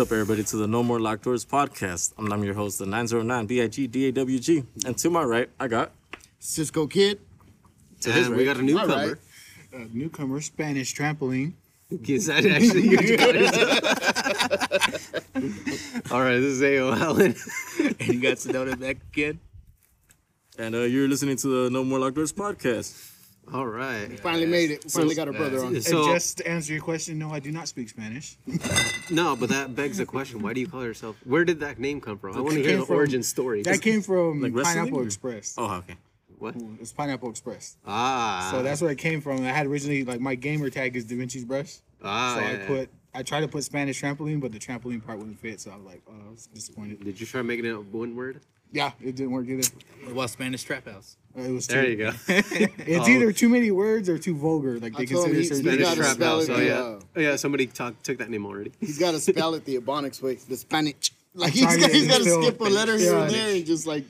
[0.00, 2.14] What's up, everybody, to the No More Locked Doors podcast.
[2.16, 4.64] I'm, I'm your host, the 909 BIG DAWG.
[4.86, 5.92] And to my right, I got.
[6.38, 7.20] Cisco Kid.
[8.00, 8.96] To his And we got a newcomer.
[8.96, 9.14] right.
[9.74, 11.52] Uh, newcomer, Spanish trampoline.
[11.90, 12.96] Is that actually you?
[16.10, 16.94] All right, this is A.O.
[16.94, 17.34] Allen.
[17.78, 19.38] and you got Sedona back again.
[20.58, 23.09] And uh, you're listening to the No More Locked Doors podcast.
[23.52, 24.18] All right.
[24.20, 24.90] Finally made it.
[24.90, 25.80] Finally got our brother on.
[25.80, 28.36] So, and just to answer your question, no, I do not speak Spanish.
[29.10, 30.40] no, but that begs the question.
[30.40, 31.16] Why do you call yourself?
[31.24, 32.36] Where did that name come from?
[32.36, 33.62] I want to hear came the from- origin story.
[33.62, 35.54] That came from Like Pineapple or- Express.
[35.58, 35.96] Oh, okay.
[36.38, 36.54] what?
[36.80, 37.76] It's Pineapple Express.
[37.84, 38.50] Ah.
[38.52, 39.44] So that's where it came from.
[39.44, 41.78] I had originally like my gamer tag is Da Vinci's brush.
[42.02, 45.18] Ah, so yeah, I put I tried to put Spanish trampoline, but the trampoline part
[45.18, 45.60] wouldn't fit.
[45.60, 47.02] So I was like, oh, I was disappointed.
[47.04, 48.40] Did you try making it a one word?
[48.72, 49.68] Yeah, it didn't work either.
[50.04, 51.16] What about Spanish Trap House?
[51.36, 52.10] Uh, It was There too, you go.
[52.28, 53.10] It's Oh.
[53.10, 54.78] either too many words or too vulgar.
[54.78, 56.48] Like they I told him consider he- certain he Spanish trap house.
[56.48, 56.72] Oh yeah.
[56.78, 57.36] uh, Oh, yeah.
[57.36, 58.72] Somebody talk, took that name already.
[58.80, 61.12] He's got to spell it the Ebonics way, the Spanish.
[61.32, 63.86] Like he's, trying to he's got to skip a letter here and there and just
[63.86, 64.04] like,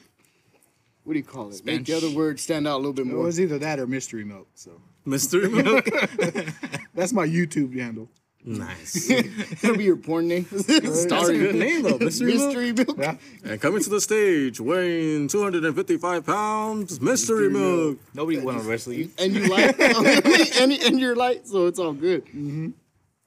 [1.04, 1.62] what do you call it?
[1.66, 3.20] Make the other word stand out a little bit more.
[3.20, 4.48] It was either that or mystery milk.
[4.54, 5.84] So Mystery Milk.
[6.94, 8.08] that's my YouTube handle.
[8.44, 9.08] Nice.
[9.60, 10.46] That'll be your porn name.
[10.50, 11.98] That's a good name, though.
[11.98, 12.46] Mystery Milk.
[12.46, 12.98] Mystery milk.
[12.98, 13.16] Yeah.
[13.44, 17.98] And coming to the stage, weighing 255 pounds, Mystery Milk.
[18.14, 19.10] Nobody want to wrestle you.
[19.18, 19.78] And you like,
[20.60, 22.24] and, and you're light, so it's all good.
[22.26, 22.70] Mm-hmm.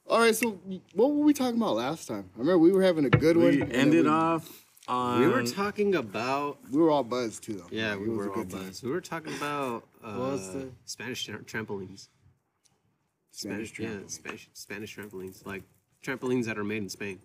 [0.08, 0.60] All right, so
[0.94, 2.30] what were we talking about last time?
[2.36, 3.46] I remember we were having a good one.
[3.48, 5.22] We and then ended we- off on.
[5.22, 6.58] We were talking about.
[6.72, 7.68] We were all buzzed too, though.
[7.72, 8.66] Yeah, we were all good time.
[8.68, 8.84] buzzed.
[8.84, 12.10] We were talking about uh, was the- Spanish tra- trampolines.
[13.36, 14.08] Spanish Spanish, yeah.
[14.08, 15.64] Spanish, Spanish trampolines, like
[16.06, 17.20] trampolines that are made in Spain.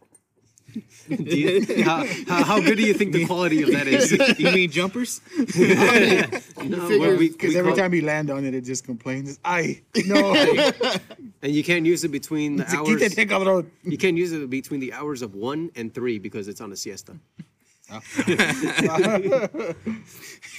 [1.09, 4.13] Do you- how, how, how good do you think the quality of that is?
[4.39, 5.21] You mean jumpers?
[5.37, 8.85] no, figure- well, we- Because we every call- time you land on it, it just
[8.85, 9.39] complains.
[9.45, 10.35] I no.
[11.43, 13.17] and you can't use it between the hours.
[13.85, 16.77] You can't use it between the hours of one and three because it's on a
[16.77, 17.17] siesta.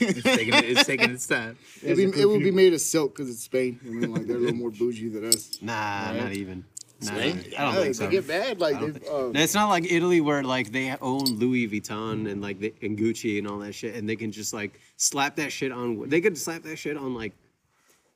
[0.01, 1.57] It's taking, it's taking its time.
[1.83, 3.79] It'd be, it would be made of silk because it's Spain.
[3.85, 5.57] I mean, like they're a little more bougie than us.
[5.61, 6.63] Nah, not even.
[7.01, 7.43] Nah, Spain?
[7.57, 8.05] I don't Yeah, think so.
[8.05, 8.59] They get bad.
[8.59, 12.59] Like, they, uh, It's not like Italy where like they own Louis Vuitton and like
[12.59, 15.71] the, and Gucci and all that shit, and they can just like slap that shit
[15.71, 16.09] on.
[16.09, 17.33] They could slap that shit on like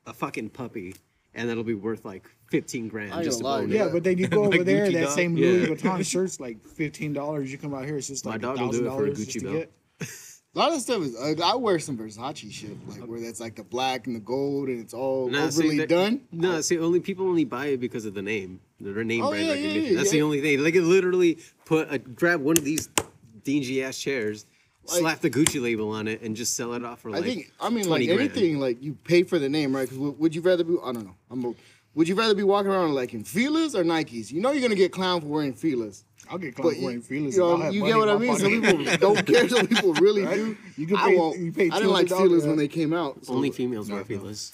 [0.06, 0.96] a fucking puppy,
[1.36, 3.94] and that'll be worth like fifteen grand I just to gonna lie, own Yeah, it.
[3.94, 5.12] but then you go Like over there, Gucci that dog?
[5.16, 5.68] same Louis Yeah.
[5.68, 7.52] Vuitton shirt's like fifteen dollars.
[7.52, 9.06] You come out here, it's just My like dog will do thousand it for a
[9.06, 9.56] dollars Gucci just to belt.
[9.56, 10.10] get.
[10.56, 11.16] a lot of stuff is.
[11.16, 14.68] Uh, I wear some Versace shit, like where that's like the black and the gold,
[14.70, 16.22] and it's all Nah, see, overly that- done.
[16.32, 19.48] No, see, only people only buy it because of the name, their name Oh, brand
[19.48, 19.92] yeah, yeah, recognition.
[19.94, 20.24] yeah, That's the yeah.
[20.24, 20.62] only thing.
[20.64, 22.90] They could literally put a grab one of these
[23.44, 24.46] dingy ass chairs,
[24.90, 27.24] Like- slap the Gucci label on it, and just sell it off for like.
[27.24, 27.36] I like.
[27.36, 27.52] think.
[27.62, 28.20] I mean, 20 like grand.
[28.32, 29.90] anything, like you pay for the name, right?
[29.90, 30.74] Because would you rather be?
[30.84, 31.16] I don't know.
[31.32, 31.46] I'm.
[31.46, 31.54] A,
[31.96, 34.32] would you rather be walking around like in Fila's or Nikes?
[34.32, 36.04] You know you're gonna get clown for wearing Fila's.
[36.30, 37.36] I'll get But clown you, wearing feelers.
[37.36, 38.38] you, know, you money get what I mean?
[38.38, 39.48] Some people don't care.
[39.50, 40.36] Some people really Right?
[40.36, 40.58] do.
[40.78, 41.38] You can I pay- won't.
[41.40, 43.26] you pay I didn't like $200, Fila's when they came out.
[43.26, 44.54] so only females wear no.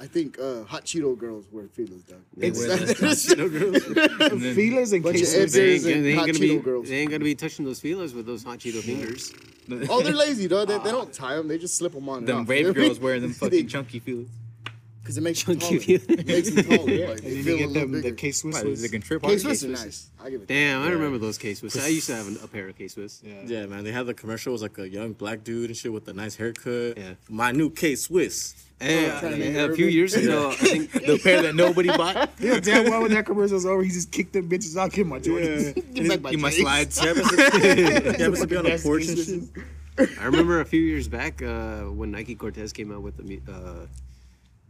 [0.00, 0.10] Feelers.
[0.10, 2.18] I think uh, hot Cheeto girls wear feelers, dog.
[2.36, 5.52] They wear That's- the- and Feelers and Bunch of cases.
[5.52, 6.88] They ain't, and they, ain't hot gonna Cheeto be, girls.
[6.88, 9.32] they ain't gonna be touching those feelers with those hot Cheeto fingers.
[9.90, 10.68] Oh, they're lazy, dog.
[10.68, 11.48] They, they don't tie them.
[11.48, 12.24] They just slip them on.
[12.24, 14.28] them brave girls wearing them fucking chunky feelers.
[15.02, 15.98] Because it makes them Chunky taller.
[15.98, 16.20] feelers.
[16.20, 17.08] It makes them taller.
[17.08, 18.16] Like, they you feel a get little them the bigger.
[18.16, 18.82] K Swiss.
[18.82, 19.84] They can trip on K-Swiss are K-Swiss.
[19.84, 20.10] nice.
[20.22, 20.48] I give it.
[20.48, 21.82] Damn, I remember those K Swiss.
[21.82, 23.22] I used to have an, a pair of K Swiss.
[23.24, 23.32] Yeah.
[23.46, 23.82] Yeah, man.
[23.84, 24.50] They had the commercial.
[24.50, 26.98] It was like a young black dude and shit with a nice haircut.
[26.98, 27.14] Yeah.
[27.28, 28.54] My new K Swiss.
[28.80, 32.30] And trying a few years ago, I think The pair that nobody bought.
[32.38, 35.06] You know damn well when that commercial's over, he just kicked them bitches out, give
[35.06, 35.74] my Jordans.
[35.94, 36.62] Give back my You must J's.
[36.94, 37.14] slide.
[37.62, 39.42] He happens to be on a Best porch and shit.
[40.18, 43.22] I remember a few years back uh, when Nike Cortez came out with the.
[43.22, 43.86] mu- Uh,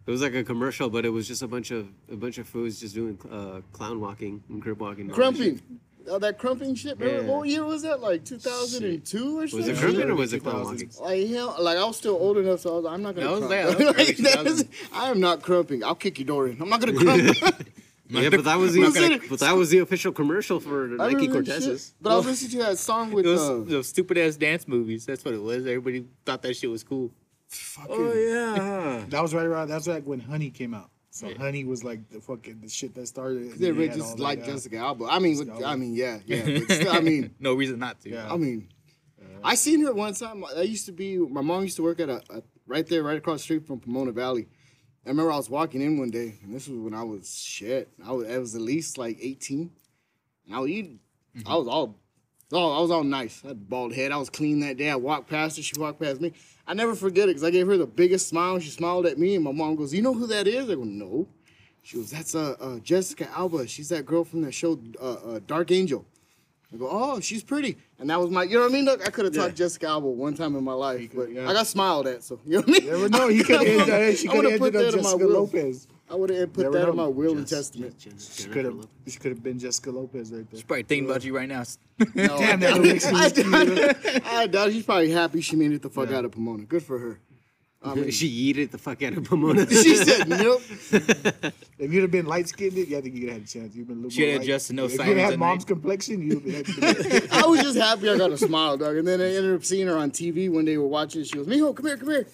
[0.07, 2.49] it was like a commercial, but it was just a bunch of a bunch of
[2.49, 5.03] fools just doing uh, clown walking and crib walking.
[5.03, 5.17] and all.
[5.17, 5.61] Crumping.
[6.09, 6.99] Oh, that crumping shit.
[6.99, 7.29] Remember, Yeah.
[7.37, 8.01] what year was that?
[8.01, 9.59] Like 2002 or something.
[9.59, 9.75] Was something?
[9.75, 10.91] it crumping or was it clown walking?
[11.01, 13.27] Like hell, like I was still old enough, so I was, I'm not gonna.
[13.49, 13.79] That was crump.
[13.79, 15.85] that- that Like, that is- I am not crumping.
[15.85, 16.61] I'll kick your door in.
[16.61, 17.57] I'm not gonna crump.
[18.13, 21.15] Yeah, but that was the gonna- but that was the official commercial for I Nike
[21.29, 21.65] remember Cortez's.
[21.87, 21.93] shit.
[22.01, 25.07] But I was listening to that song with Those, uh, those stupid ass dance movies.
[25.07, 25.59] That's what it was.
[25.65, 27.13] Everybody thought that shit was cool.
[27.47, 29.05] Fucking, Oh yeah.
[29.11, 29.69] That was right around.
[29.69, 30.91] That's like when Honey came out.
[31.11, 33.59] So Honey was like the fucking the shit that started.
[33.59, 35.07] they were just like that, uh, Jessica Alba.
[35.11, 36.61] I mean, look, I mean, yeah, yeah.
[36.61, 38.11] But still, I mean, no reason not to.
[38.11, 38.33] Yeah.
[38.33, 38.69] I mean,
[39.43, 40.45] I seen her one time.
[40.45, 41.19] I used to be.
[41.19, 43.81] My mom used to work at a, a right there, right across the street from
[43.81, 44.47] Pomona Valley.
[45.05, 47.89] I remember I was walking in one day, and this was when I was shit.
[48.05, 49.71] I was, I was at least like 18.
[50.47, 51.01] And I was eating.
[51.47, 51.97] I was all,
[52.53, 53.41] all, I was all nice.
[53.45, 54.13] I had a bald head.
[54.13, 54.91] I was clean that day.
[54.91, 55.63] I walked past her.
[55.63, 56.33] She walked past me.
[56.71, 58.55] I never forget it because I gave her the biggest smile.
[58.55, 60.77] And she smiled at me, and my mom goes, "You know who that is?" I
[60.77, 61.27] go, "No."
[61.83, 63.67] She goes, "That's uh, uh Jessica Alba.
[63.67, 66.07] She's that girl from that show, uh, uh, Dark Angel."
[66.73, 68.85] I go, oh, she's pretty, and that was my, you know what I mean?
[68.85, 69.65] Look, I could have talked Yeah.
[69.65, 71.51] Jessica Alba one time in my life, but yeah.
[71.51, 72.87] I got smiled at, so you know what I mean?
[72.87, 73.27] Never know.
[73.27, 74.19] He could have ended.
[74.19, 75.27] She I could would've put ended up Jessica.
[75.27, 75.89] Lopez.
[76.11, 76.91] I would have put Never that know.
[76.91, 77.95] in my will and testament.
[78.19, 78.87] She could have.
[79.07, 80.59] She could have been Jessica Lopez right there.
[80.59, 81.63] She's probably thinking about you right now.
[82.15, 85.71] No, Damn, that I, makes me I, doubt- I doubt she's probably happy she made
[85.73, 86.65] it the fuck out of Pomona.
[86.65, 87.21] Good for her.
[87.83, 89.67] I mean, she eat it the fuck out of Pomona.
[89.71, 90.61] she said nope.
[91.79, 93.75] If you'd have been light skinned, yeah, I think you'd have had a chance.
[93.75, 94.45] You've been a little She more had light.
[94.49, 95.67] adjusted no If you'd had mom's night.
[95.69, 97.29] complexion, you'd have been.
[97.33, 98.97] I was just happy I got a smile, dog.
[98.97, 101.25] And then I ended up seeing her on TV when they were watching.
[101.25, 102.27] She goes, Mijo, come here, come here.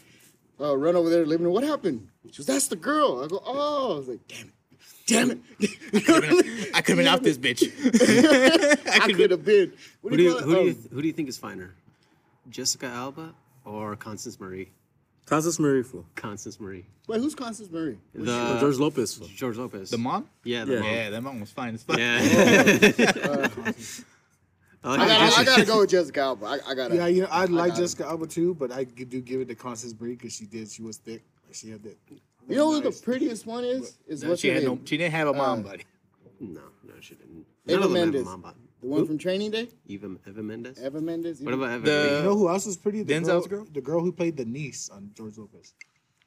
[0.58, 1.52] Uh, run over there to the living room.
[1.54, 2.08] What happened?
[2.32, 3.22] She goes, that's the girl.
[3.24, 3.94] I go, oh.
[3.94, 4.52] I was like, damn it.
[5.06, 6.70] Damn it.
[6.74, 7.62] I could have been off this bitch.
[9.00, 9.72] I could have been.
[10.00, 11.74] What who do you who do you Um, who do you think is finer,
[12.50, 13.32] Jessica Alba
[13.64, 14.70] or Constance Marie?
[15.26, 16.06] Constance Marie fool.
[16.16, 16.84] Constance Marie.
[17.08, 17.98] Wait, who's Constance Marie?
[18.16, 19.28] Or The George Lopez fool.
[19.34, 19.90] George Lopez.
[19.90, 20.28] The mom?
[20.44, 20.80] Yeah, the Yeah.
[20.80, 20.90] mom.
[20.90, 21.98] Yeah, that mom was fine as fuck.
[21.98, 22.18] Yeah.
[24.84, 26.46] I like I gotta, I gotta go with Jessica Alba.
[26.46, 26.94] I, I gotta.
[26.94, 27.78] yeah, you know, I'd like got.
[27.78, 30.70] Jessica Alba too, but I do give it to Constance Brie because she did.
[30.70, 31.24] She was thick.
[31.56, 31.96] She had that.
[32.48, 33.98] You know who the nice- prettiest one is?
[34.06, 34.78] Is No, what's she her had no.
[34.84, 35.84] She didn't have a mom, Uh, buddy.
[36.38, 37.46] No, no, she didn't.
[37.66, 38.24] Eva None of them have a Mendes.
[38.24, 38.58] mom body.
[38.82, 39.68] The one from Training Day?
[39.86, 40.78] Eva, Eva Mendes.
[40.82, 41.40] Eva Mendes?
[41.40, 41.84] What about Eva?
[41.86, 42.16] The- Green?
[42.18, 43.02] You know who else was pretty?
[43.02, 43.68] The Denzel's girl, girl?
[43.72, 45.72] The girl who played the niece on George Lopez.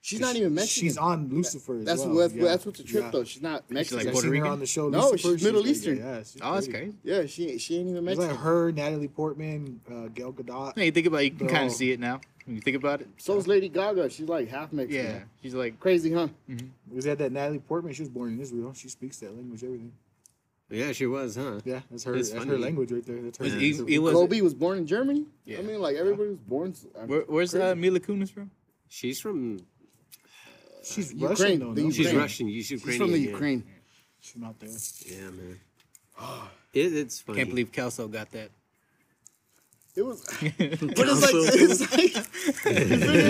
[0.02, 0.88] She's not even Mexican.
[0.88, 1.80] She's on Lucifer.
[1.80, 2.16] As That's well.
[2.16, 2.32] what.
[2.34, 2.44] yeah.
[2.46, 3.12] That's what's the trip yeah.
[3.12, 3.24] though.
[3.26, 4.00] She's not Mexican.
[4.00, 4.52] She's like Puerto seen her Rican?
[4.52, 4.90] on the show.
[4.90, 5.38] No, Lucifer.
[5.38, 5.98] she's Middle like- Eastern.
[5.98, 6.86] Yeah, she's Oh, that's pretty.
[6.86, 6.98] crazy.
[7.04, 8.30] yeah, she she ain't even It's Mexican.
[8.30, 10.74] like her, Natalie Portman, uh, Gal Gadot.
[10.78, 12.78] Hey, you think about it, you can kind of see it now when you think
[12.78, 13.10] about it.
[13.18, 14.10] So is Lady Gaga.
[14.10, 15.06] She's like half Mexican.
[15.06, 16.30] Yeah, she's like Crazy, huh?
[16.48, 17.94] We had that Natalie Portman.
[17.94, 18.74] She was born in Israel.
[18.74, 19.92] She speaks that language, everything.
[20.70, 21.60] Yeah, she was, huh?
[21.66, 22.16] Yeah, that's her.
[22.16, 23.22] It's that's her language right there.
[23.22, 23.44] That's her.
[23.44, 23.78] Was language.
[23.88, 25.26] he- he was- Kobe was born in Germany.
[25.44, 25.58] Yeah.
[25.58, 26.74] I mean, like everybody was born.
[27.06, 27.76] Where, where's uh.
[27.76, 28.50] Mila Kunis from?
[28.88, 29.60] She's from.
[30.94, 31.74] She's Ukraine, Russian though.
[31.74, 31.90] the No?
[31.90, 32.18] She's Ukraine.
[32.18, 32.48] Russian.
[32.50, 33.00] She's She's Ukrainian.
[33.02, 33.30] from the yeah.
[33.32, 33.64] Ukraine.
[34.20, 34.70] She's not there.
[35.06, 35.60] Yeah, man.
[36.72, 37.38] It, it's funny.
[37.40, 38.52] Can't believe Kelso got that.
[39.96, 41.22] It was, but it's
[41.92, 42.16] like,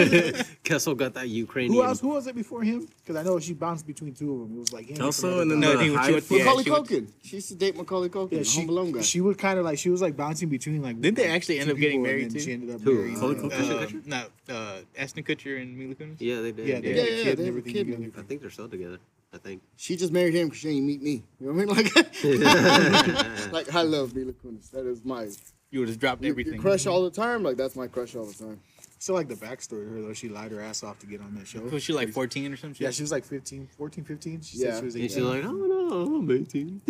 [0.04, 1.74] it's like Kelso got that Ukrainian.
[1.74, 2.00] Who else?
[2.02, 2.86] Who was it before him?
[3.00, 4.58] Because I know she bounced between two of them.
[4.58, 4.98] It was like him.
[4.98, 6.38] Kelso and then No, the he was- high she was- fool.
[6.38, 7.08] yeah, Macaulay she was- Culkin.
[7.24, 9.02] She used to date Macaulay Culkin, Yeah, she, Home guy.
[9.02, 11.00] she would kind of like she was like bouncing between like.
[11.02, 12.40] Didn't they actually end up getting people, and married then too?
[12.42, 12.94] She ended up Who?
[12.94, 13.14] marrying.
[13.14, 13.96] Macaulay uh, Culkin?
[14.14, 16.18] Uh, no, uh, Ashton Kutcher and Mila Kunis.
[16.20, 16.68] Yeah, they did.
[16.68, 18.14] Yeah, they Yeah, had a yeah, they and have a kid.
[18.18, 19.00] I think they're still together.
[19.34, 19.62] I think.
[19.78, 21.24] She just married him because she ain't meet me.
[21.40, 21.94] You know what I mean?
[23.54, 24.70] Like, like I love Mila Kunis.
[24.72, 25.30] That is my
[25.72, 26.54] You would have dropped your, everything.
[26.54, 27.44] your crush all the time.
[27.44, 28.60] Like that's my crush all the time.
[29.02, 31.34] So like the backstory to her though, she lied her ass off to get on
[31.36, 31.62] that show.
[31.62, 32.82] Was she like 14 or some shit?
[32.82, 34.42] Yeah, she was like 15, 14, 15.
[34.42, 34.72] She Yeah.
[34.72, 35.16] said she was And 18.
[35.18, 36.82] she's like, oh no, I'm 18.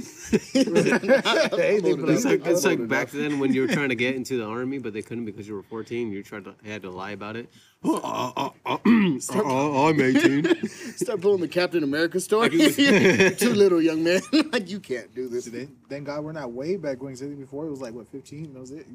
[0.53, 3.95] Hey, they be It's like, like it's like back then when you were trying to
[3.95, 6.11] get into the army, but they couldn't because you were 14.
[6.11, 7.49] You tried to had to lie about it.
[7.81, 10.67] Uh, uh, uh, uh, uh, I'm 18.
[10.97, 12.49] Start pulling the Captain America story.
[12.53, 14.19] You're too little, young man.
[14.51, 15.47] like you can't do this.
[15.47, 17.15] Thank- Thank God we're not way back going.
[17.15, 18.53] Something before it was like what 15.
[18.53, 18.85] That was it.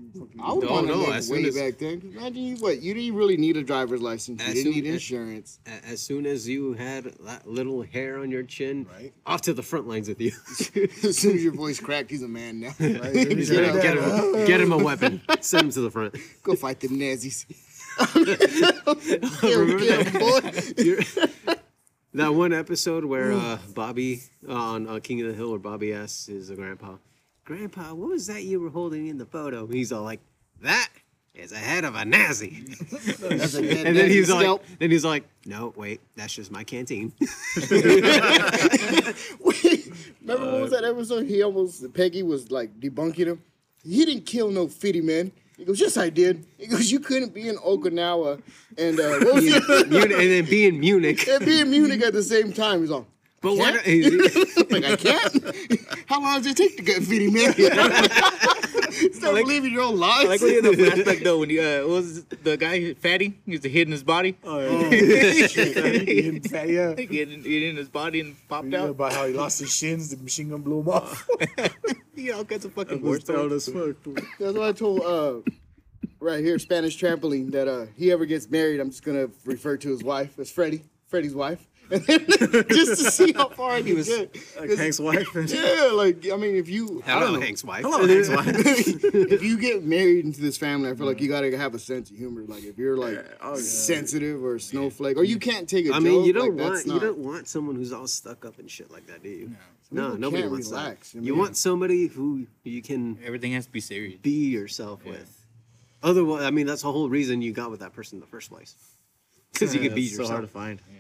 [0.40, 2.02] I would No, want to no, make way as- back then.
[2.14, 4.42] Imagine you what you didn't really need a driver's license.
[4.42, 5.58] You As didn't soon need as- insurance.
[5.67, 9.12] A- As soon as you had that little hair on your chin, Right.
[9.26, 10.32] off to the front lines with you.
[11.08, 12.74] as soon as your voice cracked, he's a man now.
[12.79, 13.38] Right, get, him,
[13.81, 15.22] get, him, get him a weapon.
[15.41, 16.14] Send him to the front.
[16.43, 17.46] Go fight them Nazis.
[20.19, 20.41] Boy.
[22.15, 25.93] That one episode where uh, Bobby uh, on uh, King of the Hill, where Bobby
[25.93, 26.94] asks his grandpa,
[27.44, 30.20] "Grandpa, what was that you were holding in the photo?" He's all like,
[30.63, 30.91] "That
[31.34, 32.67] is a head of a Nazi."
[33.19, 36.53] That's a dead and then Nazi he's like, then he's like, "No, wait, that's just
[36.53, 37.32] my canteen." Wait,
[40.20, 41.27] remember what was that episode?
[41.27, 43.43] He almost Peggy was like debunking him.
[43.82, 45.32] He didn't kill no fitty man.
[45.56, 46.44] He goes, yes, I did.
[46.58, 48.43] He goes, you couldn't be in Okinawa
[48.77, 49.63] and uh, what was it?
[49.69, 51.27] And then be in Munich.
[51.29, 52.81] and be in Munich at the same time.
[52.81, 53.06] He's all,
[53.41, 53.75] But what?
[54.70, 55.44] Like I can't.
[56.06, 57.55] How long does it take to get fitty man?
[59.13, 60.24] Start believing your own lies.
[60.24, 63.39] I like when in the flashback though when you uh, what was the guy fatty?
[63.44, 64.36] He used to hid in his body.
[64.44, 64.91] Oh, yeah.
[66.05, 66.94] He fat, yeah.
[66.96, 68.91] He hid in, his body and popped You out.
[68.91, 71.29] about how he lost his shins, the machine gun blew him off.
[72.15, 73.69] He all kinds of fucking That was war proud stories.
[73.69, 74.24] as fuck.
[74.39, 75.51] That's what I told uh,
[76.20, 79.89] right here, Spanish trampoline, that uh, he ever gets married, I'm just gonna refer to
[79.89, 84.34] his wife as Freddie, Freddie's wife, just to see how far he was- get.
[84.58, 85.34] Like Hank's wife.
[85.34, 87.41] And Yeah, like I mean, if you I don't Hello.
[87.41, 87.82] Hank's wife.
[87.82, 88.46] Hello, Hank's wife.
[88.55, 92.10] if you get married into this family, I feel like you gotta have a sense
[92.10, 92.43] of humor.
[92.46, 93.62] Like if you're like Oh, yeah.
[93.62, 95.96] sensitive or a snowflake, or you can't take a I joke.
[95.96, 98.58] I mean, you don't like, want that's you don't want someone who's all stuck up
[98.58, 99.50] and shit like that, do you?
[99.91, 101.20] No, people nobody wants relax, that.
[101.20, 104.19] I You want somebody who you can Everything has to be serious.
[104.20, 105.44] be yourself with.
[106.03, 108.50] Otherwise, I mean, that's the whole reason you got with that person in the first
[108.50, 108.74] place.
[109.53, 110.31] Because you can be It's so yourself.
[110.31, 110.81] hard to find.
[110.91, 110.96] You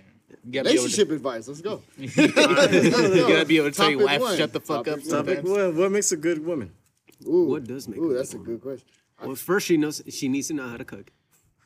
[0.50, 1.48] gotta be able to, relationship advice.
[1.48, 1.82] Let's go.
[1.96, 4.36] you gotta be able to tell your wife, one.
[4.36, 5.08] shut the fuck Topic up.
[5.08, 5.48] Topic, Sometimes.
[5.48, 6.72] what, what makes a good woman?
[7.26, 8.52] Ooh, What does make a Ooh, good that's a woman?
[8.54, 8.88] good question.
[9.24, 11.10] Well, first she knows she needs to know how to cook.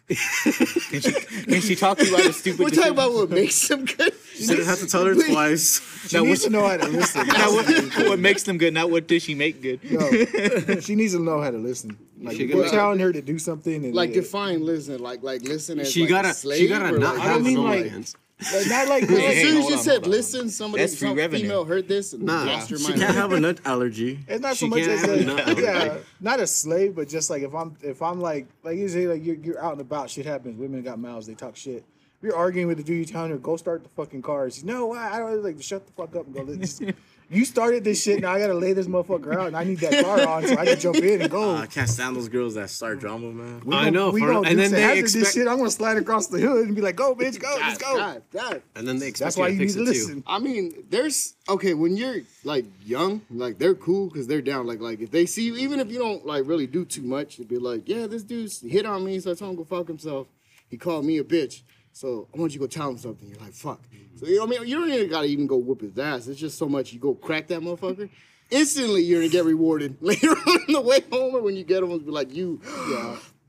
[0.09, 3.69] Can she, can she talk to you about a stupid We're talking about what makes
[3.69, 4.15] them good.
[4.35, 5.81] She didn't have to tell her twice.
[6.09, 7.27] She Now, needs what- to know how to listen.
[7.27, 9.81] Not what, what makes them good, not what does she make good.
[9.91, 11.99] No, she needs to know how to listen.
[12.23, 15.43] Like she we're telling her to do something, and Like it- define listen, like like
[15.43, 17.63] listen as She like gotta a slave she gotta or not like, have mean no
[17.65, 18.17] like- hands.
[18.53, 20.11] Like, not like As Hey, soon as you on, said on.
[20.11, 21.43] listen, somebody That's some revenue.
[21.43, 23.01] female heard this and Nah, lost her She mind.
[23.01, 24.21] can't have a nut allergy.
[24.29, 25.23] It's not so much as a,
[25.61, 26.05] yeah, allergy.
[26.21, 29.25] not a slave, but just like if I'm if I'm like like you say like
[29.25, 30.57] you're, you're out and about, shit happens.
[30.59, 31.85] Women got mouths, they talk shit.
[32.21, 34.51] If you're arguing with the dude, you telling her go start the fucking car.
[34.51, 35.11] She's no, why?
[35.13, 36.43] I don't like shut the fuck up and go.
[36.43, 36.93] Let's just,
[37.31, 38.21] you started this shit.
[38.23, 40.65] Now I gotta lay this motherfucker out, and I need that car on so I
[40.65, 41.51] can jump in and go.
[41.57, 43.63] Uh, I can't stand those girls that start drama, man.
[43.65, 45.49] We I know, We for- gonna and then some they hazardous expect- shit.
[45.49, 48.23] I'm gonna slide across the hood and be like, "Go, bitch, go, let's go." God,
[48.33, 48.63] God.
[48.75, 50.01] And then they expect That's why you you to need to it too.
[50.01, 50.25] listen.
[50.27, 54.67] I mean, there's okay when you're like young, like they're cool because they're down.
[54.67, 57.37] Like like if they see you, even if you don't like really do too much,
[57.37, 59.77] they'd be like, yeah, this dude's hit on me, so I told him to go
[59.79, 60.27] fuck himself.
[60.71, 63.29] He called me a bitch, so I want you to go tell him something.
[63.29, 63.81] You're like, fuck.
[64.17, 66.27] So you know, what I mean, you don't even gotta even go whoop his ass.
[66.27, 68.09] It's just so much you go crack that motherfucker.
[68.51, 71.93] Instantly, you're gonna get rewarded later on the way home, or when you get home,
[71.93, 72.61] it's be like you.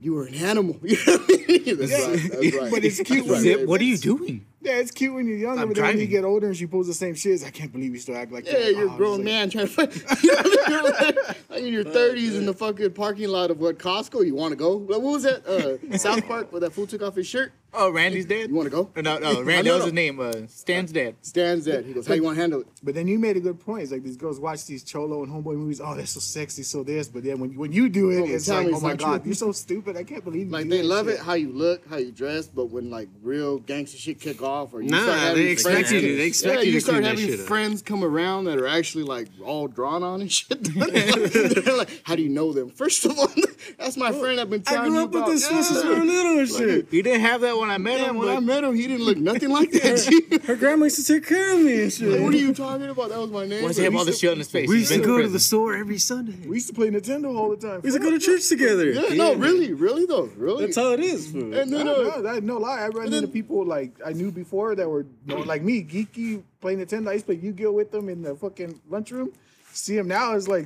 [0.01, 0.79] You were an animal.
[0.84, 1.77] You know what I mean?
[1.77, 2.31] That's right.
[2.31, 2.72] That's right.
[2.72, 4.46] But it's cute That's right, what are you doing?
[4.61, 6.65] Yeah, it's cute when you're younger, I'm but then when you get older and she
[6.65, 8.75] pulls the same shit, it's, I can't believe you still act like Yeah, that.
[8.75, 10.21] you're Oh, a grown it's like- man trying to fight.
[10.23, 11.15] You know what I mean?
[11.15, 14.25] like, like in your 30s in the fucking parking lot of what Costco.
[14.25, 14.71] You want to go?
[14.73, 15.45] Like, what was that?
[15.47, 17.53] Uh, South Park where that fool took off his shirt.
[17.71, 18.49] Oh, Randy's dead?
[18.49, 18.89] You want to go?
[18.95, 20.19] Uh, No, no, Randy, No, that was his name.
[20.19, 21.15] Uh, Stan's dad.
[21.21, 21.85] Stan's dead.
[21.85, 23.83] He goes, "How you want to handle it?" But then you made a good point.
[23.83, 25.79] It's like these girls watch these cholo and homeboy movies.
[25.79, 27.07] Oh, they're so sexy, so this.
[27.09, 29.27] But then when when you do it, Oh, it's like, oh my god, true.
[29.29, 29.97] you're so stupid.
[29.97, 30.51] I can't believe you.
[30.51, 31.15] Like do they that love shit.
[31.19, 34.49] it how you look, how you dress, but when like real gangster shit kick off,
[34.74, 36.82] or you Nah, start having they expect friends- you to- they expect yeah, you to
[36.82, 37.46] start clean that having shit up.
[37.48, 40.58] friends come around that are actually like all drawn on and shit.
[40.74, 42.70] They're like, how do you know them?
[42.72, 43.27] First of all,
[43.77, 45.32] that's my friend I've been I telling grew you up with about.
[45.32, 46.00] this fool since we Yeah.
[46.00, 46.88] were little and shit.
[46.91, 48.88] He didn't have that when I met Yeah, him, when but I met him, he
[48.88, 50.08] didn't look nothing like that.
[50.10, 50.38] G.
[50.46, 52.22] Her grandma used to take care of me and shit.
[52.22, 53.10] what are you talking about?
[53.10, 53.63] That was my name.
[53.63, 55.39] once he have all this shit on his face, We used to go to the
[55.39, 56.48] store every Sunday.
[56.48, 57.82] We used to play Nintendo all the time.
[57.82, 58.91] We used to go to church together.
[58.91, 60.65] Yeah, no, really, really though, really.
[60.65, 61.53] That's how it is, fool.
[61.53, 62.79] and then, No, uh, no, that, no lie.
[62.82, 65.05] I ran into people like I knew before that were
[65.46, 67.10] like me, geeky, playing Nintendo.
[67.10, 69.31] I used to play Yu-Gi-Oh with them in the fucking lunchroom.
[69.74, 70.65] See them now is like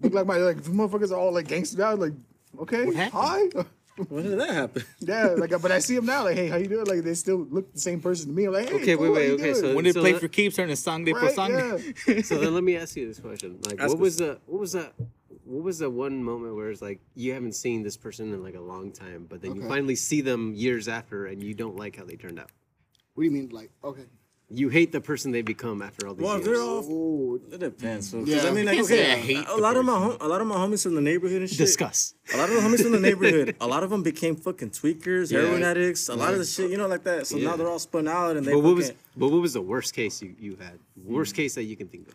[0.00, 1.94] look like my like motherfuckers are all like gangster now.
[1.94, 2.12] Like
[2.60, 3.42] okay, hi,
[4.08, 4.82] When did that happen?
[5.00, 5.28] yeah.
[5.28, 6.24] Like but I see them now.
[6.24, 6.84] Like hey, how you doing?
[6.86, 8.44] Like they still look the same person to me.
[8.46, 9.54] I'm like hey, Okay, cool, wait, how you wait, okay, doing?
[9.62, 11.50] so- when they So play that- for keeps, turn the song they right, put song.
[11.52, 12.22] yeah.
[12.22, 14.00] so then let me ask you this question: Like, Ask what us.
[14.00, 14.92] was the what was that?
[15.46, 18.56] What was the one moment where it's like you haven't seen this person in like
[18.56, 19.68] a long time, but then you Okay.
[19.68, 22.50] finally see them years after, and you don't like how they turned out?
[23.14, 24.04] what do you mean, like, okay?
[24.50, 26.44] You hate the person they become after all these Well, years.
[26.46, 26.84] they're all.
[26.86, 28.10] Oh, It depends.
[28.10, 28.20] fool.
[28.26, 28.48] 'Cause Yeah.
[28.50, 30.28] I mean, like, Can't say I okay, hate a the lot of my hom- a
[30.28, 31.56] lot of my homies from the neighborhood and shit.
[31.58, 32.14] Discuss.
[32.34, 35.32] A lot of the homies from the neighborhood, a lot of them became fucking tweakers,
[35.32, 35.40] Yeah.
[35.40, 37.26] heroin addicts, a lot of the shit, you know, like that.
[37.26, 37.48] So Yeah.
[37.50, 39.62] now they're all spun out and they But what was fucking- but what was the
[39.62, 40.78] worst case you, you had?
[40.94, 41.36] Worst hmm.
[41.36, 42.14] case that you can think of?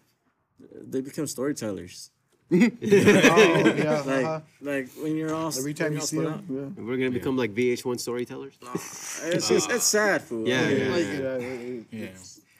[0.91, 2.11] they become storytellers.
[2.51, 4.39] Oh, yeah, Like, uh-huh.
[4.61, 6.83] like when you're all Every time you're you see spun them, yeah.
[6.83, 8.53] We're gonna become like VH1 storytellers.
[8.67, 10.47] out, it's just it's sad, fool.
[10.47, 12.07] Yeah, I yeah, like, Yeah, it- it- Yeah.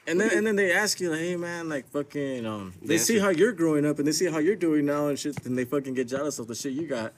[0.08, 3.00] And then and then they ask you like, hey man, like fucking um, they Yeah,
[3.02, 3.24] see sure.
[3.24, 5.66] how you're growing up and they see how you're doing now and shit, and they
[5.66, 7.14] fucking get jealous of the shit you got.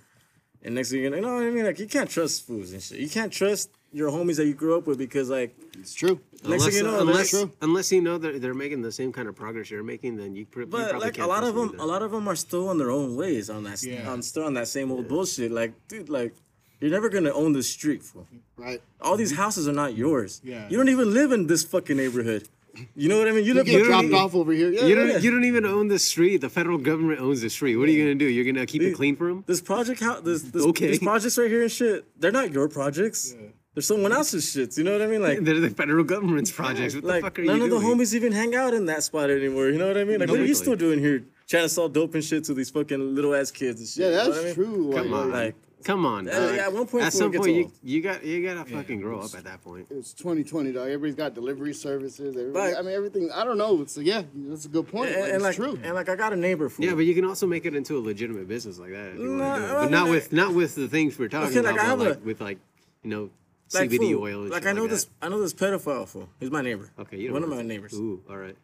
[0.64, 1.66] And next thing you know, you know what I mean?
[1.66, 3.00] Like you can't trust fools and shit.
[3.00, 6.20] You can't trust your homies that you grew up with because like it's true.
[6.32, 9.12] next Unless, thing you know, unless, like, unless you know that they're making the same
[9.14, 11.44] kind of progress you're making, then you, pr- you But probably like a can't lot
[11.44, 11.78] of them, either.
[11.78, 14.10] a lot of them are still on their own ways on that, Yeah.
[14.12, 15.52] on still on that same old bullshit.
[15.52, 16.34] Like, dude, like
[16.82, 18.28] you're never gonna own the street, fool.
[18.58, 18.82] Right.
[19.00, 20.42] All these houses are not yours.
[20.44, 20.68] Yeah.
[20.70, 22.50] You don't even live in this fucking neighborhood.
[22.96, 23.42] You know what I mean?
[23.46, 24.72] You You live get in dropped off over here.
[24.72, 26.38] Yeah, You don't, you don't even own the street.
[26.42, 27.76] The federal government owns the street.
[27.76, 28.26] What are you gonna do?
[28.26, 29.44] You're gonna keep it clean for them?
[29.46, 30.22] this project house.
[30.22, 30.88] This, this Okay.
[30.88, 32.06] these projects right here and shit.
[32.20, 33.36] They're not your projects.
[33.74, 34.78] They're someone else's shits.
[34.78, 35.22] You know what I mean?
[35.22, 35.40] Like.
[35.42, 36.94] They're the federal government's projects.
[36.96, 39.30] What Like the fuck are none of the homies even hang out in that spot
[39.32, 39.70] anymore.
[39.70, 40.20] You know what I mean?
[40.20, 41.24] Like what are you still doing here?
[41.48, 44.04] Trying to sell dope and shit to these fucking little ass kids and shit.
[44.14, 44.54] Yeah, you know that's I mean?
[44.56, 44.94] true.
[44.94, 45.32] Come like, on.
[45.32, 46.24] Like Come on.
[46.26, 46.56] Dog.
[46.56, 49.34] yeah, at one point At some point, you, you got you gotta fucking grow up
[49.36, 49.88] at that point.
[49.90, 50.84] It's 2020, dog.
[50.86, 52.38] Everybody's got delivery services.
[52.38, 52.80] Everybody, Right.
[52.80, 53.30] I mean, everything.
[53.34, 53.84] I don't know.
[53.88, 55.10] So yeah, that's a good point.
[55.10, 55.78] and, like, and it's like true.
[55.84, 57.98] and like I got a neighbor for Yeah, but you can also make it into
[57.98, 59.70] a legitimate business like that if you Nah, want to do it.
[59.72, 61.90] I But mean, not with not with the things we're talking Okay, like, about, I
[61.90, 62.60] have but a- with like
[63.04, 63.30] you know
[63.74, 64.42] like, CBD fool, oil.
[64.44, 65.12] And like shit I know like this that.
[65.22, 66.30] I know this pedophile fool.
[66.40, 66.92] He's my neighbor.
[67.00, 67.56] Okay, you don't one of know.
[67.56, 67.94] my neighbors.
[67.94, 68.58] Ooh, all right.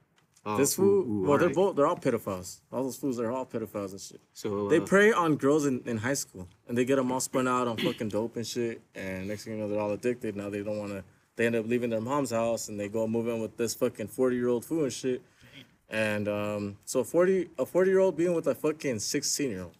[0.45, 1.55] Oh, This fool, ooh, well, they're right.
[1.55, 2.61] both they're all pedophiles.
[2.71, 4.21] All those fools are all pedophiles and shit.
[4.33, 7.19] So They uh, prey on girls in, in high school, and they get them all
[7.19, 8.81] spun out on fucking dope and shit.
[8.95, 10.35] And next thing you know, they're all addicted.
[10.37, 11.03] Now they don't want to.
[11.35, 14.07] They end up leaving their mom's house, and they go move in with this fucking
[14.07, 15.21] forty year old fool and shit.
[15.89, 19.75] And um, so forty a forty year old being with a fucking sixteen year old.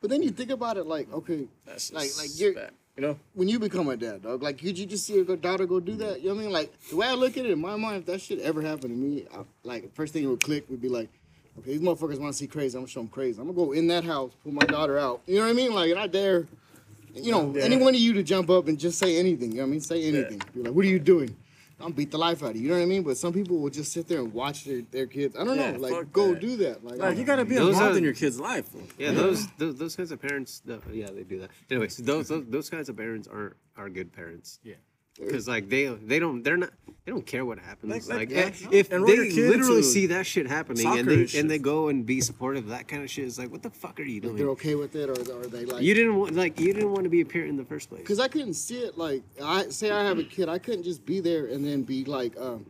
[0.00, 3.18] But then you think about it, like, okay, That's like, like you're, bad, you know.
[3.34, 5.94] when you become a dad, dog, like, could you just see your daughter go do
[5.96, 6.20] that?
[6.20, 6.52] You know what I mean?
[6.52, 8.82] Like, the way I look at it in my mind, if that shit ever happened
[8.94, 11.08] to me, I, like, the first thing it would click would be like,
[11.60, 12.76] okay, these motherfuckers want to see crazy.
[12.76, 13.40] I'm gonna show them crazy.
[13.40, 15.20] I'm gonna go in that house, pull my daughter out.
[15.26, 15.72] You know what I mean?
[15.74, 16.48] Like, and I dare,
[17.14, 17.62] you know, Yeah.
[17.62, 19.50] any one of you to jump up and just say anything.
[19.52, 19.80] You know what I mean?
[19.80, 20.42] Say anything.
[20.54, 21.36] Be like, what are you doing?
[21.80, 22.62] I'm beat the life out of you.
[22.62, 23.02] You know what I mean?
[23.02, 25.36] But some people will just sit there and watch their, their kids.
[25.36, 25.78] I don't Yeah, know.
[25.78, 26.40] Like, go that.
[26.40, 26.84] do that.
[26.84, 28.66] Like, Like you gotta be Those involved are- in your kid's life.
[28.98, 30.60] Yeah, those, those those kinds of parents.
[30.64, 31.50] no, Yeah, they do that.
[31.70, 34.58] Anyways, those those, those kinds of parents aren't are good parents.
[34.64, 34.74] Yeah.
[35.18, 36.70] Because like they they don't they're not
[37.04, 37.90] they don't care what happens.
[38.08, 41.14] Like- Like, like, yeah, if enroll they kid literally see that shit happening and they
[41.22, 43.62] and and, they go and be supportive of that kind of shit, it's like what
[43.62, 44.36] the fuck are you doing?
[44.36, 45.82] they're okay with it, or, are they like.
[45.82, 48.06] You didn't want like you didn't want to be a parent in the first place.
[48.06, 51.04] Cause I couldn't see it like I say I have a kid, I couldn't just
[51.06, 52.66] be there and then be like, um,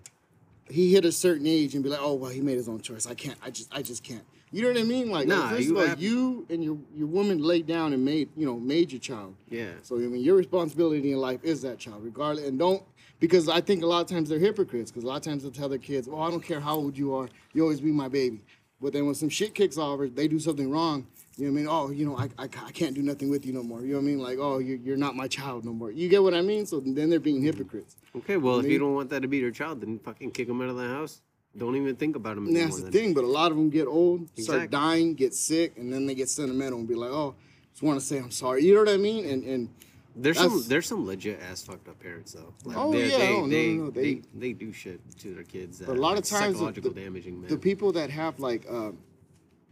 [0.71, 3.07] he hit a certain age and be like, oh well, he made his own choice.
[3.07, 3.39] I can't.
[3.43, 4.25] I just, I just can't.
[4.51, 5.11] You know what I mean?
[5.11, 8.05] Like, Nah, first you of all, have- you and your your woman laid down and
[8.05, 9.35] made you know made your child.
[9.49, 9.73] Yeah.
[9.83, 12.47] So I mean, your responsibility in life is that child, regardless.
[12.47, 12.83] And don't
[13.21, 14.91] because I think a lot of times they're hypocrites.
[14.91, 16.97] Because a lot of times they'll tell their kids, "Oh, I don't care how old
[16.97, 18.41] you are, you always be my baby."
[18.81, 21.05] But then when some shit kicks off or they do something wrong,
[21.37, 21.69] you know what I mean?
[21.69, 23.81] Oh, you know, I, I, I can't do nothing with you no more.
[23.83, 24.19] You know what I mean?
[24.21, 25.91] Like, oh, you're, you're not my child no more.
[25.91, 26.65] You get what I mean?
[26.65, 27.97] So then they're being hypocrites.
[28.17, 30.47] Okay, well if Me- you don't want that to be your child, then fucking kick
[30.47, 31.23] them out of the house.
[31.59, 32.79] Don't even think about them And anymore.
[32.79, 33.15] that's the thing.
[33.15, 36.29] But a lot of them get old, start dying, get sick, and then they get
[36.29, 37.35] sentimental and be like, oh,
[37.73, 38.65] just want to say I'm sorry.
[38.65, 39.29] You know what I mean?
[39.29, 39.69] And and
[40.17, 42.53] There's some there's some legit ass fucked up parents though.
[42.65, 45.01] Like, Oh, they, yeah, they, oh, no, they, no, no, they, they- they do shit
[45.19, 45.79] to their kids.
[45.79, 47.51] That a lot are, of times psychological the- damaging, man.
[47.51, 48.99] the people that have like um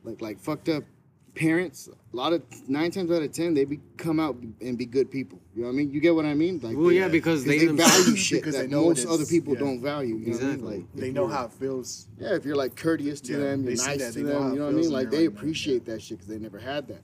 [0.05, 0.85] like like fucked up
[1.37, 4.87] parents a lot of nine times out of ten they be, come out and be
[4.87, 5.39] good people.
[5.55, 5.91] You know what i mean?
[5.93, 6.59] You get what i mean?
[6.61, 9.27] Like well, they, yeah, because they, they value shit Because that they know most other
[9.27, 9.61] people yeah.
[9.61, 10.63] don't value you know Exactly.
[10.63, 10.89] what I mean?
[10.95, 12.09] like They know how it feels.
[12.19, 14.59] yeah if you're like courteous to Yeah, them you're nice that, to know them you
[14.61, 14.91] know what i mean?
[14.91, 17.03] like they're they like, appreciate that shit because they never had that.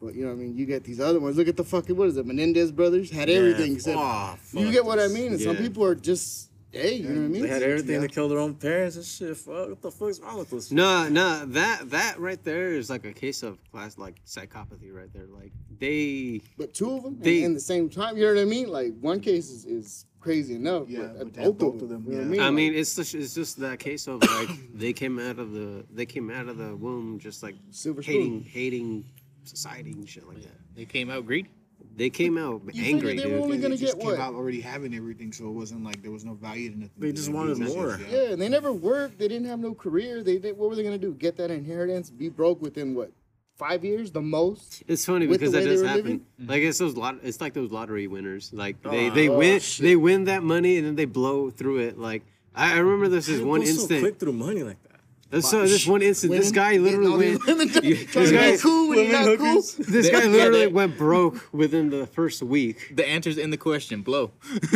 [0.00, 0.56] But you know what i mean?
[0.56, 1.36] You get these other ones.
[1.36, 2.24] Look at the fucking what is it?
[2.26, 5.32] Menendez brothers had everything except Aw, you get what i mean?
[5.32, 8.06] And some people are just hey you know what i mean They had everything Yeah.
[8.06, 9.36] to kill their own parents and shit.
[9.36, 10.70] Fuck, what the fuck's wrong with this?
[10.72, 15.12] No, no, that that right there is like a case of class like psychopathy right
[15.12, 15.26] there.
[15.26, 18.44] Like they But two of them They- in the same time, you know what I
[18.46, 18.68] mean?
[18.68, 20.88] Like one case is, is crazy enough.
[20.88, 21.98] Yeah, but, uh, but both, both of them.
[21.98, 22.38] of them, You know yeah.
[22.38, 22.72] what I I mean?
[22.72, 26.06] mean it's just, it's just that case of like they came out of the they
[26.06, 28.50] came out of the womb just like Silver hating spoon.
[28.50, 29.04] hating
[29.44, 30.58] society and shit like that.
[30.76, 31.50] They came out greedy.
[31.94, 33.40] They came out You angry, they were dude.
[33.42, 34.20] only gonna just get came what?
[34.20, 36.92] out already having everything, so it wasn't like there was no value to nothing.
[36.98, 37.98] They just wanted more.
[38.10, 39.18] yeah, and they never worked.
[39.18, 40.22] They didn't have no career.
[40.22, 41.12] They, they what were they gonna do?
[41.14, 42.10] Get that inheritance?
[42.10, 43.12] Be broke within what?
[43.56, 44.82] Five years, the most.
[44.88, 46.02] It's funny with because that way they does were happen.
[46.04, 46.26] living?
[46.46, 47.16] Like it's those lot.
[47.22, 48.50] It's like those lottery winners.
[48.52, 49.84] Like they Oh, they oh, win shit.
[49.84, 51.98] they win that money and then they blow through it.
[51.98, 52.22] Like
[52.54, 54.00] I, I remember this is People one go so instant.
[54.00, 54.91] quick through money like that.
[55.32, 56.32] That's so this one instant.
[56.34, 57.46] This guy literally all went.
[57.46, 59.62] women Yeah, trying to this guy- cool when you're not cool.
[59.78, 64.02] This guy literally went broke within the first week The answer's in the question.
[64.02, 64.32] Blow.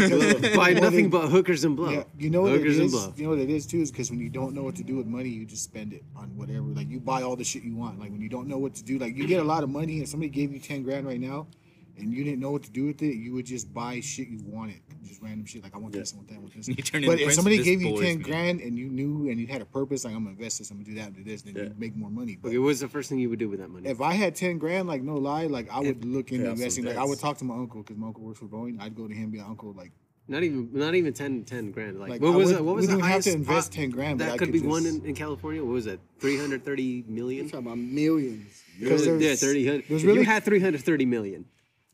[0.56, 1.90] Buy nothing but hookers and blow.
[1.90, 3.12] Yeah, you know what it hookers and blow.
[3.16, 4.96] You know what it is too is because when you don't know what to do
[4.96, 6.62] with money, you just spend it on whatever.
[6.68, 8.00] Like you buy all the shit you want.
[8.00, 9.98] Like when you don't know what to do, like you get a lot of money
[9.98, 11.48] and somebody gave you ten grand right now,
[11.98, 14.38] and you didn't know what to do with it, you would just buy shit you
[14.44, 15.62] wanted, just random shit.
[15.62, 16.68] Like I want this, I want that, I want this.
[16.76, 18.24] You turn into but if somebody gave you ten me.
[18.24, 20.76] grand and you knew and you had a purpose, like I'm gonna invest this, I'm
[20.78, 21.62] gonna do that, do this, then Yeah.
[21.64, 22.38] you make more money.
[22.40, 23.88] But Okay, what's the first thing you would do with that money?
[23.88, 26.56] if I had ten grand, like no lie, like I would look into pay off
[26.58, 26.84] some investing.
[26.84, 28.80] Like I would talk to my uncle because my uncle works for Boeing.
[28.80, 29.92] I'd go to him and be like, Uncle, like
[30.28, 32.00] Not even not even 10, 10 grand.
[32.00, 32.64] Like, Like, what was would- it?
[32.64, 34.60] What was we the don't have to invest 10 grand, but That I could could
[34.60, 35.62] be one in, in California.
[35.64, 36.00] What was that?
[36.18, 37.44] Three hundred thirty million.
[37.44, 38.62] You're talking about millions.
[38.78, 39.64] Because yeah, there's- thirty.
[39.64, 41.44] there's really- you had three hundred thirty million.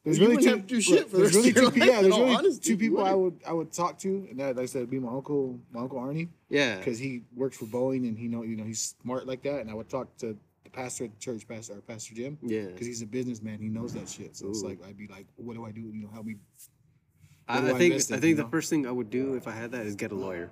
[0.04, 2.24] There's You really two, have to shit for there's really two, life, yeah, there's all
[2.24, 4.80] really honesty, two people I would I would talk to, and that like I said,
[4.80, 6.76] would be my uncle, my uncle Arnie, Yeah.
[6.78, 9.60] because he works for Boeing and he know you know he's smart like that.
[9.60, 12.66] And I would talk to the pastor at the church, pastor or Pastor Jim, Yeah.
[12.66, 14.36] because he's a businessman, he knows that shit.
[14.36, 15.82] So it's like I'd be like, what do I do?
[15.82, 16.36] You know, help me.
[17.48, 18.48] I, I I think I in, think you the know?
[18.48, 20.50] first thing I would do if I had that is get a lawyer.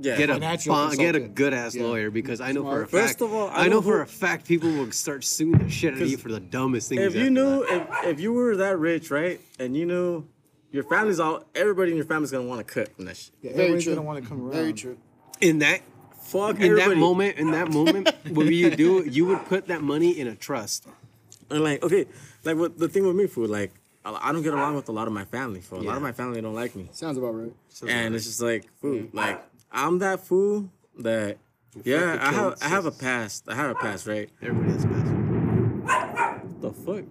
[0.00, 0.16] Yeah.
[0.16, 1.82] Get a bon- get a good ass Yeah.
[1.82, 2.90] lawyer because I know for a fact.
[2.90, 5.58] First of all, I I, know know for who- a fact people will start suing
[5.58, 7.02] the shit out of you for the dumbest things.
[7.02, 7.88] if you after knew that.
[8.04, 10.24] if, if you were that rich, right, and you knew
[10.70, 13.32] your family's all everybody in your family's gonna want to cut from that shit.
[13.42, 13.94] Yeah, Very everybody's true.
[13.96, 14.52] gonna want to come around.
[14.52, 14.96] Very true.
[15.40, 15.80] in that
[16.20, 16.90] Fuck in everybody.
[16.90, 19.02] that moment, in that moment, what would you do?
[19.08, 20.86] You would put that money in a trust.
[21.50, 22.04] And like, okay,
[22.44, 23.72] like what the thing with me, food, like
[24.04, 25.60] I I don't get along with a lot of my family.
[25.60, 27.52] For a lot of my family don't like me, Sounds about right.
[27.88, 29.08] and it's just like food.
[29.14, 31.38] Like I'm that fool that.
[31.84, 32.56] Yeah, I have.
[32.62, 33.44] I have a past.
[33.48, 34.28] I have a past, right?
[34.42, 36.40] Everybody has a pass.
[36.60, 37.04] The fuck.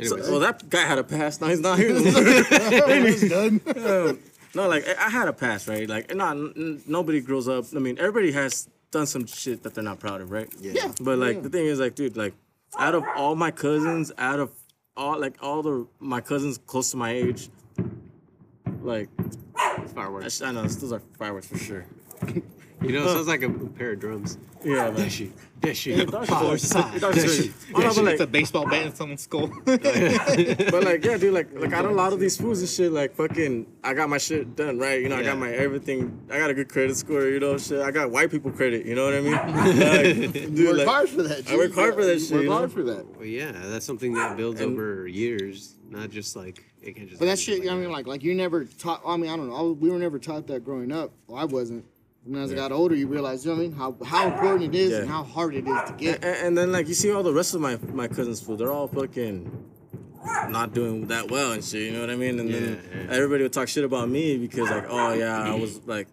[0.00, 1.40] So, Anyways, well, that guy had a past.
[1.40, 1.88] Now he's not here.
[1.90, 2.12] anymore.
[2.16, 3.60] It's done.
[3.76, 4.18] Um,
[4.54, 5.88] no, like I I had a past, right?
[5.88, 7.66] Like, no, n- n- nobody grows up.
[7.76, 10.48] I mean, everybody has done some shit that they're not proud of, right?
[10.60, 10.92] Yeah.
[11.00, 11.40] But like Yeah.
[11.42, 12.32] the thing is, like, dude, like,
[12.78, 14.50] out of all my cousins, out of
[14.96, 17.50] all like all the my cousins close to my age,
[18.82, 19.47] like, I,
[19.98, 20.38] Fireworks.
[20.38, 21.84] sh- I know those are fireworks for sure.
[22.80, 24.38] You know, it sounds like a pair of drums.
[24.64, 24.94] Yeah, man.
[24.94, 26.60] Dashi, dashi, Dog pow, shit.
[26.60, 27.24] sa, Dog shit.
[27.24, 27.52] dashi.
[27.72, 29.48] No, but like, it's a baseball bat in someone's skull.
[29.64, 32.92] But like, yeah, dude, like, like out of a lot of these foods and shit,
[32.92, 35.00] like, fucking, I got my shit done right.
[35.00, 36.20] You know, I got my everything.
[36.30, 37.26] I got a good credit score.
[37.26, 37.80] You know, shit.
[37.80, 38.86] I got white people credit.
[38.86, 39.78] You know what I mean?
[39.78, 41.50] Like, You dude, work like, hard for that.
[41.50, 42.54] I work hard for that You shit, Work you know?
[42.56, 43.06] hard for that.
[43.16, 47.18] Well, yeah, that's something that builds And- over years, not just like it can just.
[47.18, 49.02] But that happen shit, like I mean, like, like you never taught.
[49.06, 49.56] I mean, I don't know.
[49.56, 51.12] I was- we were never taught that growing up.
[51.26, 51.84] Well, I wasn't.
[52.28, 54.74] And as I got older, you realize, you know what I mean, how how important
[54.74, 56.22] it is and how hard it is to get.
[56.24, 58.72] and, and then like you see all the rest of my my cousins' food, they're
[58.72, 59.50] all fucking
[60.48, 61.82] not doing that well and shit.
[61.82, 62.38] You know what I mean?
[62.38, 62.62] And then
[62.92, 63.16] Yeah, yeah.
[63.16, 66.08] everybody would talk shit about me because like, oh yeah, I was like.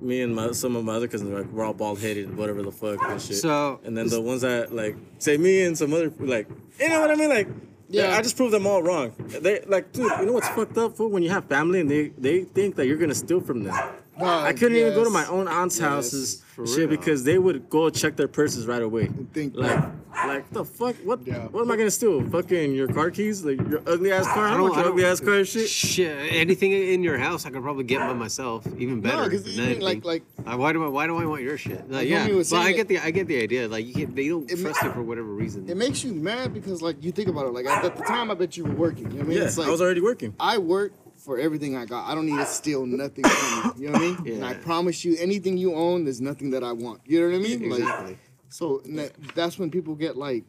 [0.00, 2.70] Me and my some of my other cousins like we're all bald headed, whatever the
[2.70, 3.38] fuck and shit.
[3.38, 6.46] So- and then the ones that like say me and some other like
[6.78, 7.48] you know what I mean like
[7.88, 8.16] yeah Yeah.
[8.16, 9.12] I just proved them all wrong.
[9.26, 12.10] They like dude, you know what's fucked up fool when you have family and they
[12.16, 13.74] they think that you're gonna steal from them.
[14.20, 17.88] I couldn't even go to my own aunt's houses and shit because they would go
[17.90, 19.08] check their purses right away.
[19.32, 19.78] think like,
[20.26, 20.96] like the fuck?
[21.04, 21.24] What?
[21.26, 21.46] Yeah.
[21.46, 22.28] What am I gonna steal?
[22.28, 23.44] Fucking your car keys?
[23.44, 24.46] Like your ugly ass car?
[24.46, 25.68] I don't don't- want your ugly ass car and shit.
[25.68, 29.16] Shit, anything in your house, I could probably get by myself, even better.
[29.18, 31.56] No, because than you like like Uh, why do I why do I want your
[31.56, 31.82] shit?
[31.88, 33.68] Like, Like yeah, homie was but I get the I get the idea.
[33.68, 35.68] Like you can, they don't It ma- trust you for whatever reason.
[35.68, 37.52] it makes you mad because like you think about it.
[37.52, 39.04] Like at the time, I bet you were working.
[39.04, 39.38] You know what I mean?
[39.38, 40.34] Yeah, it's like I was already working.
[40.40, 40.92] I work
[41.28, 42.08] for everything I got.
[42.08, 43.84] I don't need to steal nothing from you.
[43.84, 44.36] You know what I mean?
[44.36, 47.02] And I promise you, anything you own, there's nothing that I want.
[47.04, 47.68] You know what I mean?
[47.68, 48.18] Like, exactly.
[48.48, 50.44] so and that, that's when people get like,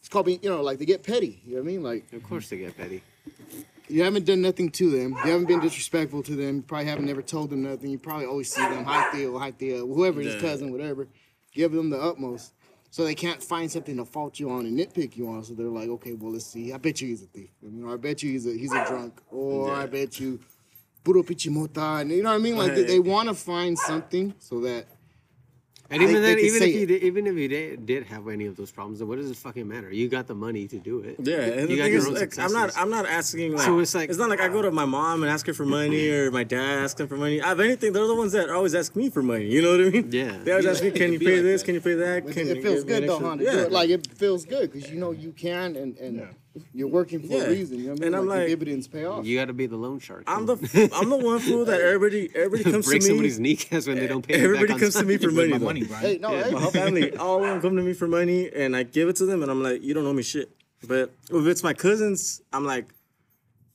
[0.00, 1.40] it's called being, you know, like they get petty.
[1.46, 1.82] You know what I mean?
[1.84, 3.04] Like Of course they get petty.
[3.88, 5.12] you haven't done nothing to them.
[5.24, 6.56] You haven't been disrespectful to them.
[6.56, 7.90] You probably haven't never told them nothing.
[7.90, 10.40] You probably always see them, hi Theo, hi Theo, whoever, his Yeah.
[10.40, 11.06] cousin, whatever.
[11.52, 12.52] Give them the utmost.
[12.98, 15.44] So they can't find something to fault you on and nitpick you on.
[15.44, 16.72] So they're like, okay, well let's see.
[16.72, 17.50] I bet you he's a thief.
[17.62, 19.22] You know, I bet you he's a he's a drunk.
[19.30, 20.40] Or I bet you
[21.04, 22.00] puro pichimota.
[22.00, 22.56] And you know what I mean?
[22.56, 24.86] Like they, they want to find something so that
[25.90, 28.44] And even They- then, even if you did, even if you did, did have any
[28.44, 29.90] of those problems, then what does it fucking matter?
[29.90, 31.16] You got the money to do it.
[31.18, 32.72] Yeah, and you the got thing your is, own like, I'm not.
[32.76, 35.22] I'm not asking like, So it's like- it's not like I go to my mom
[35.22, 37.40] and ask her for money or my dad asking for money.
[37.40, 39.46] I have anything, they're the ones that always ask me for money.
[39.46, 40.08] You know what I mean?
[40.12, 40.36] Yeah.
[40.44, 41.62] They always ask me, can you pay like this?
[41.62, 41.66] that.
[41.66, 42.26] Can you pay that?
[42.28, 43.36] Can it you feels give me an good though, extra-" huh?
[43.36, 43.68] to Yeah.
[43.78, 46.28] Like it feels good because you know you can and and
[46.74, 47.44] you're working for Yeah.
[47.44, 47.78] a reason.
[47.78, 48.06] You know what I mean?
[48.14, 49.24] And I'm like, like- dividends pay off.
[49.24, 50.24] You got to be the loan shark.
[50.26, 53.08] I'm the, I'm the one fool that everybody, everybody comes break to me.
[53.10, 54.38] somebody's kneecaps when they don't pay.
[54.38, 55.28] you Everybody back on comes to me time.
[55.30, 55.48] for money.
[55.52, 55.64] my though.
[55.64, 56.04] money, Brian?
[56.04, 58.74] hey, no, hey, my whole family, all of them come to me for money, and
[58.74, 60.50] I give it to them, and I'm like, you don't owe me shit.
[60.86, 62.92] But if it's my cousins, I'm like,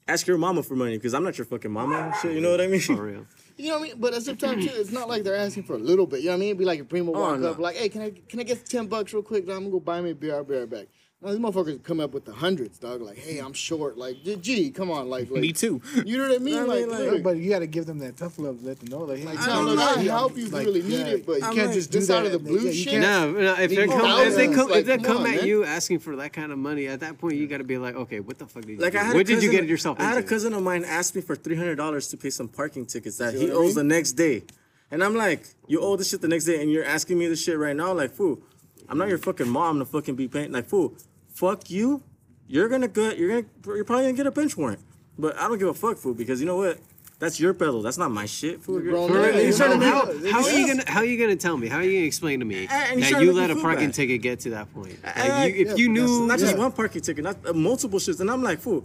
[0.07, 2.33] ask your mama for money, because I'm not your fucking mama and shit.
[2.33, 2.79] You know what I mean?
[2.81, 3.25] For real.
[3.55, 4.01] You know what I mean?
[4.01, 6.21] But at the same time too, it's not like they're asking for a little bit.
[6.21, 6.49] You know what I mean?
[6.49, 7.51] It'd be like a primo oh, walk Oh, no.
[7.51, 9.43] up, like, hey, can I can I get ten bucks real quick?
[9.43, 10.33] I'm gonna go buy me a beer.
[10.33, 10.87] I'll be right back.
[11.23, 13.01] No, these motherfuckers come up with the hundreds, dog.
[13.01, 13.97] Like, hey, I'm short.
[13.97, 15.81] Like, gee, come on, like, like Me too.
[16.05, 16.57] You know what I mean?
[16.57, 18.65] I mean, like, like- look, But you got to give them that tough love to
[18.65, 19.05] let them know.
[19.05, 19.81] Like, hey, like, I tell don't know.
[19.83, 21.05] I help you Like, you really need yeah.
[21.13, 22.71] it, but you I'm can't like, just do this this out of the blue yeah,
[22.73, 23.01] shit.
[23.01, 25.27] No, no, if they Need come, if they come, like, if they come come on,
[25.27, 25.45] at man.
[25.47, 27.95] you asking for that kind of money, at that point you got to be like,
[27.95, 28.99] okay, what the fuck did you Like do?
[28.99, 30.83] I had what a did you cousin- get yourself I had a cousin of mine
[30.83, 33.75] ask me for three hundred dollars to pay some parking tickets that he what owes
[33.75, 34.43] the next day,
[34.91, 37.41] and I'm like, you owe this shit the next day, and you're asking me this
[37.41, 38.41] shit right now, like fool,
[38.89, 40.93] I'm not your fucking mom to fucking be paying, like fool,
[41.33, 42.01] fuck you,
[42.47, 44.79] you're gonna get, you're gonna, you're probably gonna get a bench warrant,
[45.17, 46.77] but I don't give a fuck, fool, because you know what,
[47.19, 48.75] that's your peddle, that's not my shit, fool.
[48.75, 50.51] You're You're- grown for man, real, you he's trying to know, make- How, how are
[50.51, 51.67] you gonna How are you gonna tell me?
[51.67, 53.53] How are you gonna explain to me And he's that trying you to let a
[53.53, 53.93] feel parking bad.
[53.95, 54.97] ticket get to that point?
[55.03, 58.29] Like you, if you knew, not just one parking ticket, not uh, multiple shits, and
[58.29, 58.83] I'm like, fool.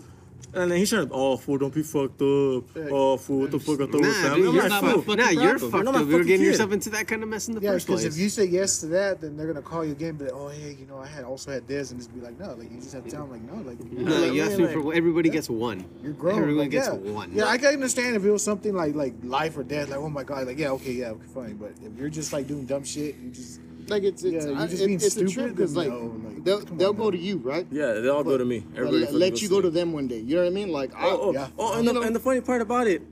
[0.54, 2.64] Uh, and then he's trying to, oh, fool, don't be fucked up.
[2.90, 4.38] Oh, fool, what the fuck, I thought we were nah, family.
[4.40, 5.02] dude, I'm you're like, not my fool.
[5.02, 5.70] fucking nah, you're problem.
[5.70, 6.00] fucked You're not up.
[6.00, 6.46] You're fucking getting kid.
[6.46, 8.14] yourself into that kind of mess in the Yeah, first because place.
[8.14, 10.16] if you say yes to that, then they're gonna call you again.
[10.16, 12.54] But oh, hey, you know, I had also had this, and just be like, no,
[12.54, 14.48] like you just have to tell them, like, no, like, you're, no, like, you man,
[14.50, 15.84] asked me like- for everybody gets one.
[16.02, 16.38] you're grown.
[16.38, 16.94] Everyone like, gets yeah.
[16.94, 17.30] one.
[17.34, 20.08] Yeah, I can understand if it was something like like life or death, like oh
[20.08, 21.56] my god, like yeah, okay, yeah, okay, fine.
[21.56, 24.56] But if you're just like doing dumb shit, you just Like it's it's, Yeah, you
[24.58, 26.90] I- just it- being it's a stupid, trip because like, no, like, they'll come they'll
[26.90, 27.12] on, go man.
[27.12, 27.66] to you, right?
[27.70, 28.64] Yeah, they all go to me.
[28.76, 30.18] Everybody let, let you go to them one day.
[30.18, 30.70] You know what I mean?
[30.72, 31.48] Like, I, Oh, oh, Yeah.
[31.58, 33.02] oh and, the, and the funny part about it,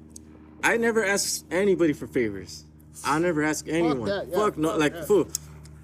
[0.63, 2.65] I never ask anybody for favors.
[3.05, 4.05] I never ask anyone.
[4.07, 5.07] that, yeah, Fuck no, fuck like that.
[5.07, 5.29] fool.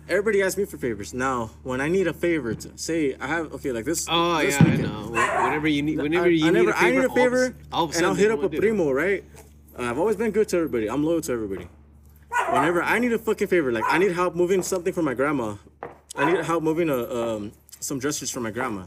[0.08, 1.14] Everybody asks me for favors.
[1.14, 4.06] Now, when I need a favor, to say I have okay, like this.
[4.10, 5.08] Oh this yeah, I know.
[5.44, 7.04] Whenever you need, whenever I, you I need never, a favor, I need a all
[7.06, 8.60] of favor, s- all of and I'll hit up a wanna do it.
[8.60, 9.24] primo, right?
[9.78, 10.90] Uh, I've always been good to everybody.
[10.90, 11.68] I'm loyal to everybody.
[12.50, 15.56] Whenever I need a fucking favor, like I need help moving something for my grandma,
[16.16, 18.84] I need help moving a um some dressers for my grandma.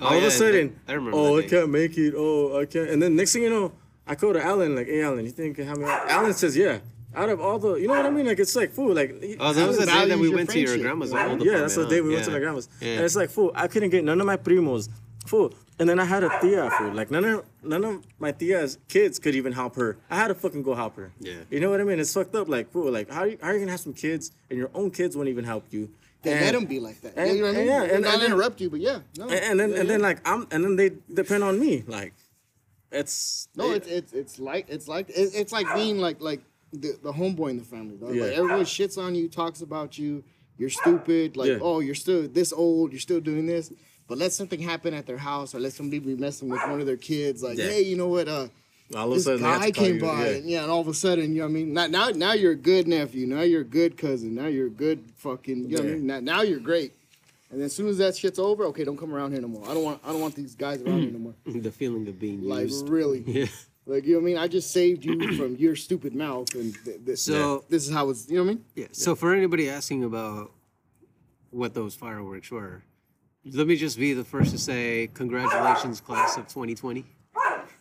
[0.00, 2.14] Oh, All of a sudden, I remember oh, I can't make it.
[2.16, 2.88] Oh, I can't.
[2.90, 3.72] And then next thing you know,
[4.06, 6.08] I call to Alan, like, hey, Alan, you think you can help me out?
[6.08, 6.78] Alan says, yeah.
[7.14, 8.26] out of all the, you know what I mean?
[8.26, 8.94] Like it's like fool.
[8.94, 11.36] Like Oh, that was the day that we went to your grandma's yeah.
[11.40, 12.94] yeah, that's the day we went to my grandma's, Yeah.
[12.94, 13.52] and it's like fool.
[13.54, 14.88] I couldn't get none of my primos,
[15.26, 15.52] fool.
[15.82, 16.92] And then I had a tia, fool.
[16.94, 19.90] Like none of none of my tia's kids could even help her.
[20.08, 21.10] I had to fucking go help her.
[21.18, 21.40] Yeah.
[21.50, 21.98] You know what I mean?
[21.98, 22.46] It's fucked up.
[22.48, 22.92] Like fool.
[22.92, 25.28] Like how you, how are you gonna have some kids and your own kids won't
[25.28, 25.90] even help you?
[26.22, 27.14] They And- let them be like that.
[27.16, 27.74] and- you know what I and mean?
[27.74, 29.24] yeah, and- not and then- interrupt you, but yeah, no.
[29.24, 30.06] And, and then Yeah, and then yeah.
[30.08, 31.82] like I'm and then they depend on me.
[31.98, 32.12] Like
[32.92, 36.42] it's No, it's it's it's like it's like it's, it's like being like like
[36.72, 37.96] the, the homeboy in the family.
[38.00, 38.12] Though.
[38.12, 38.22] Yeah.
[38.24, 40.22] Like everyone shits on you, talks about you.
[40.58, 41.36] You're stupid.
[41.36, 41.58] Like Yeah.
[41.60, 42.92] oh, you're still this old.
[42.92, 43.72] You're still doing this.
[44.08, 46.86] But let something happen at their house, or let somebody be messing with one of
[46.86, 47.42] their kids.
[47.42, 47.66] Like Yeah.
[47.66, 48.28] hey, you know what?
[48.28, 48.48] Uh,
[48.94, 50.34] all of a sudden they guy to came you, by, yeah.
[50.36, 51.72] and yeah, and all of a sudden, you know what I mean?
[51.72, 53.26] Now, now, now you're a good nephew.
[53.26, 54.34] Now you're a good cousin.
[54.34, 55.70] Now you're a good fucking.
[55.70, 55.94] You know what I Yeah.
[55.94, 56.06] mean?
[56.06, 56.92] Now, now you're great.
[57.50, 59.64] And then as soon as that shit's over, okay, don't come around here no more.
[59.68, 60.00] I don't want.
[60.04, 61.34] I don't want these guys around here no more.
[61.62, 62.88] The feeling of being Like used.
[62.88, 63.20] really.
[63.26, 63.46] Yeah.
[63.86, 64.38] Like you know what I mean?
[64.38, 68.10] I just saved you from your stupid mouth, and th- th- So- this is how
[68.10, 68.28] it's.
[68.28, 68.64] You know what I mean?
[68.76, 68.86] Yeah.
[68.92, 70.52] So for anybody asking about
[71.50, 72.82] what those fireworks were,
[73.44, 77.04] let me just be the first to say congratulations, class of 2020.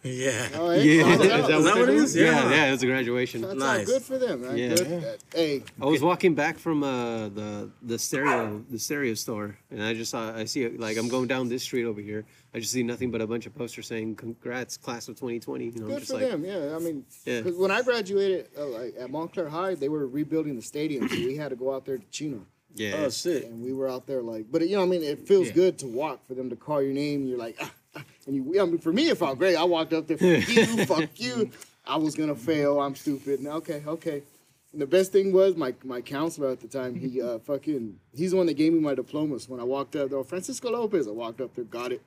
[0.03, 0.47] Yeah.
[0.55, 1.13] Oh, hey, Yeah.
[1.13, 2.15] Is that Is that what it is?
[2.15, 2.49] Yeah, Yeah.
[2.49, 3.41] yeah, it was a graduation.
[3.41, 3.85] That's Nice.
[3.85, 4.57] good for them, man.
[4.57, 4.69] Yeah.
[4.69, 4.87] Good.
[4.89, 4.97] Yeah.
[4.97, 9.83] Uh, hey, I was walking back from uh, the the stereo the stereo store, and
[9.83, 12.25] I just saw I see it like I'm going down this street over here.
[12.55, 15.71] I just see nothing but a bunch of posters saying "Congrats, class of 2020." You
[15.71, 16.45] know, I'm good just for like, them.
[16.45, 17.41] Yeah, I mean, Yeah.
[17.43, 21.15] 'cause when I graduated uh, like at Montclair High, they were rebuilding the stadium, so
[21.15, 22.47] we had to go out there to Chino.
[22.75, 23.45] Yeah, Oh shit.
[23.45, 25.53] and we were out there like, but you know, I mean, it feels Yeah.
[25.53, 27.21] good to walk for them to call your name.
[27.21, 29.55] And you're like, ah, ah, and you, I mean, for me, it felt great.
[29.55, 31.51] I walked up there, fuck you, fuck you.
[31.85, 32.79] I was gonna fail.
[32.79, 33.39] I'm stupid.
[33.39, 34.23] And okay, okay.
[34.71, 36.95] And the best thing was my my counselor at the time.
[36.95, 40.09] He uh fucking he's the one that gave me my diplomas when I walked up
[40.11, 40.23] there.
[40.23, 41.07] Francisco Lopez.
[41.07, 42.01] I walked up there, got it.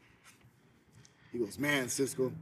[1.32, 2.32] He goes, man, Cisco.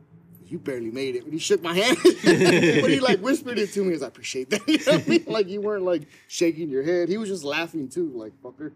[0.53, 1.25] You barely made it.
[1.25, 3.93] And he shook my hand, but he like whispered it to me.
[3.93, 4.61] Goes, I appreciate that.
[4.69, 5.25] You know what I mean?
[5.27, 7.09] Like you weren't like shaking your head.
[7.09, 8.73] He was just laughing too, like fucker.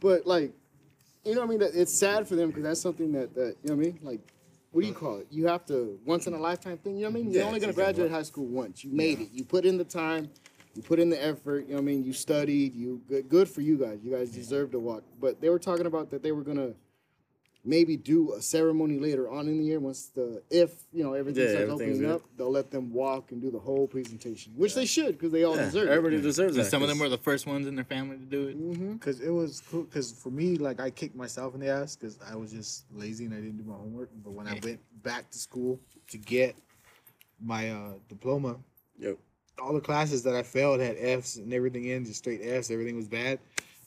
[0.00, 0.52] But like,
[1.24, 1.58] you know what I mean?
[1.60, 3.98] That It's sad for them because that's something that, that you know what I mean?
[4.02, 4.20] Like,
[4.70, 5.28] what do you call it?
[5.30, 6.96] You have to once in a lifetime thing.
[6.96, 7.32] You know what I mean?
[7.32, 8.84] You're Yeah, only gonna graduate high school once.
[8.84, 9.28] You made it.
[9.32, 10.28] You put in the time.
[10.74, 11.60] You put in the effort.
[11.60, 12.04] You know what I mean?
[12.04, 12.74] You studied.
[12.74, 14.00] You good, good for you guys.
[14.04, 15.04] You guys deserve to walk.
[15.18, 16.74] But they were talking about that they were gonna
[17.68, 21.42] maybe do a ceremony later on in the year once the if you know everything
[21.44, 22.14] Yeah, starts everything's opening good.
[22.16, 25.44] up they'll let them walk and do the whole presentation which they should because they
[25.44, 27.74] all Yeah, deserve it everybody deserves it Some of them were the first ones in
[27.74, 28.58] their family to do it.
[28.58, 28.96] Mm-hmm.
[28.96, 29.84] Cause it was cool.
[29.84, 33.26] Cause for me, like I kicked myself in the ass because I was just lazy
[33.26, 34.10] and I didn't do my homework.
[34.24, 35.78] But when I went back to school
[36.08, 36.56] to get
[37.40, 38.56] my uh, diploma,
[38.98, 39.16] Yo.
[39.62, 42.70] all the classes that I failed had Fs and everything in, just straight Fs.
[42.70, 43.38] Everything was bad.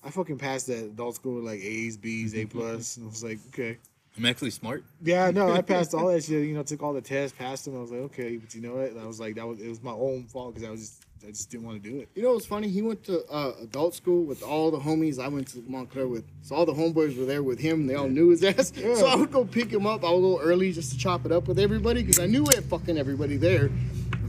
[0.04, 3.24] I fucking passed that adult school with like A's, B's, A plus, and I was
[3.24, 3.78] like, okay.
[4.18, 4.84] I'm actually smart.
[5.02, 6.46] Yeah, no, I passed all that shit.
[6.46, 7.78] You know, took all the tests, passed them.
[7.78, 8.92] I was like, okay, but you know what?
[8.92, 11.06] And I was like, that was it was my own fault because I was just
[11.24, 12.10] I just didn't want to do it.
[12.16, 12.68] You know what's funny?
[12.68, 16.26] He went to uh, adult school with all the homies I went to Montclair with.
[16.42, 17.86] So all the homeboys were there with him.
[17.86, 18.74] They all knew his ass.
[18.76, 20.04] So I would go pick him up.
[20.04, 22.64] I would go early just to chop it up with everybody because I knew it
[22.64, 23.70] fucking everybody there.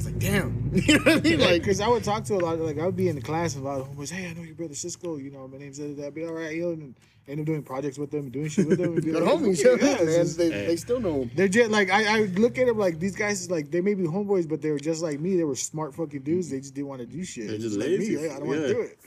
[0.03, 0.71] I was like, damn.
[0.75, 1.39] you know what I mean?
[1.41, 3.17] Like, Like, because I would talk to a lot of, like, I would be in
[3.17, 5.47] the class and a lot of homeboys, hey, I know your brother Cisco, you know,
[5.49, 6.95] my name's that, that, be all right, yo, and
[7.29, 8.95] end up doing projects with them, doing shit with them.
[8.95, 9.65] And be good like, homies.
[9.65, 10.07] okay, Yeah, yeah, man.
[10.25, 11.31] just- They, they still know him.
[11.37, 13.95] they're just like, I, I look at them like, these guys is like, they may
[13.95, 15.37] be homeboys, but they were just like me.
[15.37, 16.51] They were smart fucking dudes.
[16.51, 17.49] They just didn't want to do shit.
[17.49, 18.17] They're just like lazy.
[18.17, 18.29] me.
[18.29, 18.99] I don't want to do it.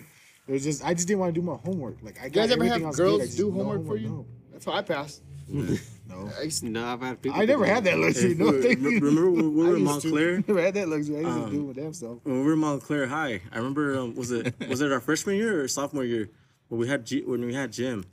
[0.48, 1.98] It was just, I just didn't want to do my homework.
[2.04, 3.86] Like, I You got guys ever everything have else good, I girls do no homework
[3.88, 4.08] for you?
[4.10, 4.26] No.
[4.54, 5.24] That's how I passed.
[5.48, 6.30] No.
[6.40, 7.40] I used to- no, I've had people.
[7.40, 8.30] I never had that luxury.
[8.30, 9.00] Hey, no, fool, thank you.
[9.00, 10.08] remember when we were in used to.
[10.10, 10.44] Montclair?
[10.48, 11.18] never had that luxury.
[11.18, 12.20] I used Um, to do it with damn self.
[12.24, 15.36] when we were in Montclair High, I remember um, was it was it our freshman
[15.36, 16.30] year or sophomore year
[16.70, 18.06] when we had G, when we had gym,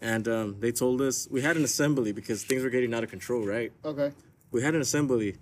[0.00, 3.10] and um, they told us we had an assembly because things were getting out of
[3.10, 3.44] control.
[3.46, 4.12] Right, okay.
[4.52, 5.36] we had an assembly,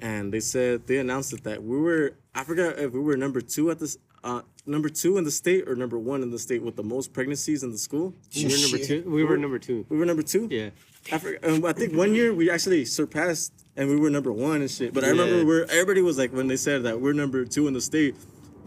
[0.00, 3.40] and they said they announced it that we were I forgot if we were number
[3.40, 6.62] two at this uh, number two in the state or number one in the state
[6.62, 8.14] with the most pregnancies in the school.
[8.36, 9.04] We were number two.
[9.06, 9.86] We were number two.
[9.88, 10.48] We were number two.
[10.50, 10.70] Yeah.
[11.12, 14.60] I, forgot, um, I think one year we actually surpassed and we were number one
[14.60, 14.92] and shit.
[14.92, 17.74] But I remember where everybody was like when they said that we're number two in
[17.74, 18.14] the state,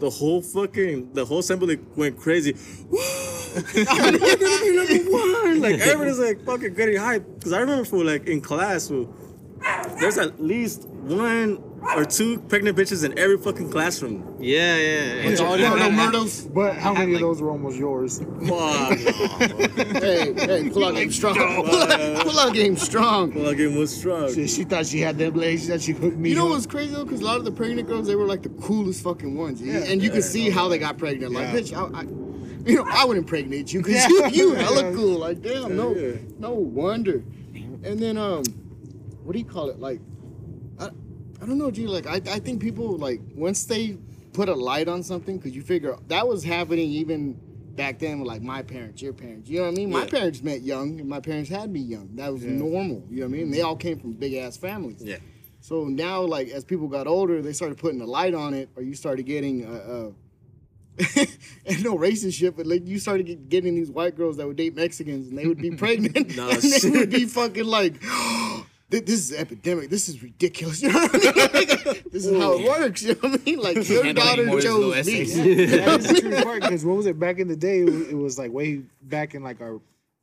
[0.00, 2.56] the whole fucking the whole assembly went crazy.
[2.90, 2.98] Woo!
[3.56, 5.60] I'm gonna be number one.
[5.60, 7.44] Like everybody's like fucking getting hyped.
[7.44, 9.14] Cause I remember for like in class, fool,
[10.00, 11.62] there's at least one
[11.96, 14.36] or two pregnant bitches in every fucking classroom.
[14.40, 15.24] Yeah, yeah.
[15.24, 16.44] Bunch of no, no murders.
[16.46, 18.18] But how many like- of those were almost yours?
[18.18, 18.56] Fuck no.
[20.00, 21.34] hey, hey, pull out game strong.
[21.34, 22.22] Pull out, game strong.
[22.24, 23.34] pull out game strong.
[23.34, 24.32] Well, again, was strong.
[24.34, 25.62] She, she thought she had them legs.
[25.62, 26.30] She thought she hooked me.
[26.30, 26.50] You know up.
[26.50, 27.04] what's crazy though?
[27.04, 29.78] Because a lot of the pregnant girls, they were like the coolest fucking ones, Yeah.
[29.84, 31.32] and you could see how they got pregnant.
[31.32, 31.60] Like, Yeah.
[31.60, 32.02] bitch, I, I,
[32.68, 34.28] you know, I would impregnate you because Yeah.
[34.28, 35.18] you, you hella cool.
[35.18, 35.92] Like, damn, no,
[36.38, 37.22] no wonder.
[37.84, 38.42] And then, um,
[39.22, 39.78] what do you call it?
[39.78, 40.00] Like,
[41.44, 41.90] I, don't know, dude.
[41.90, 43.98] Like, I, I think people like once they
[44.32, 47.38] put a light on something because you figure that was happening even
[47.76, 49.48] back then with like my parents, your parents.
[49.48, 49.90] You know what I mean?
[49.90, 52.16] My parents met young, and my parents had me young.
[52.16, 53.04] That was normal.
[53.10, 53.50] You know what I mean?
[53.50, 55.02] They all came from big ass families.
[55.02, 55.18] Yeah.
[55.60, 58.82] So now, like as people got older, they started putting a light on it, or
[58.82, 60.10] you started getting uh, uh
[61.66, 64.56] and no racist shit, but like you started get, getting these white girls that would
[64.56, 68.00] date Mexicans, and they would be pregnant, No and they would be fucking like.
[68.90, 69.90] "Thi- This is epidemic.
[69.90, 70.82] This is ridiculous.
[70.82, 71.68] You know what I mean?
[71.84, 73.02] Like, this is how it works.
[73.02, 73.58] You know what I mean?
[73.60, 75.22] Like your daughter more little chose me.
[75.22, 75.34] essays.
[75.70, 77.80] that is the true part because what was it back in the day?
[77.80, 79.80] It was, it was like way back in like our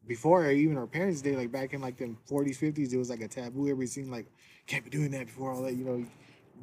[0.07, 3.21] before even our parents' day, like back in like the 40s, 50s, it was like
[3.21, 3.61] a taboo.
[3.67, 4.25] Everybody seen like
[4.67, 5.73] can't be doing that before all that.
[5.73, 6.05] You know,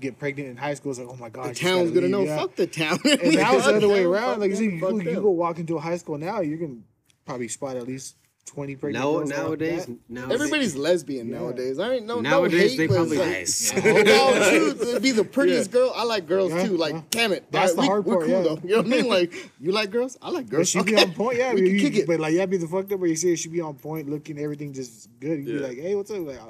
[0.00, 0.90] get pregnant in high school.
[0.90, 2.22] It's like oh my god, The you just town's gotta gonna know.
[2.24, 2.38] yeah.
[2.38, 2.98] Fuck the town.
[3.04, 4.40] And now it's the other way Fuck around.
[4.40, 6.58] Like you, them, see, you, go- you go walk into a high school now, you're
[6.58, 6.80] gonna
[7.26, 8.16] probably spot at least
[8.48, 9.30] 20 pregnant Now, girls.
[9.30, 9.96] nowadays, that.
[10.08, 11.78] nowadays, Everybody's lesbian nowadays.
[11.78, 15.10] I ain't no Nowadays, no hate, they but probably- it's like, no, truth, it'd be
[15.12, 15.92] the prettiest girl.
[15.94, 16.76] I like girls Yeah, too.
[16.76, 17.02] Like, yeah.
[17.10, 18.42] damn it, That's All the we, hard we're part, cool yeah.
[18.42, 18.58] though.
[18.64, 19.08] You know what I mean?
[19.08, 20.16] Like, you like girls?
[20.22, 20.68] I like But girls.
[20.68, 21.54] she be on point, yeah.
[21.54, 22.06] we you, can kick you- it.
[22.06, 24.08] But like, yeah, be the fucked up where you see her, she be on point,
[24.08, 25.38] looking everything just good.
[25.40, 26.18] You be like, hey, what's up?
[26.26, 26.44] Like, uh,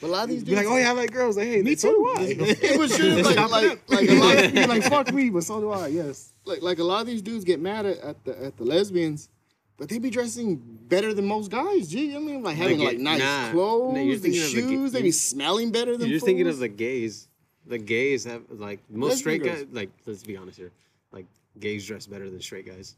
[0.00, 1.36] But a lot of these be like, dudes, oh yeah, I like girls.
[1.36, 2.12] Like, hey, me so too.
[2.16, 2.24] do I.
[2.72, 3.22] it was true.
[3.22, 5.86] Like, like, like a lot of You're like, fuck me, but so do I.
[5.88, 6.32] Yes.
[6.44, 9.28] like, like a lot of these dudes get mad at, at the at the lesbians,
[9.76, 10.56] but they be dressing
[10.88, 11.88] better than most guys.
[11.88, 13.50] Gee, I mean, like having ga- like nice nah.
[13.52, 14.92] clothes, No, thinking of the shoes.
[14.92, 16.08] they be smelling better than.
[16.08, 17.28] You're just thinking of the gays.
[17.66, 19.64] The gays have like most Lesbian straight girls.
[19.64, 19.74] guys.
[19.74, 20.72] Like, let's be honest here.
[21.12, 21.26] Like,
[21.58, 22.96] gays dress better than straight guys.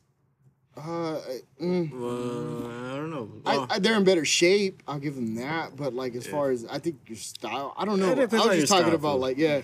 [0.77, 1.21] Uh,
[1.61, 3.29] mm, Well, I don't know.
[3.47, 4.83] Oh, I, they're in better shape.
[4.87, 5.75] I'll give them that.
[5.77, 8.13] But like as far as I think your style, I don't know.
[8.13, 9.63] I was just talking about like yeah.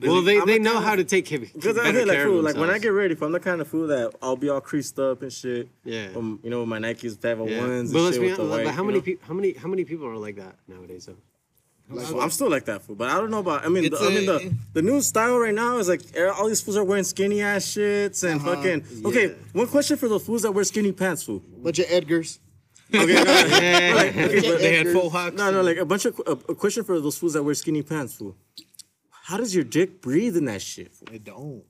[0.00, 2.16] Well, they, I'm they know how of- to take care, Because I better feel like
[2.16, 2.82] care food, of like when I themselves.
[2.82, 5.32] get ready, if I'm the kind of fool that I'll be all creased up and
[5.32, 5.68] shit.
[5.84, 6.08] Yeah.
[6.16, 7.60] Um, you know, my Nikes, five Yeah.
[7.60, 7.92] ones.
[7.92, 8.50] But and let's shit be honest.
[8.50, 9.04] white, but how you many know?
[9.04, 9.26] people?
[9.28, 9.52] How many?
[9.52, 11.06] How many people are like that nowadays?
[11.06, 11.16] Though.
[12.02, 13.64] So I'm still like that fool, but I don't know about.
[13.64, 16.48] I mean, the, I mean the the new style right now is like er, all
[16.48, 18.84] these fools are wearing skinny ass shits and fucking.
[19.04, 19.34] Okay, Yeah.
[19.52, 21.42] one question for the fools that wear skinny pants, fool.
[21.62, 22.38] Bunch of Edgars.
[22.92, 23.94] Okay, no, Yeah.
[24.08, 25.36] okay, but- They had full hawks.
[25.36, 27.82] no, no, like a bunch of a, a question for those fools that wear skinny
[27.82, 28.34] pants, fool.
[29.24, 30.92] How does your dick breathe in that shit?
[30.92, 31.08] Fool?
[31.10, 31.64] It don't.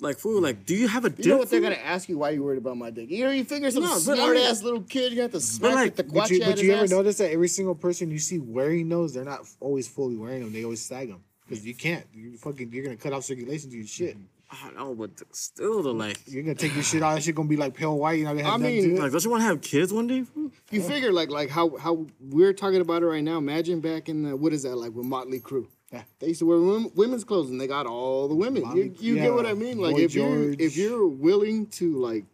[0.00, 1.24] Like, fool, like, do you have a dick?
[1.24, 1.70] You know what they're fool?
[1.70, 2.18] gonna ask you?
[2.18, 3.08] Why you worried about my dick?
[3.10, 5.30] You know, you figure some No, but I smart mean- ass little kid, you have
[5.30, 6.90] to smack like, with the But you, but you ever ass.
[6.90, 10.52] notice that every single person you see wearing those, they're not always fully wearing them.
[10.52, 12.04] They always sag them because you can't.
[12.12, 14.16] You fucking, you're gonna cut off circulation to your shit.
[14.16, 14.24] Mm-hmm.
[14.50, 17.14] I don't know, but still, the like, You're gonna take your shit out.
[17.14, 18.18] That shit gonna be like pale white.
[18.18, 19.00] You know, they have I mean, to it.
[19.00, 20.22] like, don't you want to have kids one day?
[20.22, 20.50] Fool?
[20.70, 23.38] You figure like like how how we're talking about it right now.
[23.38, 25.66] Imagine back in the what is that like with Motley Crue.
[25.92, 26.02] Yeah.
[26.18, 28.64] They used to wear women's clothes and they got all the women.
[28.76, 29.78] You, you yeah, get what I mean?
[29.78, 32.24] Like if you're if you're willing to like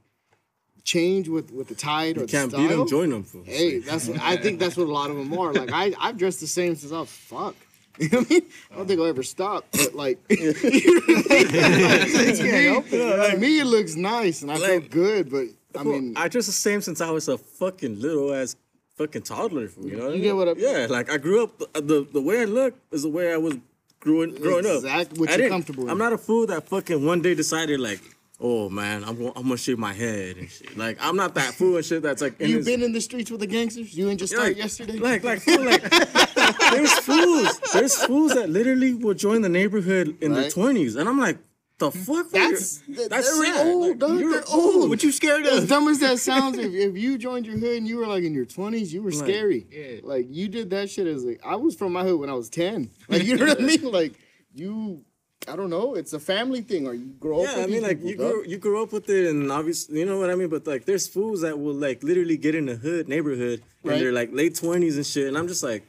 [0.84, 3.42] change with with the tide or You the can't style, beat them, join them, fool.
[3.44, 5.52] Hey, that's what, I think that's what a lot of them are.
[5.52, 7.54] Like I I've dressed the same since I was fuck.
[7.98, 8.42] You know what I mean?
[8.70, 12.74] I don't think I'll ever stop, but like, you know what I mean?
[12.78, 12.86] Like,
[13.32, 16.46] to me, me, it looks nice and I feel good, but I mean, I dress
[16.46, 18.56] the same since I was a fucking little ass
[18.96, 19.68] fucking toddler.
[19.81, 20.22] You know what I mean?
[20.22, 21.59] get what I- Yeah, like I grew up.
[21.59, 23.57] The, the the way I look is the way I was
[24.00, 24.76] growing growing up.
[24.76, 28.00] Exactly what I you're comfortable I'm not a fool that fucking one day decided like,
[28.40, 30.76] oh man, I'm gonna, I'm gonna shave my head and shit.
[30.76, 32.02] Like I'm not that fool and shit.
[32.02, 33.96] That's like You've his- been in the streets with the gangsters.
[33.96, 34.98] You didn't just start like, yesterday.
[34.98, 35.83] Like, like, fool, like,
[36.72, 41.18] there's fools, there's fools that literally will join the neighborhood in their twenties, and I'm
[41.18, 41.38] like,
[41.83, 42.31] the fuck?
[42.31, 43.66] That's You're- that's they're sad.
[43.66, 44.18] old, Like, dog.
[44.21, 44.88] you're They're old.
[44.90, 47.87] What you scared As dumb as that sounds, if, if you joined your hood and
[47.88, 49.66] you were like in your twenties, you were Like, scary.
[49.71, 50.01] yeah.
[50.03, 52.49] Like you did that shit as like I was from my hood when I was
[52.49, 52.90] ten.
[53.09, 53.90] Like you know what I mean?
[53.92, 54.14] Like
[54.55, 55.05] you,
[55.49, 55.95] I don't know.
[55.97, 57.57] It's a family thing, or you grow up.
[57.57, 60.18] Yeah, I mean, like you grew, you grew up with it, and obviously, you know
[60.21, 60.49] what I mean.
[60.49, 63.95] But like, there's fools that will like literally get in the hood neighborhood, Right.
[63.95, 65.83] and they're like late twenties and shit, and I'm just like,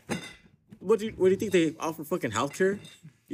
[0.80, 2.80] what do you, what do you think they offer fucking healthcare?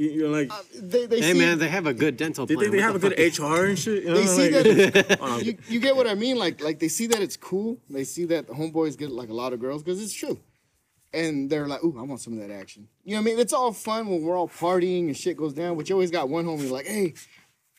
[0.00, 2.70] You, you're like, They, they Hey see, man, they have a good dental they plan.
[2.70, 3.50] think they What have a good fuck?
[3.50, 4.04] HR and shit.
[4.04, 6.38] You know, They see like, that um, you, you get what I mean.
[6.38, 7.76] Like like they see that it's cool.
[7.90, 10.40] They see that the homeboys get like a lot of girls because it's true.
[11.12, 12.88] And they're like, ooh, I want some of that action.
[13.04, 13.40] You know what I mean?
[13.40, 16.28] It's all fun when we're all partying and shit goes down, but you always got
[16.30, 17.12] one homie like, hey,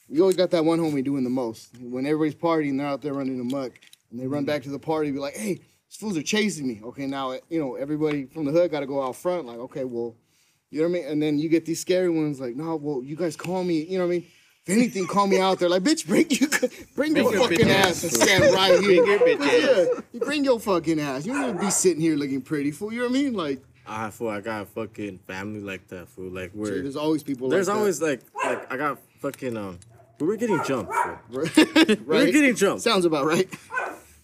[0.07, 1.69] you always got that one homie doing the most.
[1.79, 3.71] When everybody's partying, they're out there running amok,
[4.11, 6.67] and they run back to the party, and be like, hey, these fools are chasing
[6.67, 6.81] me.
[6.83, 9.45] Okay, now you know everybody from the hood got to go out front.
[9.45, 10.15] Like, okay, well,
[10.71, 11.11] you know what I mean?
[11.11, 13.83] And then you get these scary ones like, no, well, you guys call me.
[13.83, 14.27] You know what I mean?
[14.65, 15.69] If anything, call me out there.
[15.69, 16.47] Like, bitch, bring you,
[16.95, 19.03] bring, your, your fucking bitch ass and stand right here.
[19.03, 19.87] Bring your bitch ass.
[19.95, 21.25] Yeah, you bring your fucking ass.
[21.25, 22.93] You don't be sitting here looking pretty, fool.
[22.93, 23.33] You know what I mean?
[23.33, 26.29] Like, I fool, I got a fucking family like that, fool.
[26.29, 27.49] Like where there's always people.
[27.49, 29.79] there's like always like like I got fucking um,
[30.19, 30.91] we were getting jumped,
[31.29, 31.53] right.
[31.55, 31.97] that.
[31.99, 32.31] we were right.
[32.31, 33.49] getting jumped, Sounds about right.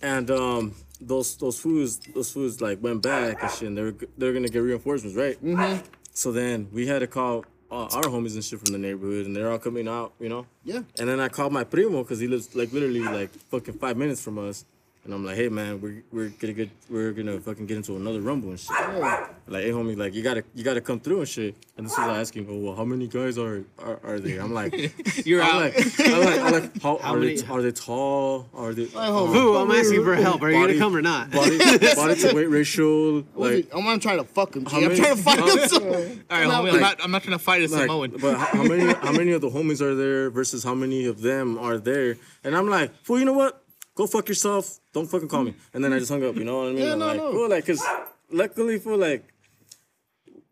[0.02, 3.68] and um, those those fools those fools like went back and shit.
[3.68, 5.43] And they were they're gonna get reinforcements, right?
[5.43, 5.84] Mm-hmm.
[6.18, 9.36] So then we had to call all our homies and shit from the neighborhood, and
[9.36, 10.47] they're all coming out, you know.
[10.63, 10.82] Yeah.
[10.97, 14.24] And then I called my primo because he lives like literally like fucking five minutes
[14.24, 14.65] from us,
[15.08, 18.22] and I'm like, hey man, we're we're gonna get we're gonna fucking get into another
[18.22, 18.70] rumble and shit.
[18.78, 19.28] Yeah.
[19.47, 21.55] Like, hey homie, like you gotta you gotta come through and shit.
[21.78, 24.41] And this is I asking, oh well, how many guys are are, are there?
[24.41, 24.74] I'm like,
[25.26, 25.62] You're I'm out.
[25.76, 28.49] like, I'm like, I'm like, how, are many- they are they tall?
[28.53, 29.30] Are they Like, hold.
[29.30, 30.41] Um, Boo, I'm asking for help.
[30.41, 31.32] Are you Body- gonna come or not?
[31.32, 31.58] body
[31.95, 33.24] body to weight ratio?
[33.36, 34.66] Like, I'm not trying to fuck him.
[34.66, 34.72] G.
[34.72, 35.68] How I'm many- trying to fight him.
[35.70, 35.78] So.
[35.82, 36.66] All right, I'm homie.
[36.66, 37.03] not- I'm not.
[37.05, 38.12] I'm not trying to fight a like, Samoan.
[38.20, 41.22] but how, how many how many of the homies are there versus how many of
[41.22, 42.18] them are there?
[42.43, 43.64] And I'm like, fool, you know what?
[43.98, 44.80] Go fuck yourself.
[44.93, 45.52] Don't fucking call me.
[45.52, 45.56] Mm.
[45.74, 46.36] And then I just hung up.
[46.36, 46.78] You know what I mean?
[46.78, 47.32] Yeah, I'm no, like, no.
[47.32, 47.84] fool, like, cause
[48.30, 49.34] luckily, for like,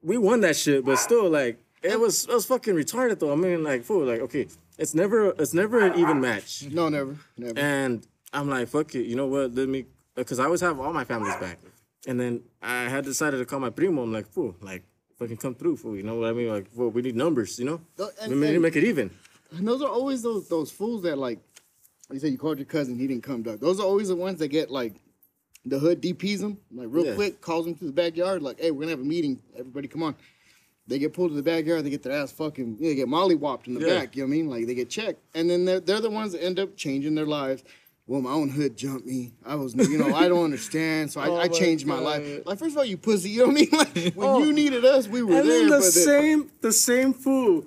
[0.01, 3.31] we won that shit, but still, like, it was it was fucking retarded though.
[3.31, 4.47] I mean, like, fool, like, okay,
[4.79, 6.65] it's never it's never an even match.
[6.71, 7.59] No, never, never.
[7.59, 9.53] And I'm like, fuck it, you know what?
[9.53, 9.85] Let me,
[10.15, 11.59] because I always have all my families back.
[12.07, 14.01] And then I had decided to call my primo.
[14.01, 14.83] I'm like, fool, like,
[15.19, 15.95] fucking come through, fool.
[15.95, 16.49] You know what I mean?
[16.49, 17.81] Like, fool, we need numbers, you know?
[18.21, 19.11] And- we need to make it even.
[19.51, 21.39] And those are always those those fools that like
[22.11, 23.59] you said you called your cousin, he didn't come dog.
[23.59, 24.93] Those are always the ones that get like
[25.65, 27.15] the hood DPs them like real Yeah.
[27.15, 29.41] quick, calls them to the backyard, like, hey, we're gonna have a meeting.
[29.57, 30.15] Everybody come on.
[30.87, 33.67] They get pulled to the backyard, they get their ass fucking they get molly mollywopped
[33.67, 33.99] in the Yeah.
[33.99, 34.49] back, you know what I mean?
[34.49, 35.19] Like they get checked.
[35.33, 37.63] And then they're they're the ones that end up changing their lives.
[38.07, 39.33] Well, my own hood jumped me.
[39.43, 42.03] I was, you know, I don't understand, so I, Oh I changed my God.
[42.03, 42.41] life.
[42.45, 43.69] Like, first of all, you pussy, you know what I mean?
[44.05, 44.43] Like, when Oh.
[44.43, 45.61] you needed us, we were And there.
[45.61, 47.65] then the same the same fool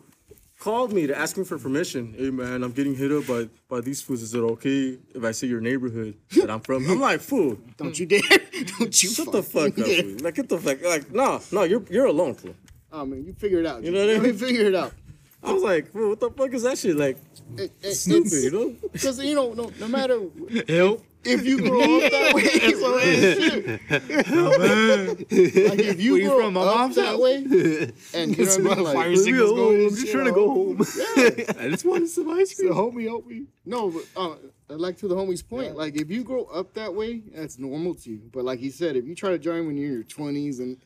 [0.59, 2.15] called me to ask me for permission.
[2.17, 4.23] Hey man, I'm getting hit up by by these fools.
[4.23, 6.89] Is it okay if I say your neighborhood that I'm from?
[6.91, 8.21] I'm like, fool, don't you dare,
[8.79, 9.87] don't you shut the fuck up.
[9.87, 10.03] Yeah.
[10.03, 10.17] fool.
[10.21, 12.55] Like get the fuck like no, no, you're you're alone, fool.
[12.93, 13.83] Oh man, you figure it out.
[13.83, 14.35] You know what I mean?
[14.37, 14.93] Figure it out.
[15.43, 16.97] I was like, fool, what the fuck is that shit?
[16.97, 17.17] Like
[17.57, 18.75] It, it, stupid, you know?
[18.93, 20.21] Because you know, no, no matter
[20.69, 21.05] Help.
[21.25, 23.81] If you grow up that way, so shit.
[25.69, 26.55] like if you Where you grow from?
[26.55, 27.21] My up mom's that house?
[27.21, 27.37] way,
[28.15, 29.87] and you know what I mean, like, Fire signals going.
[29.89, 30.79] and shit, I go home.
[30.97, 31.65] Yeah.
[31.65, 32.73] I just wanted some ice cream.
[32.73, 33.47] So homie, me.
[33.67, 34.35] No, but uh,
[34.77, 38.11] like to the homie's point, like if you grow up that way, that's normal to
[38.11, 38.31] you.
[38.33, 40.79] But like he said, if you try to join when you're in your twenties and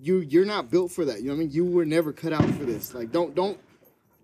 [0.00, 1.18] you you're not built for that.
[1.20, 1.50] You know what I mean?
[1.50, 2.94] You were never cut out for this.
[2.94, 3.58] Like don't don't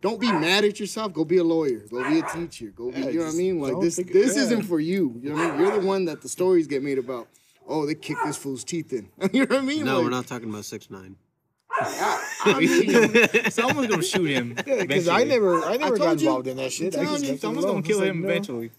[0.06, 1.12] don't be mad at yourself.
[1.12, 1.80] Go be a lawyer.
[1.90, 2.66] Go be a teacher.
[2.66, 3.00] Go be.
[3.00, 3.60] Yeah, you know what I mean?
[3.60, 4.42] Like this this yeah.
[4.42, 5.18] isn't for you.
[5.20, 5.60] You know what I mean?
[5.60, 7.26] You're the one that the stories get made about.
[7.66, 9.08] Oh, they kicked this fool's teeth in.
[9.32, 9.84] you know what I mean?
[9.84, 11.16] No, Like, we're not talking about six nine.
[11.80, 14.54] I mean, Someone's gonna shoot him.
[14.64, 16.96] Because I never, I never got told you, involved in that shit.
[16.96, 18.28] I I'm just you, Someone's gonna kill him like, no.
[18.30, 18.70] eventually.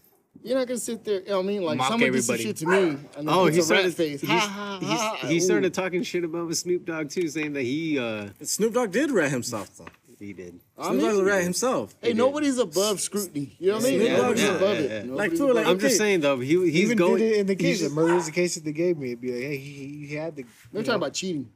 [0.44, 1.20] You're not gonna sit there.
[1.22, 1.64] You know what I mean?
[1.64, 3.96] Like Mock someone did some shit to me, and Oh, it's he a rat started.
[3.96, 4.22] face.
[4.22, 5.28] He, Ha, ha, he's- ha.
[5.28, 9.12] he started talking shit about Snoop Dogg too, saying that he uh Snoop Dogg did
[9.12, 9.86] rat himself though.
[10.20, 10.60] He did.
[10.78, 11.96] I Snoop mean, Dogg's a rat himself.
[12.02, 13.56] Hey, nobody's above scrutiny.
[13.60, 14.02] You know what I mean?
[14.02, 14.90] Yeah, Nobody's yeah, above yeah, it.
[14.92, 15.02] yeah.
[15.04, 15.70] Nobody's Like, too, above like, it.
[15.70, 17.18] I'm just saying though, he he's Even going.
[17.18, 17.82] did it in the case.
[17.82, 19.08] The murder is the case that they gave me.
[19.08, 20.46] It'd be like, hey, he, he had the.
[20.74, 21.50] They're talking about cheating.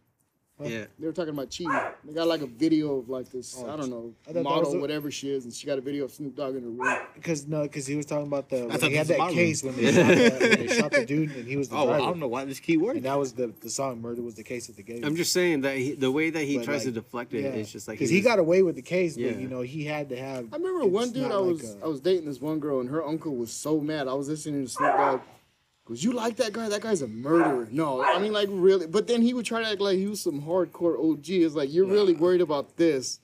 [0.70, 0.86] Yeah.
[1.00, 1.80] They were talking about cheating.
[2.04, 4.74] They got like a video of like this, Oh, I don't know, I model, was
[4.74, 6.98] the- whatever she is, and she got a video of Snoop Dogg in her room.
[7.16, 8.66] Because no, because he was talking about the.
[8.68, 11.32] When thought he had that case when they, shot the, when they shot the dude
[11.36, 12.04] and he was the Oh, driver.
[12.04, 12.98] I don't know why this key works.
[12.98, 15.04] And that was the the song "Murder" was the case that they gave.
[15.04, 17.72] I'm just saying that he, the way that he But, tries to deflect it, it's
[17.72, 19.32] just like because he, was- got away with the case, Yeah.
[19.32, 20.48] but you know he had to have.
[20.54, 22.80] I remember one dude not I like was a- I was dating this one girl,
[22.82, 24.08] and her uncle was so mad.
[24.08, 25.22] I was listening to Snoop Dogg.
[25.92, 26.70] Goes, you like that guy?
[26.70, 27.68] That guy's a murderer.
[27.72, 28.88] No, I mean like really.
[28.88, 31.30] But then he would try to act like he was some hardcore OG.
[31.30, 33.20] It's like you're really worried about this.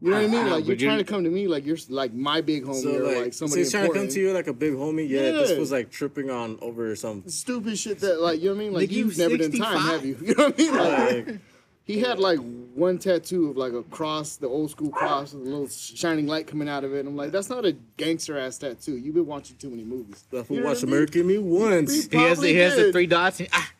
[0.00, 0.50] You know what I mean?
[0.50, 2.96] Like you're but trying to come to me like you're like my big homie So
[2.96, 4.12] or like, like so somebody he's trying to come important.
[4.14, 5.08] to you like a big homie.
[5.08, 5.58] Yeah, this Yeah.
[5.58, 7.24] was like tripping on over some.
[7.28, 8.72] Stupid shit that like you know what I mean?
[8.74, 9.82] Like Nigga, you you've never done time, 65?
[9.90, 10.16] have you?
[10.26, 10.74] You know what I mean?
[10.74, 11.40] Like, Like,
[11.88, 12.38] he had like
[12.74, 16.46] one tattoo of like a cross, the old school cross with a little shining light
[16.46, 17.00] coming out of it.
[17.00, 18.98] And I'm like, that's not a gangster ass tattoo.
[18.98, 20.26] You've been watching too many movies.
[20.28, 22.04] the You fool know what watched American Me once.
[22.04, 23.40] He He has, the, he has the three dots.
[23.40, 23.72] And, ah,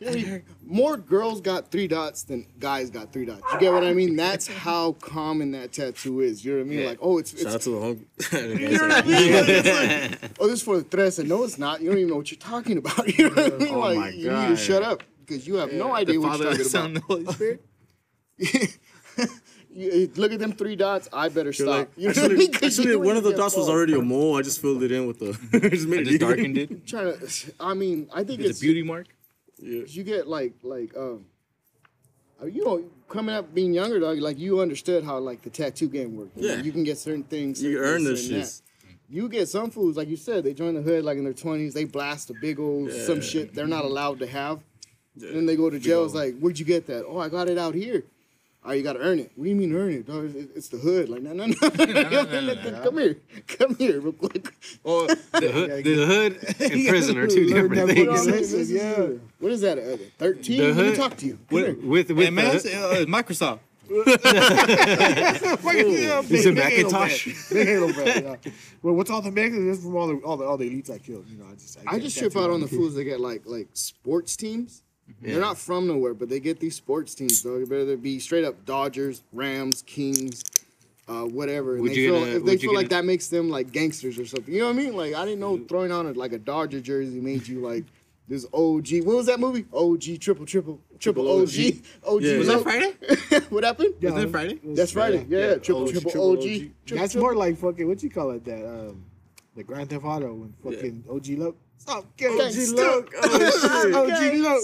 [0.00, 3.42] Yeah, he- more girls got three dots than guys got three dots.
[3.52, 4.16] You get what I mean?
[4.16, 6.44] That's how common that tattoo is.
[6.44, 6.78] You know what I mean?
[6.80, 6.86] Yeah.
[6.88, 8.06] Like, oh, it's, Shout out to the home.
[8.32, 10.10] you know what I mean?
[10.10, 11.80] Like, oh, this is for the tres, and no, it's not.
[11.80, 13.16] You don't even know what you're talking about.
[13.16, 13.74] You know what I mean?
[13.74, 16.30] Oh like, my you need to shut up because you have no the idea what
[16.32, 17.18] Father, you're the talking Son, about.
[17.18, 18.78] and the Holy Spirit.
[19.70, 21.08] You- look at them three dots.
[21.12, 21.66] I better You're stop.
[21.66, 22.52] like, You know what I actually, mean?
[22.52, 24.36] 'Cause actually, one of the dots was already a mole.
[24.36, 25.32] I just filled it in with the.
[25.70, 26.26] just made I just even.
[26.26, 26.86] darkened it.
[26.86, 27.52] trying to.
[27.60, 29.06] I mean, I think It's it's a beauty mark.
[29.58, 29.82] Yeah.
[29.86, 31.26] You get like like um.
[32.42, 35.88] uh, You know, coming up being younger, dog, like you understood how like the tattoo
[35.88, 36.36] game worked.
[36.36, 36.62] You know, Yeah.
[36.62, 37.62] you can get certain things.
[37.62, 38.62] You earn this, this shit.
[39.10, 41.72] You get some fools, like you said, they join the hood like in their twenties,
[41.74, 44.60] they blast a big old some shit they're not allowed to have.
[45.22, 46.04] And then they go to jail.
[46.04, 47.04] It's like, where'd you get that?
[47.06, 48.04] Oh, I got it out here.
[48.64, 49.30] Oh, you gotta earn it.
[49.36, 50.06] What do you mean earn it?
[50.06, 50.32] dog?
[50.34, 51.08] It's the hood.
[51.08, 51.46] Like, no, no,
[52.66, 52.82] no.
[52.82, 53.16] Come here.
[53.46, 54.52] Come here, real quick.
[54.84, 58.26] Oh, the hood, the hood and prison are two different that Put on fucking things.
[58.26, 59.06] this- lesson, this is- yeah.
[59.38, 59.78] What is that?
[59.78, 60.58] Uh, Thirteen?
[60.60, 61.38] The Let me hood- talk to you.
[61.48, 61.50] Come.
[61.50, 63.60] With with, with Hey, man, the, it's, uh, Microsoft.
[63.88, 64.04] yeah,
[66.28, 67.24] Is it Macintosh?
[67.24, 67.34] fan.
[67.56, 67.86] Big Halo.
[67.88, 68.36] Yeah.
[68.82, 69.82] Well, what's all the Mexicans?
[69.82, 71.26] From all the all the all the elites I killed.
[71.28, 72.66] You know, I just I get just trip out on me.
[72.66, 74.82] the fools that get like like sports teams.
[75.22, 75.32] Yeah.
[75.32, 77.42] They're not from nowhere, but they get these sports teams.
[77.42, 80.44] Though, whether it be straight up Dodgers, Rams, Kings,
[81.08, 81.74] uh, whatever.
[81.74, 83.00] And Would they you feel, get a- if they would you feel like get a-
[83.00, 84.52] that makes them like gangsters or something.
[84.52, 84.94] You know what I mean?
[84.96, 87.84] Like I didn't know throwing on a, like a Dodger jersey made you like
[88.28, 88.88] this OG.
[89.04, 89.64] What was that movie?
[89.72, 91.48] OG triple triple triple OG.
[92.06, 92.22] OG.
[92.22, 92.38] Yeah.
[92.38, 92.92] Was that Friday?
[93.48, 93.94] what happened?
[94.00, 94.60] Yeah, Wasn't it Friday?
[94.64, 95.24] That's Friday.
[95.28, 95.54] Yeah, yeah.
[95.56, 96.38] triple OG, triple triple OG.
[96.38, 96.44] OG.
[96.44, 97.20] Triple, That's triple.
[97.22, 99.04] more like fucking what you call it that um
[99.56, 101.56] the Grand Theft Auto when fucking OG look.
[101.78, 102.74] Stop, OG gangsta.
[102.76, 103.14] look.
[103.22, 103.94] Oh shit.
[103.94, 104.62] OG look.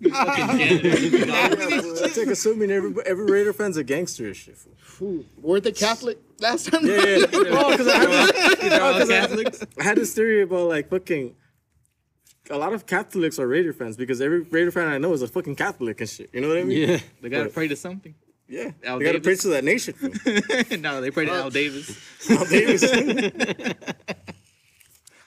[0.00, 0.12] That's
[2.16, 4.56] like assuming every every Raider fan's a gangster and shit.
[4.56, 4.72] fool.
[4.78, 5.24] Fool.
[5.40, 6.86] Weren't they Catholic last time?
[6.86, 7.26] Yeah, yeah.
[7.32, 9.64] Oh, because I, had- They're all Oh, 'cause I- oh, Catholics.
[9.78, 11.34] I had this theory about like fucking.
[12.50, 15.28] A lot of Catholics are Raider fans because every Raider fan I know is a
[15.28, 16.30] fucking Catholic and shit.
[16.32, 16.88] You know what I mean?
[16.88, 16.98] Yeah.
[17.20, 18.14] They gotta pray to something.
[18.48, 18.70] Yeah.
[18.84, 19.22] Al they gotta Davis.
[19.22, 19.94] preach to that nation.
[20.82, 21.98] no, they pray to Al Davis.
[22.30, 22.90] Al Davis.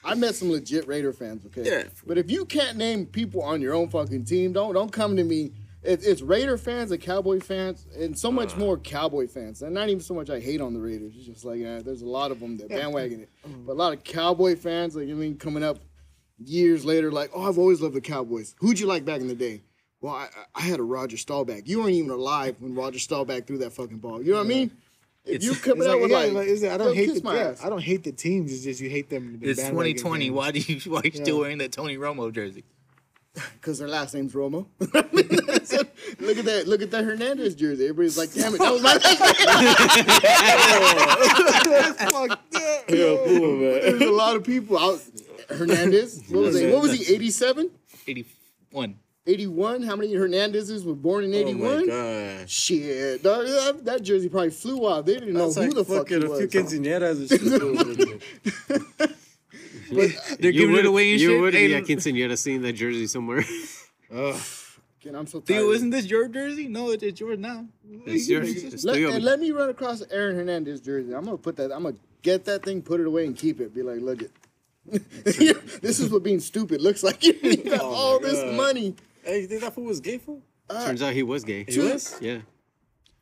[0.04, 1.62] I met some legit Raider fans, okay?
[1.64, 1.84] Yeah.
[2.06, 5.24] But if you can't name people on your own fucking team, don't don't come to
[5.24, 5.52] me.
[5.82, 9.62] It, it's Raider fans and Cowboy fans, and so much more Cowboy fans.
[9.62, 11.14] And not even so much I hate on the Raiders.
[11.16, 13.28] It's just like eh, there's a lot of them that bandwagon it.
[13.66, 15.78] But a lot of Cowboy fans, like I mean, coming up
[16.38, 18.54] years later, like, oh, I've always loved the Cowboys.
[18.58, 19.62] Who'd you like back in the day?
[20.00, 21.62] Well, I, I- had a Roger Staubach.
[21.66, 24.22] You weren't even alive when Roger Staubach threw that fucking ball.
[24.22, 24.70] You know what I mean?
[25.24, 27.14] If you coming It's out like, with yeah, like, like, is it, I don't hate
[27.14, 27.54] the my yeah.
[27.62, 28.52] I don't hate the teams.
[28.52, 29.38] It's just you hate them.
[29.40, 30.26] the It's 2020.
[30.26, 30.34] fans.
[30.36, 31.22] Why do you why are you Yeah.
[31.22, 32.64] still wearing that Tony Romo jersey?
[33.54, 34.66] Because their last name's Romo.
[34.78, 36.64] look at that.
[36.66, 37.84] Look at that Hernandez jersey.
[37.84, 38.98] Everybody's like, damn it, that was my
[42.10, 42.84] Fuck that.
[42.90, 43.80] Yo, fool, man.
[43.80, 45.00] There's a lot of people out.
[45.48, 46.24] Hernandez.
[46.28, 46.70] What was he?
[46.70, 47.14] What was he?
[47.14, 47.70] 87?
[48.06, 48.96] 81.
[49.26, 49.82] 81?
[49.82, 51.66] How many Hernandezes were born in 81?
[51.66, 51.86] Oh 81?
[51.86, 51.86] my
[52.38, 52.50] god.
[52.50, 55.04] Shit, dog, that, that jersey probably flew off.
[55.04, 59.00] They didn't know That's who the fuck he fucking a few quinceañeras and shit.
[59.00, 59.08] fool.
[60.40, 61.40] They're giving it away and you shit.
[61.40, 63.44] would Hey, be at quinceañera seeing that jersey somewhere.
[64.10, 65.46] Again, I'm so tired.
[65.46, 66.68] Theo, isn't this your jersey?
[66.68, 67.66] No, it's, it's yours now.
[68.06, 68.50] It's yours.
[68.62, 71.12] It's let, and let me run across Aaron Hernandez jersey.
[71.14, 71.72] I'm gonna put that.
[71.72, 73.74] I'm gonna get that thing, put it away, and keep it.
[73.74, 74.22] Be like, look
[74.92, 75.80] it.
[75.82, 77.22] this is what being stupid looks like.
[77.24, 78.54] You got Oh all this God.
[78.54, 78.94] money.
[79.22, 80.42] Hey, you think that fool was gay fool?
[80.68, 81.64] Uh, Turns out he was gay.
[81.68, 82.16] He was?
[82.20, 82.38] Yeah.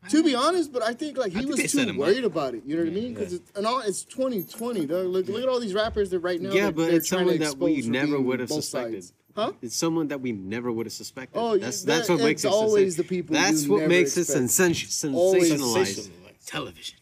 [0.09, 2.63] To be honest, but I think like he think was too him worried about it.
[2.65, 3.13] You know what I mean?
[3.13, 4.87] Because it's, and all it's 2020.
[4.87, 5.05] Dog.
[5.07, 6.49] Look, look at all these rappers that right now.
[6.51, 8.49] Yeah, they're- but they're it's trying to someone that we expose for never would have
[8.49, 9.03] suspected.
[9.03, 9.13] sides.
[9.35, 9.51] Huh?
[9.61, 11.37] It's someone that we never would have suspected.
[11.39, 13.77] Oh, that's that- that's what makes it's it always sensa- the people That's you what
[13.81, 14.39] never makes it expect.
[14.45, 16.09] sensa- Always sensationalized.
[16.47, 16.97] Television.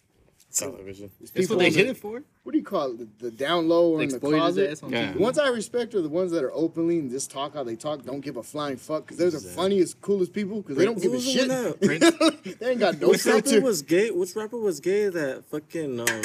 [0.53, 1.11] Television.
[1.19, 2.23] That's People what they on hit it for.
[2.49, 2.97] What do you call it?
[3.19, 4.81] The, the down low or in the closet.
[4.87, 5.11] Yeah.
[5.11, 7.75] The ones I respect are the ones that are openly and just talk how they
[7.75, 10.99] talk, don't give a flying fuck, because they're the funniest, coolest people, because they don't
[10.99, 11.47] give a shit.
[11.47, 11.47] one
[11.79, 13.61] that- they ain't got no Which rapper filter.
[13.61, 14.09] was gay?
[14.09, 16.21] Which rapper was gay that fucking um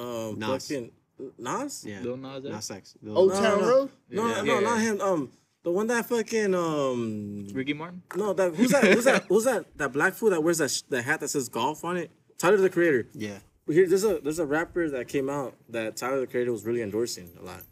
[0.00, 0.68] um Nas.
[0.68, 0.92] fucking
[1.36, 1.84] Nas?
[1.84, 1.98] Yeah.
[2.02, 2.52] Lil Nas X?
[2.52, 2.94] Not sex.
[3.08, 3.68] Old No, Town no.
[3.68, 3.90] Road?
[4.08, 4.42] No, Yeah.
[4.42, 4.60] no, Yeah.
[4.60, 5.00] not him.
[5.00, 5.30] Um,
[5.64, 8.02] the one that fucking um, Ricky Martin.
[8.14, 8.84] no, that who's that?
[8.84, 9.24] Who's that?
[9.24, 9.64] Who's that?
[9.78, 12.12] That black fool that wears that sh- the hat that says golf on it?
[12.38, 13.08] Tyler the Creator.
[13.14, 13.38] Yeah.
[13.68, 16.82] Here, there's a there's a rapper that came out that Tyler the Creator was really
[16.82, 17.62] endorsing a lot.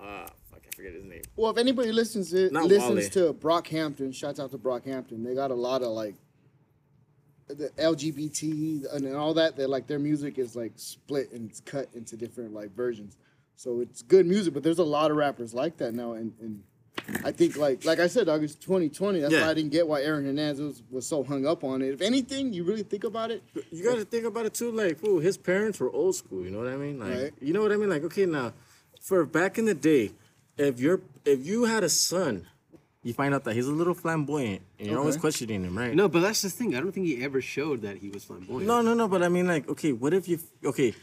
[0.00, 1.22] Uh, fuck, I forget his name.
[1.36, 3.32] Well, if anybody listens to Not listens Wale.
[3.32, 5.24] to Brockhampton, shouts out to Brockhampton.
[5.24, 6.14] They got a lot of like
[7.48, 9.56] the LGBT and all that.
[9.56, 13.16] That like their music is like split and it's cut into different like versions.
[13.56, 16.12] So it's good music, but there's a lot of rappers like that now.
[16.12, 16.62] And, and
[17.24, 19.20] I think like like I said, dog, it's 2020.
[19.20, 19.42] That's Yeah.
[19.42, 21.92] why I didn't get why Aaron Hernandez was, was so hung up on it.
[21.92, 24.70] If anything, you really think about it, You got to think about it too.
[24.70, 26.44] Like, fool, his parents were old school.
[26.44, 26.98] You know what I mean?
[27.00, 27.32] Like, Right.
[27.40, 27.88] you know what I mean?
[27.90, 28.52] Like, okay, now,
[29.00, 30.12] for back in the day,
[30.56, 32.46] if you're if you had a son,
[33.02, 35.94] you find out that he's a little flamboyant, and you're always questioning him, right?
[35.94, 36.74] No, but that's the thing.
[36.76, 38.66] I don't think he ever showed that he was flamboyant.
[38.66, 39.08] No, no, no.
[39.08, 40.94] But I mean, like, okay, what if you, okay,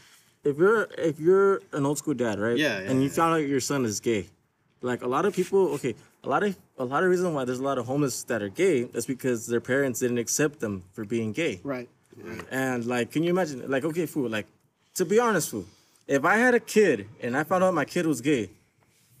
[0.44, 2.56] if you're if you're an old school dad, right?
[2.56, 3.14] Yeah, yeah, And you yeah.
[3.14, 4.26] found out your son is gay,
[4.80, 7.58] like a lot of people, okay, a lot of a lot of reason why there's
[7.58, 11.04] a lot of homeless that are gay is because their parents didn't accept them for
[11.04, 11.60] being gay.
[11.64, 11.88] right?
[12.16, 12.40] right.
[12.50, 13.68] And like, can you imagine?
[13.68, 14.28] Like, okay, fool.
[14.28, 14.46] Like,
[14.94, 15.66] to be honest, fool.
[16.06, 18.50] If I had a kid and I found out my kid was gay,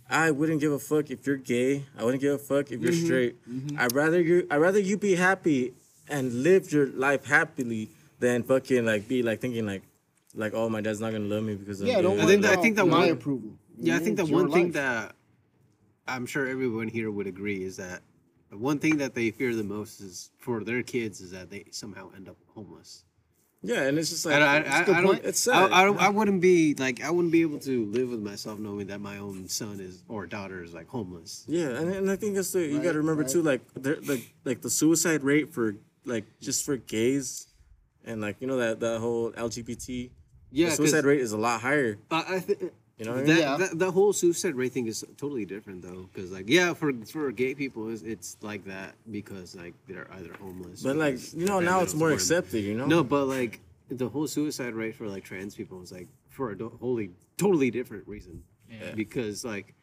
[0.08, 1.84] I wouldn't give a fuck if you're gay.
[1.98, 3.04] I wouldn't give a fuck if you're mm-hmm.
[3.04, 3.48] straight.
[3.48, 3.78] Mm-hmm.
[3.78, 4.46] I'd rather you.
[4.50, 5.74] I'd rather you be happy
[6.08, 9.82] and live your life happily than fucking like be like thinking like,
[10.34, 12.58] like oh my dad's not gonna love me because I'm Yeah, don't I think that-
[12.58, 13.50] I think that my one- approval.
[13.80, 14.72] Yeah, I think that one thing life.
[14.72, 15.14] that
[16.08, 18.00] I'm sure everyone here would agree is that
[18.50, 21.66] the one thing that they fear the most is for their kids is that they
[21.70, 23.04] somehow end up homeless.
[23.60, 25.06] Yeah, and it's just like I, I, I, good I don't.
[25.14, 25.24] point.
[25.24, 25.72] It's I, sad.
[25.72, 28.86] I, don't, I wouldn't be like I wouldn't be able to live with myself knowing
[28.86, 31.44] that my own son is or daughter is like homeless.
[31.48, 33.30] Yeah, and, and I think that's the you got to remember right.
[33.30, 37.48] too, like the like like the suicide rate for like just for gays
[38.04, 40.10] and like you know that that whole LGBT
[40.52, 41.98] Yeah, the suicide 'cause- rate is a lot higher.
[42.12, 43.38] Uh, I think You know that.
[43.38, 43.56] Yeah.
[43.56, 47.30] that the whole suicide rate thing is totally different though, because like yeah, for for
[47.30, 50.82] gay people it's, it's like that because like they're either homeless.
[50.82, 52.16] But like you know now it's more support 'em.
[52.16, 52.64] accepted.
[52.64, 52.86] You know.
[52.86, 56.58] No, but like the whole suicide rate for like trans people is like for a
[56.58, 58.42] do- wholly totally different reason.
[58.70, 58.92] Yeah.
[58.94, 59.74] Because like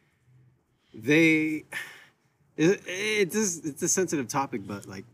[0.94, 1.64] they,
[2.56, 5.04] it, it's just, it's a sensitive topic, but like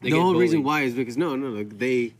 [0.00, 2.12] They the get whole reason why is because no, no, like they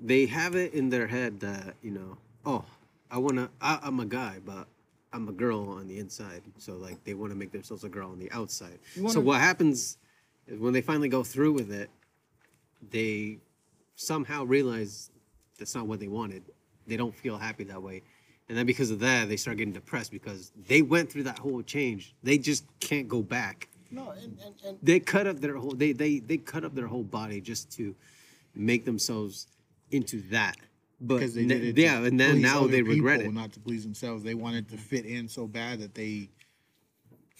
[0.00, 2.64] they have it in their head that you know, oh,
[3.12, 4.66] I wanna, I, I'm a guy, but
[5.12, 6.42] I'm a girl on the inside.
[6.58, 8.78] So like they want to make themselves a girl on the outside.
[8.94, 9.98] So wanna- what happens
[10.48, 11.90] is when they finally go through with it,
[12.90, 13.38] they
[13.96, 15.10] somehow realize
[15.58, 16.42] that's not what they wanted.
[16.86, 18.02] They don't feel happy that way.
[18.48, 21.62] And then because of that, they start getting depressed because they went through that whole
[21.62, 22.14] change.
[22.22, 23.68] They just can't go back.
[23.90, 26.86] No, and, and, and They cut up their whole they they they cut up their
[26.86, 27.94] whole body just to
[28.54, 29.46] make themselves
[29.90, 30.56] into that.
[31.04, 31.76] But because they ne- did it.
[31.76, 33.40] to yeah, and then please now other they regret people, it.
[33.40, 34.22] not to please themselves.
[34.22, 36.28] They wanted to fit in so bad that they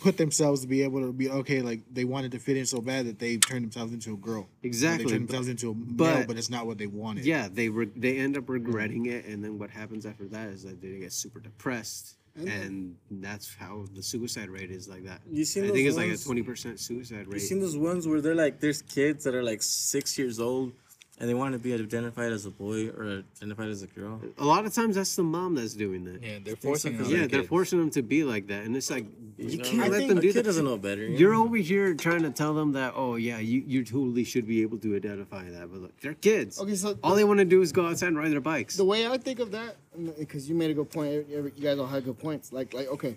[0.01, 1.63] put themselves to be able to be okay.
[1.63, 4.49] Like they wanted to fit in so bad that they turned themselves into a girl.
[4.65, 7.25] Exactly, they turned but- themselves into a male, but- but, it's not what they wanted.
[7.25, 8.51] Yeah, they re- they end up mm.
[8.51, 12.97] regretting it, and then what happens after that is that they get super depressed, and
[13.11, 15.21] that's how the suicide rate is like that.
[15.31, 17.27] You seen I think it's like a twenty percent suicide rate.
[17.27, 17.43] You rate.
[17.43, 20.73] seen those ones where they're like, there's kids that are like six years old,
[21.21, 24.21] and they want to be identified as a boy or identified as a girl.
[24.39, 26.23] a lot of times that's the mom that's doing that.
[26.23, 27.03] Yeah, they're forcing so?
[27.03, 27.49] it on Yeah, they're kids.
[27.49, 29.07] forcing them to be like that, and it's like
[29.39, 29.65] you know?
[29.65, 30.43] can't I let think them do kid that.
[30.45, 31.03] doesn't know better.
[31.05, 31.45] you You're know?
[31.45, 34.79] over here trying to tell them that, oh yeah, you, you totally should be able
[34.79, 36.59] to identify that, but look, they're kids.
[36.61, 38.77] Okay, so all they want to do is go outside and ride their bikes.
[38.77, 39.77] the way I think of that,
[40.19, 42.53] because you made a good point, you guys all had good points.
[42.53, 43.17] Like, like okay,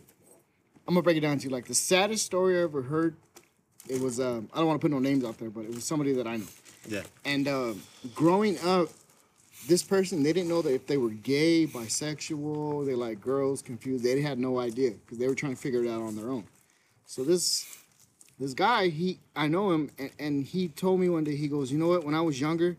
[0.88, 1.50] I'm gonna break it down to you.
[1.50, 3.16] Like the saddest story I ever heard,
[3.90, 5.84] it was um, I don't want to put no names out there, but it was
[5.86, 6.46] somebody that I know.
[6.88, 7.04] Yeah.
[7.24, 7.82] And um,
[8.14, 8.90] growing up,
[9.68, 14.04] this person they didn't know that if they were gay, bisexual, they like girls, confused.
[14.04, 16.46] They had no idea because they were trying to figure it out on their own.
[17.06, 17.66] So this
[18.40, 21.72] this guy, he I know him, and, and he told me one day he goes,
[21.72, 22.04] you know what?
[22.04, 22.78] When I was younger,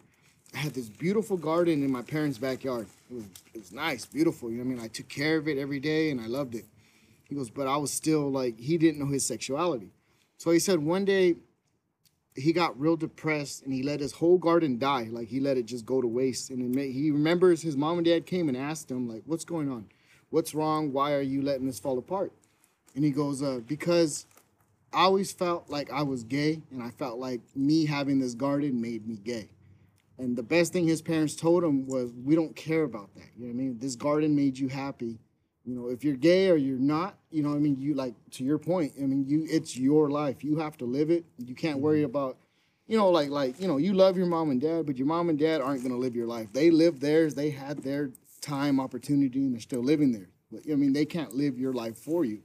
[0.54, 2.86] I had this beautiful garden in my parents' backyard.
[3.10, 4.50] It was it was nice, beautiful.
[4.50, 4.84] You know what I mean?
[4.84, 6.66] I took care of it every day, and I loved it.
[7.28, 9.90] He goes, but I was still like he didn't know his sexuality.
[10.38, 11.36] So he said one day
[12.36, 15.08] he got real depressed and he let his whole garden die.
[15.10, 16.50] Like he let it just go to waste.
[16.50, 19.86] And he remembers his mom and dad came and asked him like, "What's going on?
[20.30, 20.92] What's wrong?
[20.92, 22.32] Why are you letting this fall apart?"
[22.94, 24.26] And he goes, uh, "Because
[24.92, 28.80] I always felt like I was gay, and I felt like me having this garden
[28.80, 29.48] made me gay."
[30.18, 33.28] And the best thing his parents told him was, "We don't care about that.
[33.36, 33.78] You know what I mean?
[33.78, 35.18] This garden made you happy.
[35.66, 38.44] You know, if you're gay or you're not, you know, I mean, you like to
[38.44, 38.92] your point.
[38.98, 40.44] I mean, you it's your life.
[40.44, 41.24] You have to live it.
[41.38, 42.06] You can't worry mm-hmm.
[42.06, 42.38] about,
[42.86, 45.28] you know, like like you know, you love your mom and dad, but your mom
[45.28, 46.52] and dad aren't gonna live your life.
[46.52, 47.34] They lived theirs.
[47.34, 48.10] They had their
[48.40, 50.28] time, opportunity, and they're still living there.
[50.52, 52.42] But I mean, they can't live your life for you.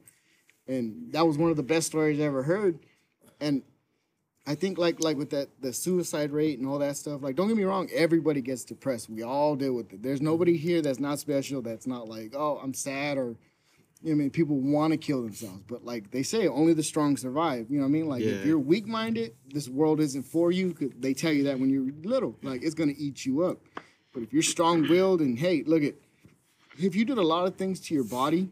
[0.68, 2.80] And that was one of the best stories I ever heard.
[3.40, 3.62] And
[4.48, 7.22] I think like like with that the suicide rate and all that stuff.
[7.22, 9.10] Like, don't get me wrong, everybody gets depressed.
[9.10, 10.02] We all deal with it.
[10.02, 10.26] There's mm-hmm.
[10.26, 11.62] nobody here that's not special.
[11.62, 13.36] That's not like, oh, I'm sad or.
[14.04, 16.74] You know what I mean, people want to kill themselves, but like they say, only
[16.74, 17.68] the strong survive.
[17.70, 18.08] You know what I mean?
[18.08, 20.74] Like if you're weak-minded, this world isn't for you.
[20.74, 23.60] 'cause They tell you that when you're little, like it's gonna eat you up.
[24.12, 25.94] But if you're strong-willed and hey, look at,
[26.80, 28.50] if you did a lot of things to your body,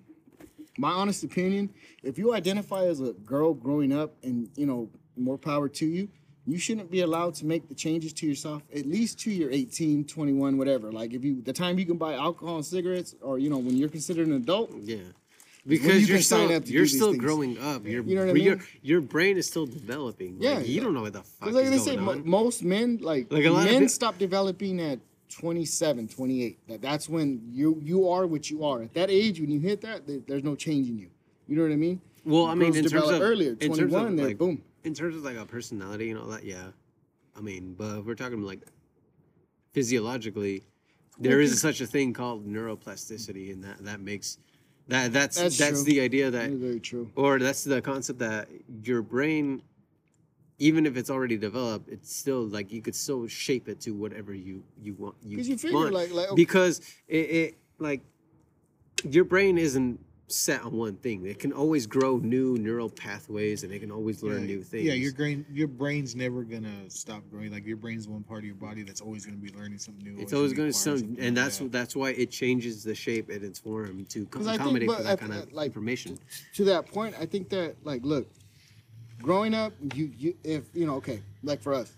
[0.77, 1.73] my honest opinion,
[2.03, 4.87] if you identify as a girl growing up and, you know,
[5.19, 6.07] more power to you,
[6.47, 10.05] you shouldn't be allowed to make the changes to yourself at least to your 18,
[10.05, 10.91] 21, whatever.
[10.91, 13.75] Like if you, the time you can buy alcohol and cigarettes or, you know, when
[13.77, 14.97] you're considered an adult, Yeah.
[15.67, 17.23] Because you're still up you're still things.
[17.23, 17.85] growing up.
[17.85, 18.65] You're, You know what I but your mean?
[18.81, 20.35] your brain is still developing.
[20.39, 20.81] Like, Yeah, you yeah.
[20.83, 22.27] don't know what the fuck like is they say, on.
[22.27, 24.99] most men, like, Like, a lot of men stop developing at
[25.29, 26.57] 27, 28.
[26.69, 28.81] That, that's when you you are what you are.
[28.83, 31.09] At that age, when you hit that, there- there's no change in you.
[31.47, 32.01] You know what I mean?
[32.25, 34.61] Well, I mean, in terms of earlier, in terms 21, of, like, boom.
[34.83, 36.67] In terms of like a personality and all that, yeah.
[37.37, 38.61] I mean, but if we're talking like
[39.73, 40.63] physiologically,
[41.19, 44.37] there is such a thing called neuroplasticity, and that that makes
[44.87, 47.11] that that's That's that's, the idea that, That's very true.
[47.15, 48.47] or that's the concept that
[48.83, 49.61] your brain,
[50.57, 54.33] even if it's already developed, it's still like you could still shape it to whatever
[54.33, 55.15] you you want.
[55.23, 55.93] You you figure, want.
[55.93, 58.01] like- like, okay- because it, it like
[59.09, 59.99] your brain isn't
[60.31, 61.25] set on one thing.
[61.25, 64.83] It can always grow new neural pathways, and they can always learn yeah, new things.
[64.85, 67.51] Yeah, your brain, your brain's never gonna stop growing.
[67.51, 70.21] Like your brain's one part of your body that's always gonna be learning something new.
[70.21, 71.71] It's or always should gonna acquiring sound, something and like that's that.
[71.71, 74.89] that's why it changes the shape and its form to co- 'Cause I think, accommodate
[74.91, 76.19] for that at- kind of like, information.
[76.53, 78.27] to that point, I think that like look,
[79.21, 81.91] growing up, you you if you know, okay, like for us,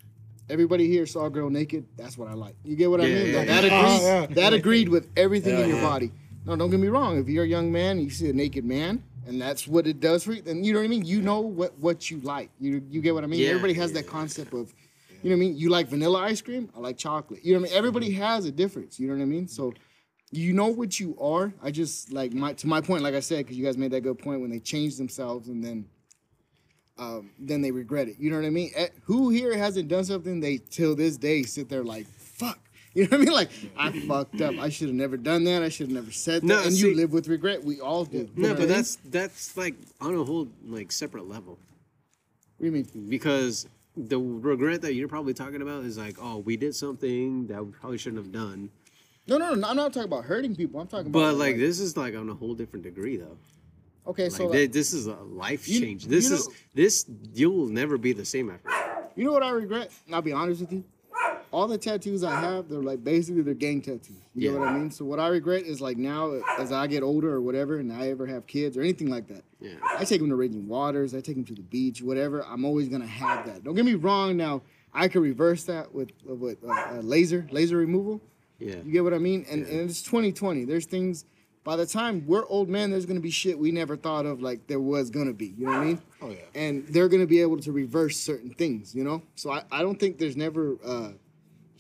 [0.50, 1.86] everybody here saw a girl naked.
[1.98, 2.56] That's what I like.
[2.64, 3.28] You get what I mean?
[3.34, 3.62] yeah, Like, yeah.
[3.62, 4.02] that agrees.
[4.02, 4.26] Oh, yeah.
[4.28, 5.84] That agreed with everything in your yeah.
[5.84, 6.12] body.
[6.46, 7.20] No, don't get me wrong.
[7.20, 10.00] If you're a young man, and you see a naked man, and that's what it
[10.00, 11.06] does for you, then you know what I mean.
[11.06, 12.50] You know what what you like.
[12.60, 13.40] You you get what I mean.
[13.40, 14.74] Yeah, Everybody has yeah, that concept of,
[15.22, 15.58] you know what I mean.
[15.58, 16.70] You like vanilla ice cream.
[16.76, 17.46] I like chocolate.
[17.46, 17.78] You know what I mean.
[17.78, 19.00] Everybody has a difference.
[19.00, 19.48] You know what I mean.
[19.48, 19.74] So.
[20.34, 21.52] You know what you are.
[21.62, 24.00] I just like my to my point, like I said, because you guys made that
[24.00, 25.90] good point when they change themselves and then
[26.98, 28.16] um, then they regret it.
[28.20, 28.72] You know what I mean?
[28.76, 32.08] Eh, Who here hasn't done something they till this day sit there like.
[32.96, 33.34] You know what I mean?
[33.34, 34.56] Like, I fucked up.
[34.60, 35.64] I should have never done that.
[35.64, 36.46] I should have never said that.
[36.48, 37.64] No, and see- you live with regret.
[37.64, 38.30] We all do.
[38.36, 38.68] No, what I but mean?
[38.68, 41.54] that's that's like on a whole like separate level
[42.58, 43.08] What do you mean?
[43.10, 43.66] because
[43.96, 47.72] the regret that you're probably talking about is like, oh, we did something that we
[47.72, 48.70] probably shouldn't have done.
[49.28, 49.68] No, no, no.
[49.70, 50.82] I'm not talking about hurting people.
[50.82, 51.20] I'm talking about.
[51.20, 53.38] But like this is like on a whole different degree though.
[54.08, 56.08] Okay, Like so like, this is a life You- change.
[56.08, 58.70] This you is this you'll never be the same after.
[59.16, 59.92] you know what I regret?
[60.08, 60.84] And I'll be honest with you.
[61.52, 64.16] All the tattoos I have, they're like basically they're gang tattoos.
[64.34, 64.52] You Yeah.
[64.54, 64.90] know what I mean?
[64.92, 68.08] So what I regret is like now, as I get older or whatever, and I
[68.10, 69.72] ever have kids or anything like that, Yeah.
[69.98, 71.14] I take them to raging waters.
[71.14, 72.46] I take them to the beach, whatever.
[72.46, 73.64] I'm always gonna have that.
[73.66, 74.38] Don't get me wrong.
[74.38, 74.62] Now
[74.94, 78.22] I could reverse that with uh, with uh, uh, laser laser removal.
[78.60, 78.76] Yeah.
[78.86, 79.46] You get what I mean?
[79.50, 80.66] And, and it's 2020.
[80.66, 81.26] There's things.
[81.64, 84.68] By the time we're old men, there's gonna be shit we never thought of like
[84.68, 85.54] there was gonna be.
[85.58, 86.02] You know what I mean?
[86.22, 86.38] Oh yeah.
[86.56, 88.96] And they're gonna be able to reverse certain things.
[88.96, 89.22] You know.
[89.36, 91.12] So I, I don't think there's never uh,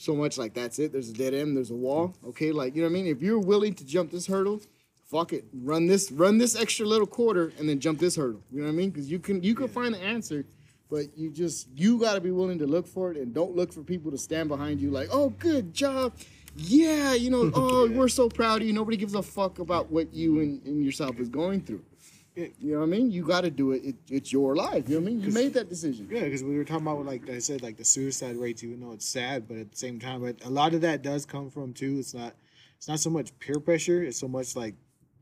[0.01, 0.91] so much like that's it.
[0.91, 1.55] There's a dead end.
[1.55, 2.15] There's a wall.
[2.23, 2.29] Mm.
[2.29, 2.51] Okay.
[2.51, 3.07] Like you know what I mean?
[3.07, 4.61] If you're willing to jump this hurdle,
[5.09, 5.45] fuck it.
[5.53, 8.41] Run this run this extra little quarter and then jump this hurdle.
[8.51, 8.89] You know what I mean?
[8.89, 10.45] Because you can you can find the answer.
[10.89, 13.71] But you just you got to be willing to look for it and don't look
[13.71, 16.11] for people to stand behind you like, oh, good job,
[16.55, 18.73] yeah, you know, oh, we're so proud of you.
[18.73, 21.83] Nobody gives a fuck about what you and, and yourself is going through.
[22.36, 23.11] You know what I mean?
[23.11, 23.84] You got to do it.
[23.84, 23.95] it.
[24.09, 24.88] It's your life.
[24.88, 25.21] You know what I mean?
[25.21, 26.07] You made that decision.
[26.09, 28.93] Yeah, because we were talking about like I said, like the suicide rates, even though
[28.93, 31.73] it's sad, but at the same time, but a lot of that does come from
[31.73, 31.97] too.
[31.99, 32.34] It's not,
[32.77, 34.01] it's not so much peer pressure.
[34.01, 34.75] It's so much like,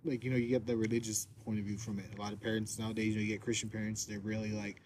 [0.05, 2.05] like you know, you get the religious point of view from it.
[2.15, 4.81] A lot of parents nowadays, you know, you get Christian parents, they're really like,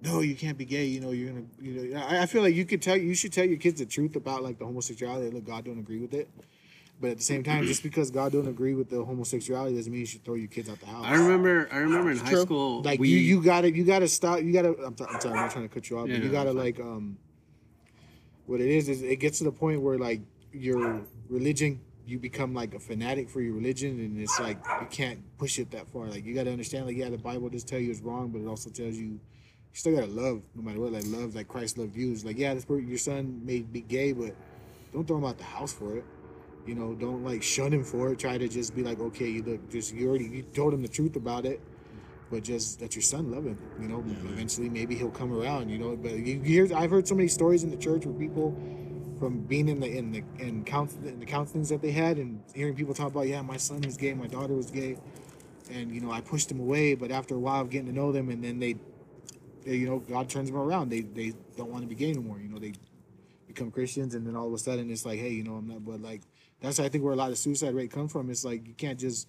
[0.00, 0.84] no, you can't be gay.
[0.84, 1.98] You know, you're gonna, you know.
[1.98, 4.44] I, I feel like you could tell, you should tell your kids the truth about
[4.44, 5.30] like the homosexuality.
[5.30, 6.28] Look, God don't agree with it.
[7.00, 10.00] But at the same time, just because God don't agree with the homosexuality doesn't mean
[10.00, 11.04] you should throw your kids out the house.
[11.04, 12.42] I remember I remember in high true.
[12.42, 15.34] school like we you you gotta you gotta stop you gotta I'm, t- I'm sorry
[15.34, 17.18] I'm not trying to cut you off Yeah, but you gotta like um
[18.46, 20.20] what it is is it gets to the point where like
[20.52, 25.20] your religion you become like a fanatic for your religion and it's like you can't
[25.36, 26.06] push it that far.
[26.06, 28.46] Like you gotta understand like yeah the bible does tell you it's wrong but it
[28.46, 29.20] also tells you you
[29.72, 32.12] still gotta love no matter what like love like christ loved you.
[32.12, 34.34] It's like yeah this your son may be gay but
[34.92, 36.04] don't throw him out the house for it
[36.66, 39.42] you know don't like shun him for it try to just be like okay you
[39.42, 41.60] look just you already you told him the truth about it
[42.30, 43.58] but just that your son love him.
[43.80, 45.68] You know, eventually maybe he'll come around.
[45.68, 48.56] You know, but you hear I've heard so many stories in the church where people
[49.18, 52.42] from being in the in the in counsel in the counselings that they had and
[52.54, 54.98] hearing people talk about yeah my son was gay my daughter was gay
[55.70, 58.10] and you know I pushed them away but after a while of getting to know
[58.10, 58.74] them and then they,
[59.64, 62.40] they you know God turns them around they they don't want to be gay anymore
[62.40, 62.72] you know they
[63.46, 65.84] become Christians and then all of a sudden it's like hey you know I'm not
[65.84, 66.22] but like
[66.64, 68.98] that's I think where a lot of suicide rate come from it's like you can't
[68.98, 69.28] just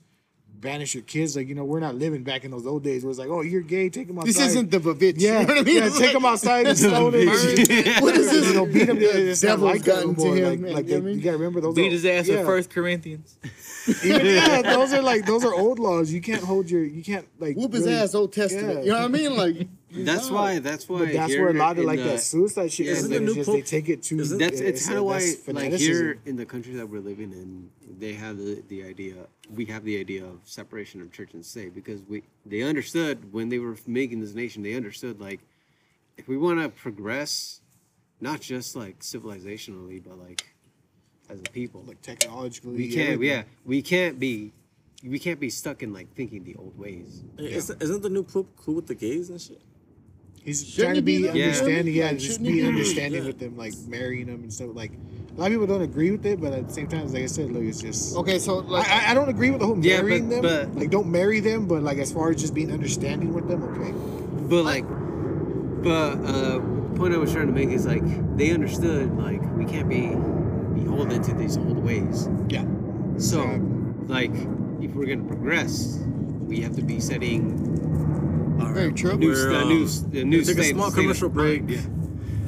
[0.58, 3.10] banish your kids like you know we're not living back in those old days where
[3.12, 5.16] it's like oh you're gay take them outside This isn't the Vavitch.
[5.18, 5.76] yeah, You know what I mean?
[5.84, 8.48] yeah take them outside and stone it What is this?
[8.48, 8.98] you know, beat him.
[9.02, 10.36] It's not like that gotten to more.
[10.38, 11.18] him, Like, man, like you know they, what mean?
[11.18, 11.76] you gotta remember those.
[11.76, 12.38] Beat are, his ass yeah.
[12.38, 13.38] with First Corinthians.
[14.04, 16.12] Even, yeah, those are like those are old laws.
[16.12, 16.84] You can't hold your.
[16.84, 18.80] You can't like Whoop his really- ass, Old Testament.
[18.80, 18.82] Yeah.
[18.84, 19.36] You know what I mean?
[19.36, 22.72] Like that's why that's why But that's where a lot of like the- that suicide
[22.72, 23.06] shit Yeah, is.
[23.06, 24.20] isn't the just they take it to.
[24.20, 27.70] isn't- that's it's kind of why like here in the country that we're living in
[28.00, 29.16] they have the, the idea
[29.54, 33.50] we have the idea of separation of church and state because we they understood when
[33.50, 35.40] they were making this nation they understood like
[36.18, 37.62] if we want to progress
[38.20, 40.46] not just like civilizationally but like
[41.30, 42.74] as a people like technologically.
[42.76, 43.38] we can't everything.
[43.38, 44.52] yeah we can't be
[45.04, 48.50] we can't be stuck in like thinking the old ways Isn't, isn't the new pope
[48.58, 49.62] cool with the gays and shit?
[50.46, 51.30] He's Shouldn't trying to be be though?
[51.32, 51.94] understanding.
[51.96, 52.04] Yeah.
[52.06, 52.66] Yeah, Like, just be be?
[52.68, 53.28] understanding Yeah.
[53.28, 54.70] with them, like marrying them and stuff.
[54.74, 54.92] Like
[55.36, 57.26] a lot of people don't agree with it, but at the same time, like I
[57.26, 58.16] said, look, it's just.
[58.16, 60.42] okay, so like I, I- I don't agree with the whole Yeah, but- marrying them.
[60.44, 63.64] but- like, don't marry them, but like as far as just being understanding with them,
[63.64, 63.92] okay.
[64.48, 64.86] But like,
[65.84, 68.04] but uh, the point I was trying to make is like
[68.38, 70.10] they understood like we can't be
[70.80, 72.30] beholden to these old ways.
[72.50, 72.66] Yeah.
[73.18, 74.08] So, Exactly.
[74.08, 74.36] like,
[74.82, 76.00] if we're gonna progress,
[76.48, 78.15] we have to be setting
[78.60, 79.18] All Very true.
[79.18, 81.68] new, We're, uh, um, new, the new take a small commercial mind.
[81.68, 81.80] break.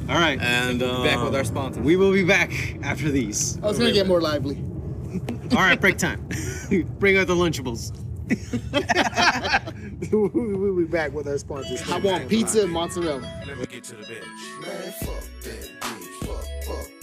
[0.08, 1.82] All right, And um, Back with our sponsors.
[1.82, 2.50] we will be back
[2.82, 3.58] after these.
[3.62, 4.56] I was gonna get more lively.
[5.52, 6.26] All right, break time.
[6.98, 7.92] Bring out the Lunchables.
[10.12, 11.90] we'll be back with our sponsors.
[11.90, 13.20] I want pizza and mozzarella.
[13.46, 14.24] Let me get to the bench.
[14.60, 16.26] Man, fuck that bitch.
[16.26, 16.98] Fuck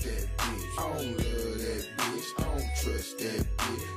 [0.96, 2.40] don't love that bitch.
[2.40, 3.95] I don't trust that bitch.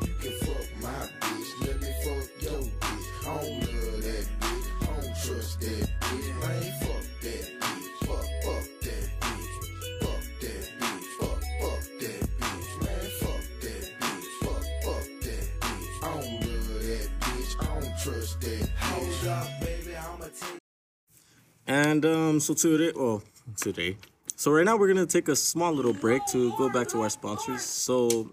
[21.69, 23.23] And um, so today, well,
[23.59, 23.99] today,
[24.37, 27.11] so right now we're gonna take a small little break to go back to our
[27.11, 27.61] sponsors.
[27.61, 28.31] So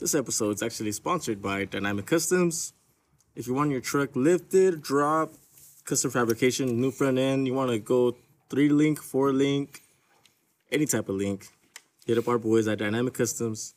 [0.00, 2.72] this episode is actually sponsored by Dynamic Customs.
[3.36, 5.32] If you want your truck lifted, drop,
[5.84, 8.16] custom fabrication, new front end, you want to go
[8.50, 9.80] three link, four link,
[10.72, 11.46] any type of link,
[12.04, 13.74] hit up our boys at Dynamic Customs.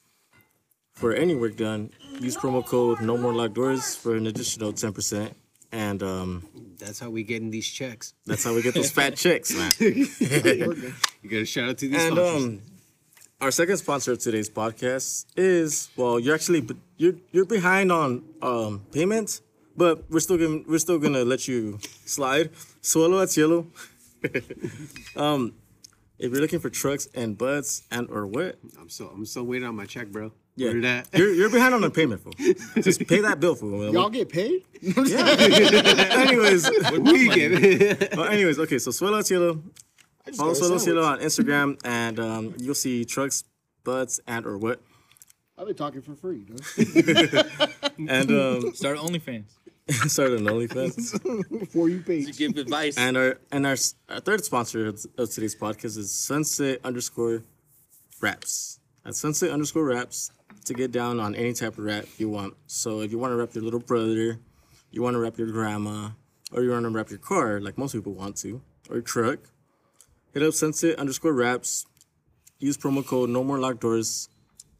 [0.93, 4.93] For any work done, use promo code No More Locked Doors for an additional ten
[4.93, 5.35] percent.
[5.76, 6.30] And um,
[6.80, 8.13] That's how we get in these checks.
[8.26, 9.71] that's how we get those fat checks, man.
[9.80, 12.43] You got to shout out to these And sponsors.
[12.43, 12.61] um,
[13.41, 16.61] our second sponsor of today's podcast is well, you're actually
[17.01, 19.41] you're you're behind on um payments,
[19.76, 22.47] but we're still gonna we're still gonna let you slide.
[22.82, 23.67] Suelo at Cielo.
[25.15, 25.53] um,
[26.20, 29.68] if you're looking for trucks and butts and or what, I'm still I'm still waiting
[29.68, 30.32] on my check, bro.
[30.55, 31.07] yeah, Where that?
[31.13, 32.34] you're you're behind on the payment, fool.
[32.82, 33.91] Just pay that bill, fool.
[33.93, 34.63] Y'all get paid?
[34.97, 38.80] anyways, we get well, anyways, okay.
[38.80, 39.61] So Suelo at Cielo.
[40.36, 43.43] Follow got a Suelo Cielo on Instagram, and um, you'll see trucks,
[43.84, 44.82] butts, and or what.
[45.57, 46.61] I've been talking for free, dude.
[48.09, 49.45] And um, Start OnlyFans.
[50.07, 51.49] started an OnlyFans.
[51.59, 52.25] Before you pay.
[52.25, 52.97] To give advice.
[52.97, 53.75] And our and our,
[54.09, 57.43] our third sponsor of, of today's podcast is Sunset underscore
[58.19, 58.79] Wraps.
[59.05, 60.31] At Sunset underscore Wraps
[60.65, 62.55] to get down on any type of wrap you want.
[62.65, 64.39] So if you want to rap your little brother,
[64.89, 66.09] you want to rap your grandma,
[66.51, 69.38] or you want to wrap your car like most people want to, or your truck,
[70.33, 71.86] hit up Sunset underscore Wraps.
[72.57, 74.29] Use promo code No More Locked Doors,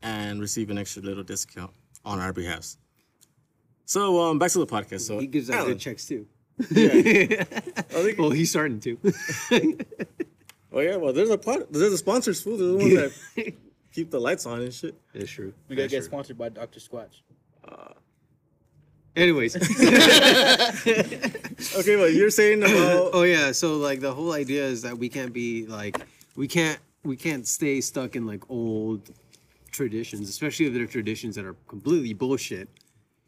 [0.02, 1.72] and receive an extra little discount
[2.04, 2.78] on our behalf.
[3.86, 5.02] So um, back to the podcast.
[5.02, 6.26] So he gives out Alan, good checks too.
[6.62, 8.98] think- well, he's starting to.
[10.74, 12.58] Oh yeah, well there's a part there's a sponsors fool.
[12.58, 12.94] They're the ones
[13.36, 13.54] that
[13.94, 14.94] keep the lights on and shit.
[15.14, 15.54] That's true.
[15.70, 16.06] we gotta That's get true.
[16.08, 16.82] sponsored by Dr.
[16.82, 17.22] Squatch.
[19.16, 19.56] Anyways.
[21.78, 25.08] Okay, but you're saying about oh yeah, so like the whole idea is that we
[25.08, 25.98] can't be like
[26.36, 29.10] we can't we can't stay stuck in like old
[29.72, 32.68] traditions, especially if they're traditions that are completely bullshit.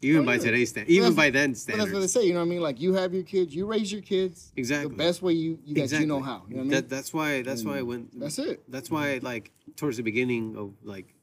[0.00, 0.40] Even oh, by yeah.
[0.40, 2.60] today's standard, even by then But that's what they say, you know what I mean?
[2.60, 4.90] Like you have your kids, you raise your kids Exactly.
[4.90, 6.04] the best way you, you that Exactly.
[6.04, 6.44] you know how.
[6.48, 6.70] You know what I mean?
[6.70, 8.62] That that's why that's why when That's it.
[8.68, 11.14] that's why like towards the beginning of like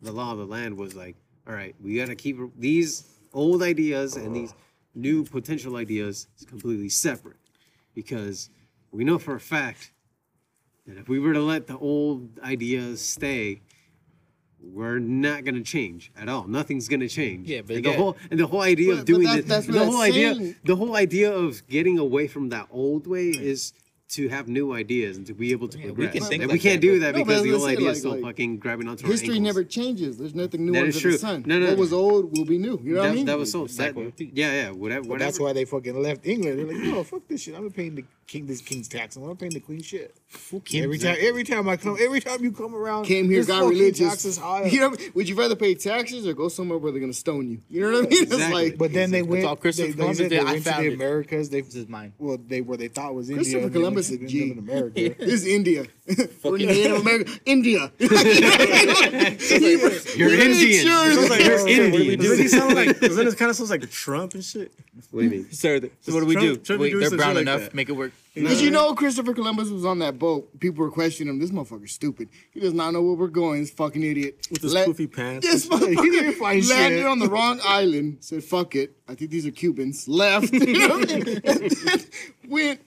[0.00, 1.14] the law of the land was like
[1.46, 4.52] all right we got to keep these old ideas and these
[4.96, 7.36] new potential ideas completely separate
[7.94, 8.50] because
[8.90, 9.92] we know for a fact
[10.86, 13.62] that if we were to let the old ideas stay
[14.62, 16.46] we're not gonna change at all.
[16.46, 17.48] Nothing's gonna change.
[17.48, 17.96] Yeah, but and the yeah.
[17.96, 20.56] whole and the whole idea But- of doing that's- the, that's the whole idea saying.
[20.64, 23.72] the whole idea of getting away from that old way is
[24.10, 26.12] to have new ideas and to be able to Yeah, we progress.
[26.12, 27.86] can think and like we can't that, do that No, because the let's old idea
[27.86, 29.54] like- is still like, fucking grabbing onto History our ankles.
[29.56, 30.18] never changes.
[30.18, 31.44] There's nothing new That under is the sun.
[31.46, 31.80] No, no, what no.
[31.80, 32.78] was old will be new.
[32.84, 33.24] You know what I that, mean?
[33.26, 34.32] that was so that, cycle of peace.
[34.34, 35.08] yeah, yeah, whatever.
[35.08, 35.18] Whatever.
[35.24, 36.58] that's why they fucking left England.
[36.58, 37.54] They're like, no, fuck this shit.
[37.54, 39.14] I'm paying the king this king's tax.
[39.16, 40.16] I'm not paying the queen shit.
[40.74, 44.08] Every time, every time I come, every time you come around, Came here, got religious.
[44.08, 44.64] Taxes high.
[44.64, 47.60] You know, would you rather pay taxes or go somewhere where they're gonna stone you?
[47.68, 48.22] You know what I mean?
[48.22, 48.70] It's Exactly.
[48.70, 49.44] like, But then they went.
[49.44, 50.46] all Christopher they, they Columbus said they did.
[50.46, 50.92] I went to the it.
[50.94, 51.50] Americas.
[51.50, 52.14] They This is mine.
[52.18, 53.42] well, they where they thought was India.
[53.44, 54.50] Christopher and Columbus to a end G.
[54.50, 55.14] in America.
[55.18, 55.84] this is India.
[56.42, 57.40] We're Native American.
[57.44, 57.92] India.
[57.98, 58.14] You're
[60.32, 60.86] Indian.
[60.86, 62.18] You're Indian.
[62.18, 62.98] Doesn't he sound like?
[62.98, 64.72] Doesn't it kind of sound like Trump and shit?
[65.10, 65.52] What do you mean?
[65.52, 66.56] Sir, so what do we do?
[66.56, 67.74] Trump Wait, doing they're brown enough.
[67.74, 68.12] Make it work.
[68.34, 70.58] Because you know Christopher Columbus was on that boat.
[70.58, 71.38] People were questioning him.
[71.38, 72.30] This motherfucker's stupid.
[72.50, 73.60] He does not know where we're going.
[73.60, 74.46] This fucking idiot.
[74.50, 75.46] With his Let- poofy pants.
[75.46, 75.78] This He
[76.10, 77.06] didn't motherfucker landed shit.
[77.06, 78.18] on the wrong island.
[78.20, 78.96] Said, "Fuck it.
[79.06, 80.50] I think these are Cubans." Left.
[80.52, 81.40] You know what I mean?
[81.44, 82.04] And then
[82.48, 82.80] went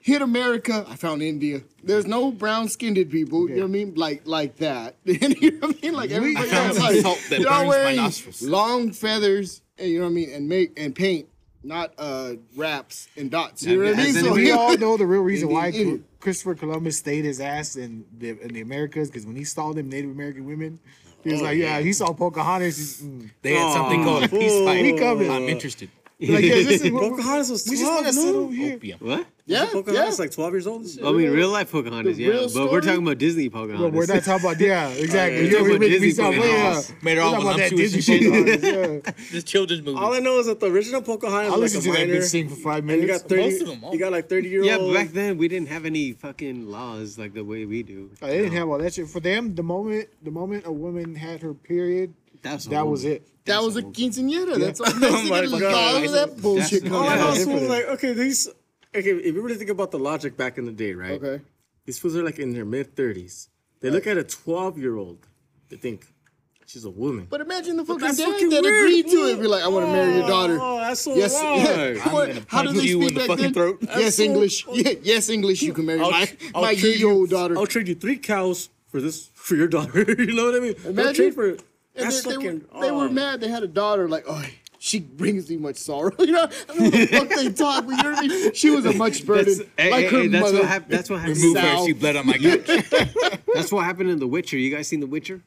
[0.00, 0.86] hit America.
[0.88, 1.60] I found India.
[1.82, 3.50] There's no brown skinned people.
[3.50, 3.94] You know what I mean?
[3.96, 4.96] Like like that.
[5.04, 5.18] You
[5.60, 5.94] know what I mean?
[5.94, 8.40] Like everybody else, like, that y'all burns my wearing nostrils.
[8.42, 9.60] long feathers.
[9.78, 10.30] And you know what I mean?
[10.32, 11.28] And make and paint.
[11.66, 13.64] Not uh wraps and dots.
[13.64, 14.14] You know what I mean?
[14.14, 16.00] So we all know the real reason Indian why idiot.
[16.20, 19.88] Christopher Columbus stayed his ass in the in the Americas because when he saw them
[19.88, 20.78] Native American women,
[21.24, 23.02] he was like, yeah, he saw Pocahontas.
[23.02, 24.66] Mm, They had something called a peace fool.
[24.66, 24.84] pipe.
[24.84, 25.30] He coming.
[25.30, 25.90] I'm interested.
[26.18, 28.48] Like, yeah, this is what Pocahontas was we just want to 12, sit over oh,
[28.50, 28.74] here.
[28.76, 28.98] Opium.
[29.00, 29.26] What?
[29.44, 29.70] Yeah, yeah.
[29.70, 31.04] Pocahontas like 12 years old and shit.
[31.04, 32.82] I mean, real life Pocahontas, The yeah, real but we're story?
[32.82, 33.80] talking about Disney Pocahontas.
[33.82, 35.42] But we're not talking about yeah, exactly.
[35.42, 36.92] We're You're talking about making me Disney sound way Pocahontas.
[37.02, 38.62] Made her we're all about that voluptuous Disney and shit.
[38.62, 39.12] Pocahontas, yeah.
[39.32, 39.98] This children's movie.
[39.98, 42.08] All I know is that the original Pocahontas I was listened to like a that
[42.08, 42.20] minor.
[42.22, 43.22] bitch sing for five And you minutes.
[43.22, 43.92] got 30, Most of them, all.
[43.92, 44.94] you got like 30 year Yeah, old.
[44.94, 48.10] but back then we didn't have any fucking laws like the way we do.
[48.22, 49.06] Oh, they didn't have all that shit.
[49.08, 53.28] For them, the moment the moment a woman had her period, That's that was it.
[53.46, 54.58] That was a quinceañera.
[54.58, 54.86] That's all.
[54.96, 55.94] Oh my Mexican- God.
[55.96, 57.36] All of that bullshit That's- All comes I know out.
[57.36, 58.48] is was like, okay, these.
[58.94, 61.12] Okay, if you really think about the logic back in the day, right?
[61.22, 61.42] Okay.
[61.84, 63.48] These fools are like in their mid 30s.
[63.80, 65.26] They look at a 12 year old.
[65.68, 66.06] They think
[66.66, 67.26] she's a woman.
[67.28, 69.40] But imagine the fucking dad fucking that weird, agreed to it.
[69.40, 70.58] Be like, I want to marry your oh, daughter.
[70.60, 71.34] Oh, that's so Yes.
[71.42, 71.58] wrong.
[71.58, 72.12] Yeah.
[72.12, 73.54] What- gonna How do punch they you speak in the back fucking then?
[73.54, 73.78] throat.
[73.82, 74.66] Yes, so- English.
[74.72, 75.62] Yeah, yes, English.
[75.62, 77.56] You can marry I'll, my I'll my trade ye-old daughter.
[77.58, 80.04] I'll trade you three cows for this for your daughter.
[80.18, 80.72] you know what I mean?
[80.82, 81.56] Don't Imagine- trade for.
[81.96, 82.64] And That's they, they, fucking.
[82.74, 83.40] were, they were mad.
[83.40, 84.08] They had a daughter.
[84.08, 84.44] Like, oh,
[84.78, 86.12] she brings me much sorrow.
[86.18, 87.86] You know, I don't know what the fuck they talk.
[87.86, 88.52] But you know what I mean?
[88.54, 90.42] She was a much burden, eh, eh, eh, That's, hey, like hey, her hey, that's
[90.44, 90.58] mother.
[90.58, 90.92] what happened.
[90.92, 91.36] That's what happened.
[91.38, 91.86] Remove her.
[91.86, 93.40] She bled on my couch.
[93.54, 94.58] That's what happened in The Witcher.
[94.58, 95.40] You guys seen The Witcher?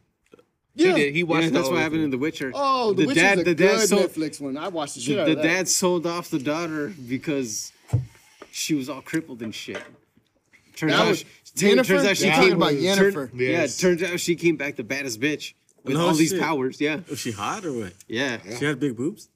[0.73, 0.87] yeah.
[0.87, 1.15] He did.
[1.15, 2.03] He watched Yeah, that's what happened thing.
[2.05, 2.51] in The Witcher.
[2.55, 4.57] Oh, the, the Witch dad, is a the dad good sold, Netflix one.
[4.57, 5.43] I watched the shit the, out the of that.
[5.43, 7.71] dad sold off the daughter because
[8.51, 9.81] she was all crippled and shit.
[10.75, 11.19] Turns That out, was-
[11.55, 13.81] she, turns out she You're came talking about turn- Yes.
[13.83, 15.53] Yeah, turns out she came back the baddest bitch
[15.83, 16.79] with No all these powers.
[16.81, 17.93] Yeah, Was she hot or what?
[18.07, 18.37] yeah.
[18.57, 19.29] She had big boobs.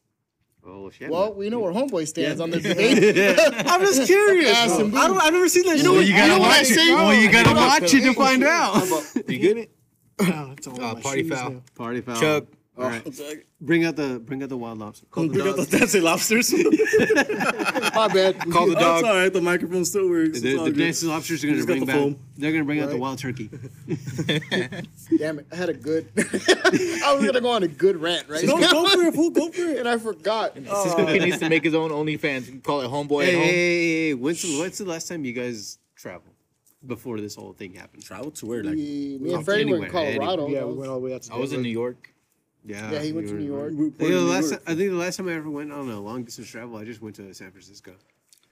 [0.65, 1.09] Oh shit.
[1.09, 3.37] Well, we know where homeboy stands on this debate.
[3.67, 4.55] I'm just curious.
[4.55, 5.77] Ass and I don't, I've never seen that.
[5.77, 6.93] You know what- you know what I say?
[6.93, 8.81] Well, you gotta watch it to find out.
[9.27, 9.71] You get it?
[10.19, 11.49] Oh, it's all Uh, my party shoes foul.
[11.51, 11.61] now.
[11.75, 12.15] Party foul.
[12.19, 12.45] Chuck.
[12.75, 13.05] All right.
[13.61, 15.05] Bring out the bring out the wild lobster.
[15.15, 16.51] We out the dancing lobsters.
[17.95, 18.39] My bad.
[18.51, 18.99] Call the Oh, dog.
[18.99, 19.31] it's all right.
[19.31, 20.41] The microphone still works.
[20.41, 21.95] The, It's the dancing lobsters are gonna bring the back.
[21.95, 22.19] foam.
[22.35, 23.51] They're gonna bring out the wild turkey.
[25.17, 25.47] Damn it.
[25.51, 26.09] I had a good.
[26.17, 28.71] I was going to go on a good rant right Go, now.
[28.71, 29.29] go for it, fool.
[29.29, 29.77] Go for it.
[29.79, 30.55] And I forgot.
[30.55, 31.25] Cisco Kid oh.
[31.25, 32.63] needs to make his own OnlyFans.
[32.63, 33.43] Call it Homeboy Hey, at hey, Home.
[33.43, 36.33] hey, hey, when's the, when's the last time you guys traveled
[36.85, 38.03] before this whole thing happened?
[38.03, 38.63] Travel to where?
[38.63, 40.47] Like, we, me and Freddie were in Anywhere, Colorado.
[40.47, 42.12] Yeah, we was- went all the way out to I was in New York.
[42.65, 43.73] Yeah, Yeah, he went to New were- York.
[43.73, 46.23] I think, the last, I think the last time I ever went on a long
[46.23, 47.91] distance travel, I just went to San Francisco.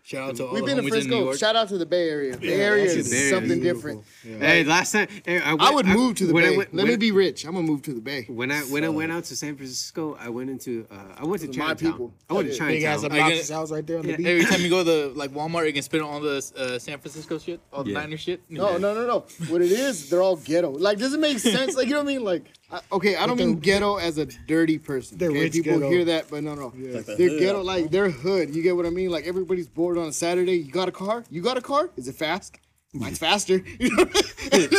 [0.03, 1.33] Shout out to all We've been to homies in Frisco.
[1.35, 2.35] Shout out to the Bay Area.
[2.35, 3.29] Bay Area is Bay Area.
[3.29, 4.03] something Beautiful.
[4.23, 4.41] different.
[4.43, 6.57] Hey, last time hey, I, went, I would move to the when I Bay.
[6.57, 7.45] went- Let when- me be rich.
[7.45, 8.25] I'm gonna move to the Bay.
[8.27, 11.41] When I when I went out to San Francisco, I went into uh, I went
[11.41, 12.15] to Those are my people.
[12.27, 12.67] I went to Yeah.
[12.67, 13.19] Big ass Chinatown.
[13.21, 14.27] obnoxious house right there on the Yeah, beach.
[14.27, 17.37] Every time you go to like Walmart, you can spend all the uh, San Francisco
[17.37, 17.99] shit, all the Yeah.
[17.99, 18.41] Niner shit.
[18.49, 19.25] No, no, no, no.
[19.49, 20.71] What it is, they're all ghetto.
[20.71, 21.75] Like, does it make sense?
[21.75, 22.23] Like, you know what I mean?
[22.23, 25.17] Like, I, okay, I don't mean ghetto as a dirty person.
[25.17, 25.39] They're okay?
[25.41, 25.89] rich People ghetto.
[25.89, 26.73] hear that, but no, no.
[26.75, 27.39] Like the they're hood.
[27.39, 28.55] ghetto, like they're hood.
[28.55, 29.09] You get what I mean?
[29.09, 30.53] Like everybody's bored on a Saturday.
[30.57, 31.23] You got a car?
[31.29, 31.89] You got a car?
[31.97, 32.57] Is it fast?
[32.93, 33.61] Mine's faster.
[33.79, 34.03] You know
[34.51, 34.69] I mean?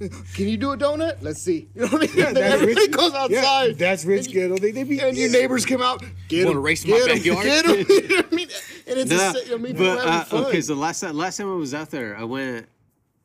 [0.00, 1.22] Like, Can you do a donut?
[1.22, 1.68] Let's see.
[1.74, 2.16] You know what I mean?
[2.16, 2.90] Yeah, that's Everybody rich.
[2.90, 3.78] goes Yeah, outside.
[3.78, 4.56] that's rich ghetto.
[4.58, 6.04] They, they be and your neighbors come out.
[6.28, 7.44] Get Wanna race in my backyard?
[7.44, 7.86] Get him.
[7.88, 8.48] You know what I mean?
[8.86, 10.44] And it's Nah, a, sa- I mean, people but having uh, fun.
[10.46, 12.66] okay, so last time last time I was out there, I went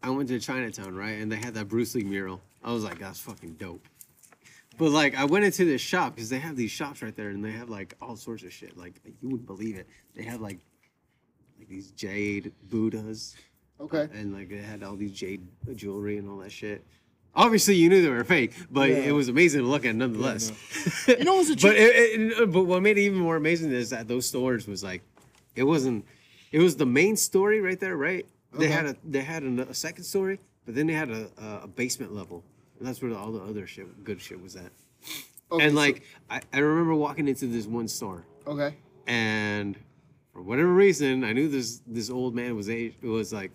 [0.02, 1.20] I went to Chinatown, right?
[1.22, 2.40] And they had that Bruce Lee mural.
[2.64, 3.86] I was like, that's fucking dope.
[4.78, 7.44] But like, I went into this shop because they have these shops right there, and
[7.44, 8.78] they have like all sorts of shit.
[8.78, 9.88] Like you wouldn't believe it.
[10.16, 10.60] They have like
[11.60, 13.36] like these jade Buddhas,
[13.80, 14.02] okay.
[14.02, 15.46] Uh, and like they had all these jade
[15.76, 16.84] jewelry and all that shit.
[17.36, 20.52] Obviously, you knew they were fake, but it was amazing to look at nonetheless.
[21.08, 23.90] You know what's a But it, it, but what made it even more amazing is
[23.90, 25.02] that those stores was like,
[25.56, 26.06] it wasn't,
[26.52, 28.28] it was the main story right there, right?
[28.54, 31.62] They had a they had a, a second story, but then they had a, a,
[31.64, 32.44] a basement level,
[32.82, 34.72] that's where all the other shit, good shit, was at.
[35.52, 38.76] Okay, and so- like, I, I remember walking into this one store, okay.
[39.08, 39.78] and
[40.34, 43.52] for whatever reason, I knew this this old man was a was like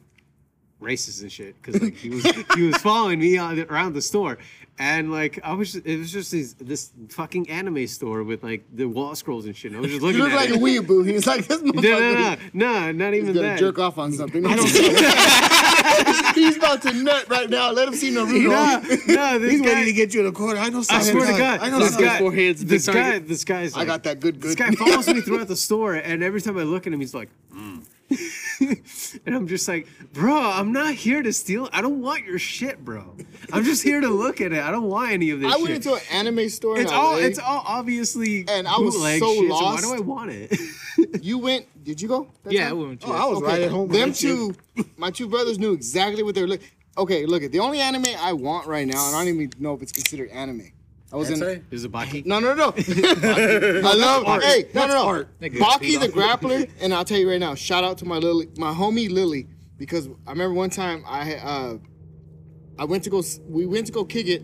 [0.81, 4.39] racist and shit because like he was he was following me on, around the store,
[4.79, 8.85] and like I was it was just this this fucking anime store with like the
[8.87, 9.73] wall scrolls and shit.
[9.73, 10.57] And I was just looking You look at like it.
[10.57, 11.05] a weeaboo.
[11.05, 11.83] He's like this no, motherfucker.
[12.55, 13.59] no, no, no, not He's even gonna that.
[13.59, 14.45] jerk off on something.
[16.34, 17.70] He's about to nut right now.
[17.72, 19.07] Let him see Naruto.
[19.09, 19.72] No, no, this He's guy.
[19.72, 20.59] ready to get you in a corner.
[20.61, 21.12] I know I something.
[21.12, 23.74] swear to God, I know this guy, forehead's a this guy, this guy's.
[23.76, 26.62] I got that good, This guy follows me throughout the store, and every time I
[26.62, 27.82] look at him, he's like, "Mm."
[29.26, 31.68] and I'm just like, bro, I'm not here to steal.
[31.74, 33.14] I don't want your shit, bro.
[33.53, 34.62] I'm just here to look at it.
[34.62, 35.53] I don't want any of this.
[35.53, 35.76] I went shit.
[35.76, 36.76] into an anime store.
[36.76, 37.12] in It's all.
[37.12, 37.18] LA.
[37.18, 38.47] It's all obviously.
[38.49, 39.84] And I was bootleg so shit, lost.
[39.84, 40.59] why do I want it?
[41.22, 41.66] You went?
[41.84, 42.28] Did you go?
[42.44, 42.78] that Yeah, time?
[42.78, 43.88] we went to Oh, I was right at home.
[43.88, 44.55] Them with that two,
[44.96, 46.66] my two brothers knew exactly what they were looking.
[46.96, 49.74] Okay, look at the only anime I want right now, and I don't even know
[49.74, 50.72] if it's considered anime.
[51.12, 51.38] I was in.
[51.40, 51.62] Hentai?
[51.70, 52.26] Is it Baki?
[52.26, 52.74] No, no, no.
[52.76, 54.24] I love.
[54.26, 54.42] art.
[54.44, 55.24] Hey, no, no, no.
[55.40, 57.55] Nigga, Baki the grappler, and I'll tell you right now.
[57.55, 59.46] Shout out to my Lily, my homie Lily,
[59.78, 61.78] because I remember one time I uh,
[62.78, 63.20] I went to go.
[63.20, 64.42] s- We went to go kick it,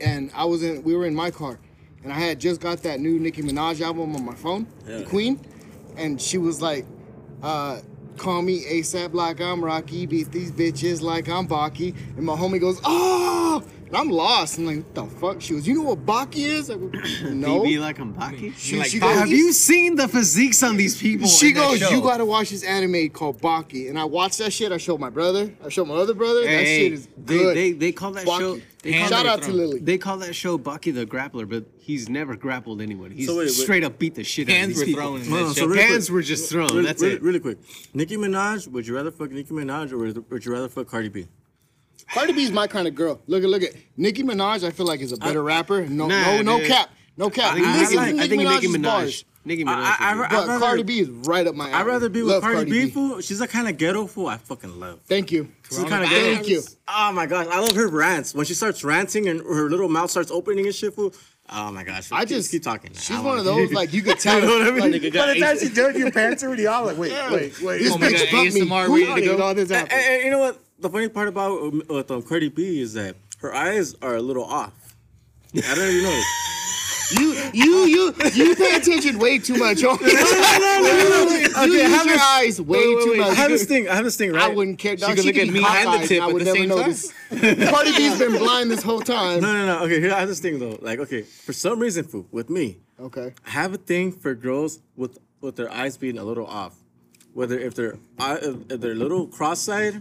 [0.00, 0.82] and I was in.
[0.82, 1.58] We were in my car,
[2.02, 5.40] and I had just got that new Nicki Minaj album on my phone, The Queen,
[5.96, 6.86] and she was like,
[7.42, 7.80] uh,
[8.16, 12.60] "Call me ASAP like I'm Rocky, beat these bitches like I'm Baki," and my homie
[12.60, 14.56] goes, "Oh!" And I'm lost.
[14.58, 16.86] I'm like, "What the fuck?" She goes, "You know what Baki is?" I go,
[17.32, 18.54] "No." BB like I'm Baki.
[18.56, 19.00] She, Like, she Baki?
[19.00, 21.26] goes, Have you seen the physiques on these people?
[21.26, 21.90] she in goes, show?
[21.90, 24.70] you gotta watch this anime called Baki, and I watched that shit.
[24.70, 25.52] I showed my brother.
[25.64, 26.44] I showed my other brother.
[26.44, 27.56] that shit is they, good.
[27.56, 28.38] they they call that Baki.
[28.38, 28.60] show.
[28.82, 29.52] They Hands call, Shout out the to.
[29.52, 29.80] Lily.
[29.80, 33.10] they call that show Bucky the Grappler, but he's never grappled anyone.
[33.10, 33.50] He's So wait, wait.
[33.50, 35.00] straight up beat the shit out of Hands these were people.
[35.02, 35.52] thrown No, that no, show.
[35.52, 36.68] so really Hands quick- were just thrown.
[36.68, 37.22] Really, That's really, it.
[37.22, 37.58] really quick.
[37.92, 41.08] Nicki Minaj, would you rather fuck Nicki Minaj or would, would you rather fuck Cardi
[41.08, 41.26] B?
[42.12, 43.20] Cardi B is my kind of girl.
[43.26, 44.64] Look at look at Nicki Minaj.
[44.64, 45.86] I feel like is a better rapper.
[45.86, 47.52] No, Nah, no, no cap, no cap.
[47.52, 48.82] I think, I Listen think, to I think Nicki Minaj.
[48.82, 49.24] bars.
[49.44, 49.68] Nicki Minaj.
[49.74, 51.74] I- I- I- But rather- Cardi B is right up my alley.
[51.74, 53.20] I'd rather be with Love Cardi, B, fool.
[53.22, 55.00] She's a kind of ghetto fool I fucking love.
[55.08, 55.48] Thank you.
[55.68, 56.62] She's kind of Thank you.
[56.88, 58.34] Oh my gosh, I love her rants.
[58.34, 61.14] When she starts ranting and her little mouth starts opening and shit, fool.
[61.52, 62.12] Oh my gosh.
[62.12, 62.92] I just keep talking.
[62.94, 64.38] She's one of those like you could tell.
[64.42, 64.92] You know what I mean?
[64.92, 67.60] like, Nigga By the time ace- she done your pants already all like, wait, wait,
[67.62, 67.78] wait.
[67.78, 68.60] this Oh my bitch God, bumped me.
[68.60, 69.36] ASMR Who ready to go?
[69.38, 70.60] know this And, and- and you know what?
[70.80, 74.22] The funny part about um, with um, Cardi B is that her eyes are a
[74.22, 74.94] little off.
[75.54, 76.22] I don't even know.
[77.12, 79.82] You, you, you, you pay attention way too much.
[79.84, 83.88] Oh, you Okay, use have your eyes way too wait, I have this thing.
[83.88, 84.44] I have this thing, right?
[84.44, 84.94] I wouldn't care.
[84.94, 86.68] Dog, could she look at me and the tip I at would the never same
[86.68, 87.12] notice.
[87.68, 89.40] Cardi B's been blind this whole time.
[89.42, 89.84] No, no, no.
[89.86, 90.78] Okay, here I have this thing though.
[90.80, 93.34] Like, okay, for some reason, fool, with me, Okay.
[93.44, 96.76] I have a thing for girls with with their eyes being a little off.
[97.34, 98.38] Whether if they're eye-
[98.70, 100.00] if they're a little cross-eyed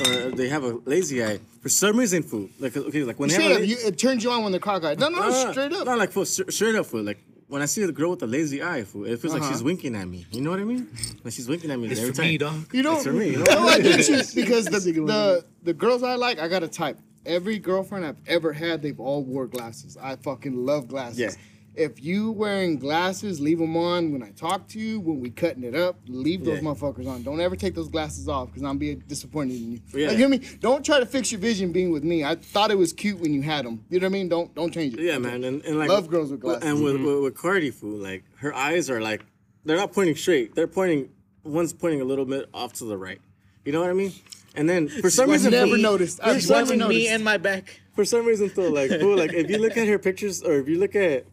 [0.00, 1.38] or they have a lazy eye.
[1.62, 2.48] For some reason, fool.
[2.58, 4.52] Like, okay, like when they Straight have up, a, you, it turns you on when
[4.52, 4.98] they're cockeyed.
[4.98, 5.86] No, no, no, No, straight up.
[5.86, 7.02] Not like fool, stra- straight up, fool.
[7.02, 9.52] Like when I see the girl with the lazy eye, fool, it feels like Uh-huh.
[9.52, 10.26] she's winking at me.
[10.30, 10.88] You know what I mean?
[11.24, 12.26] Like she's winking at me It's every for time.
[12.30, 12.74] me, dog.
[12.74, 13.44] You know, It's for me, you know?
[13.48, 16.98] no, I get you because the, the the girls I like, I got a type.
[17.26, 19.96] Every girlfriend I've ever had, they've all wore glasses.
[20.00, 21.18] I fucking love glasses.
[21.18, 21.30] Yeah.
[21.74, 24.98] If you wearing glasses, leave them on when I talk to you.
[24.98, 26.64] When we cutting it up, leave those Yeah.
[26.68, 27.22] motherfuckers on.
[27.22, 29.80] Don't ever take those glasses off because I'm being disappointed in you.
[29.94, 30.08] Yeah.
[30.08, 30.40] Like, hear me?
[30.60, 32.24] Don't try to fix your vision being with me.
[32.24, 33.84] I thought it was cute when you had them.
[33.90, 34.28] You know what I mean?
[34.28, 35.00] Don't don't change it.
[35.00, 36.64] Yeah, man, and, and like Love girls with glasses.
[36.64, 37.04] And with, mm-hmm.
[37.04, 39.24] with with Cardi, fool, like her eyes are like
[39.64, 40.54] they're not pointing straight.
[40.56, 41.10] They're pointing.
[41.44, 43.20] One's pointing a little bit off to the right.
[43.64, 44.12] You know what I mean?
[44.54, 46.20] And then for some I've reason, never fool, noticed.
[46.22, 47.80] I've For some, never Watching me and my back.
[47.94, 50.68] for some reason, though, like fool, like if you look at her pictures or if
[50.68, 51.26] you look at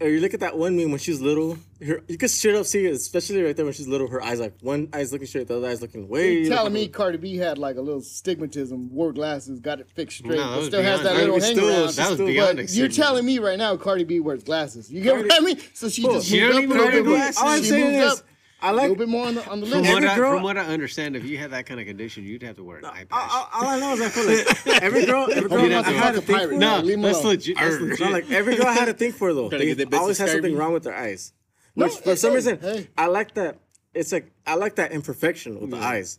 [0.00, 2.66] or you look at that one meme when she's little, her you can straight up
[2.66, 4.08] see it, especially right there when she's little.
[4.08, 6.38] Her eyes like one eye's looking straight, the other eye's looking way.
[6.40, 10.18] You're telling me Cardi B had like a little stigmatism, wore glasses, got it fixed
[10.18, 11.94] straight, No, but still has beyond- that that little hang still- around.
[11.94, 14.90] that was But beyond You're telling me right now Cardi B wears glasses.
[14.92, 15.58] You get what I mean?
[15.74, 17.36] So she just She moved don't up a little bit.
[17.38, 18.26] All I'm She saying moved is, up
[18.66, 18.78] I a like.
[18.86, 19.92] a little bit more on the on the From list.
[19.92, 22.24] what, Every I, girl- from what I understand, if you had that kind of condition,
[22.24, 23.30] you'd have to wear an eye patch.
[23.32, 24.26] All, all I know is I feel
[24.72, 26.48] like every girl, every girl I have to had fuck a a thing pirate.
[26.50, 26.54] for.
[26.58, 27.28] No, no, leave 'em that's alone.
[27.32, 27.56] legit.
[27.56, 28.00] That's legit.
[28.00, 29.48] No, like every girl I had a thing for though.
[29.48, 31.32] Trying They always had something wrong with their eyes.
[31.74, 32.88] No, Which for some hey, reason hey.
[32.96, 33.58] I like that.
[33.94, 36.18] It's like I like that imperfection with the eyes.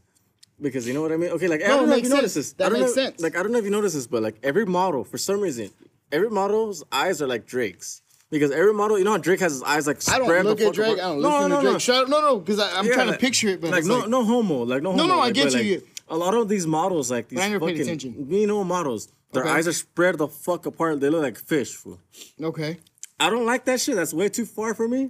[0.59, 1.29] Because you know what I mean?
[1.31, 2.53] Okay, like I don't know if makes you notice this.
[2.53, 3.21] That I don't makes know, sense.
[3.21, 5.69] Like I don't know if you notice this, but like every model, for some reason,
[6.11, 8.01] every model's eyes are like Drake's.
[8.29, 10.73] Because every model, you know how Drake has his eyes like I don't look at
[10.73, 10.97] Drake.
[10.97, 10.99] apart?
[10.99, 11.73] I don't no, listen no, to Drake.
[11.73, 11.79] No.
[11.79, 12.09] Shut up.
[12.09, 14.25] No, no, because I'm Yeah, trying to picture it, but like it's no, like, no
[14.25, 15.05] homo, like no homo.
[15.05, 15.75] no, I like, get but, you.
[15.75, 18.27] like, A lot of these models, like these I fucking attention.
[18.29, 19.51] you know models, their Okay.
[19.51, 20.99] eyes are spread the fuck apart.
[20.99, 21.73] They look like fish.
[21.73, 21.99] Fool.
[22.43, 22.79] okay.
[23.19, 23.95] I don't like that shit.
[23.95, 25.09] That's way too far for me.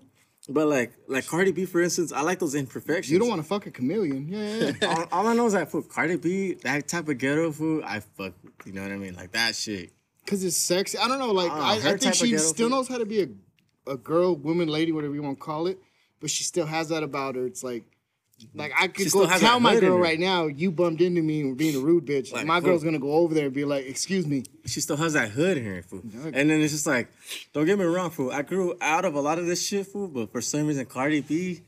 [0.50, 3.12] But like, like Cardi B, for instance, I like those imperfections.
[3.12, 4.30] You don't want to fuck a chameleon.
[4.30, 4.88] Yeah, yeah, yeah.
[5.12, 8.00] all, all I know is that for Cardi B, that type of ghetto food, I
[8.00, 8.32] fuck.
[8.66, 9.14] You know what I mean?
[9.16, 9.92] Like that shit.
[10.28, 10.98] Cause it's sexy.
[10.98, 11.32] I don't know.
[11.32, 14.68] Like Ah, I, I think she still knows how to be a, a girl, woman,
[14.68, 15.80] lady, whatever you want to call it.
[16.20, 17.46] But she still has that about her.
[17.46, 17.86] It's like,
[18.54, 21.58] like I could She go tell my girl right now, you bumped into me and
[21.58, 22.34] being a rude bitch.
[22.34, 24.44] Like, my girl's gonna go over there and be like, excuse me.
[24.66, 26.02] She still has that hood in her, fool.
[26.26, 27.08] And then it's just like,
[27.54, 28.32] don't get me wrong, fool.
[28.32, 30.08] I grew out of a lot of this shit, fool.
[30.08, 31.62] But for some reason, Cardi B,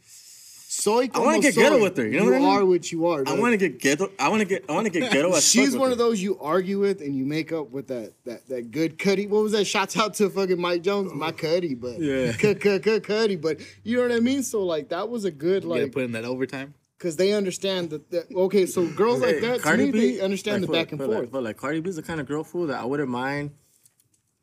[0.79, 2.49] Soy I wanna como get ghetto with her, you know you what I mean?
[2.49, 3.23] are what you are.
[3.27, 4.09] I want to get ghetto.
[4.17, 4.63] I want to get.
[4.69, 5.35] I want to get ghetto.
[5.39, 8.71] She's one of those you argue with and you make up with that that that
[8.71, 9.27] good cutty.
[9.27, 9.65] What was that?
[9.65, 12.31] Shouts out to fucking Mike Jones, my cutty, but Yeah.
[12.39, 13.35] cut cut cut cutty.
[13.35, 14.41] But you know what I mean.
[14.41, 16.73] So like that was a good You gotta like put in that overtime.
[16.97, 18.31] because they understand that, that.
[18.33, 20.99] Okay, so girls like that to Cardi me B, they understand like, the back and
[21.01, 21.19] for forth.
[21.19, 23.51] Like, but like Cardi B is the kind of girl fool that I wouldn't mind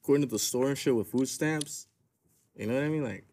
[0.03, 1.87] going to the store and shit with food stamps.
[2.55, 3.05] You know what I mean?
[3.05, 3.25] Like,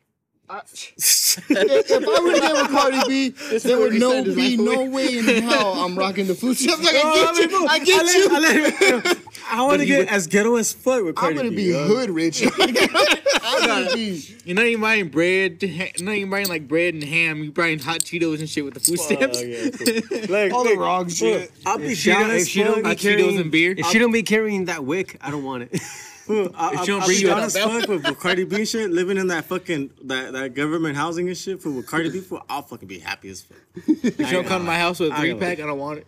[0.50, 3.30] I- if if I were to get with Cardi B,
[3.60, 6.84] there would no be like- no way in hell I'm rocking the food stamps.
[6.84, 8.30] Like I I mean, get you, I get let- you.
[8.30, 11.50] I let him- I want to get as ghetto as fuck with Cardi I'm gonna
[11.50, 11.56] B.
[11.56, 11.86] be yo.
[11.88, 12.44] hood rich.
[12.44, 14.24] I'm gonna be.
[14.46, 15.60] You're not even buying bread.
[15.64, 17.44] ha- Not even buying like bread and ham.
[17.44, 19.42] You're buying hot Cheetos and shit with the food Oh, stamps.
[19.44, 20.20] yeah, fool.
[20.34, 21.52] like, All the wrong shit.
[21.66, 23.76] I'll be If she down don't- if she don't be carrying- Cheetos and beer.
[23.78, 25.82] If she don't be carrying that wick, I don't want it.
[26.26, 28.20] Fool, I, If I, she don't I'll bring be you a honest, fuck with, with
[28.20, 31.62] Cardi B and shit, living in that fucking that, that government housing and shit.
[31.62, 33.58] for with Cardi B, fool, I'll fucking be happy as fuck.
[33.88, 35.78] If you don't come to my house with a I three ain't pack, I don't
[35.80, 36.08] want it.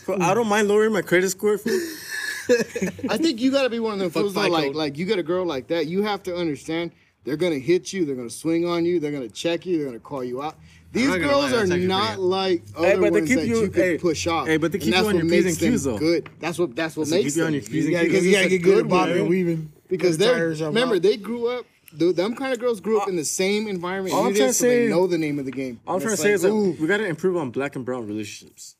[0.00, 1.56] Fool, I don't mind lowering my credit score.
[1.56, 1.72] Fool.
[3.08, 5.22] I think you gotta be one of them fools though, like like you get a
[5.22, 6.90] girl like that, you have to understand
[7.24, 9.98] they're gonna hit you, they're gonna swing on you, they're gonna check you, they're gonna
[9.98, 10.56] call you out.
[10.94, 13.60] These not girls lie, are not like other Hey, but they ones keep that you-
[13.62, 14.46] you, could hey, push off.
[14.46, 15.92] hey, but they And keep you that's on what your P's makes and Q's, them
[15.94, 15.98] though.
[15.98, 16.30] Good.
[16.40, 17.60] That's what that's what So makes keep you on them.
[17.60, 18.12] your P's and gotta- Q's.
[18.12, 19.72] Because you gotta get good at bobbing and weaving.
[19.88, 21.66] Because they're remember they grew up.
[21.96, 24.38] Dude, them kind of girls grew up uh, in the same environment All I'm did,
[24.38, 25.78] trying to so they know the name of the game.
[25.86, 26.42] All I'm trying to it's say like, is
[26.76, 28.74] that we gotta improve on black and brown relationships.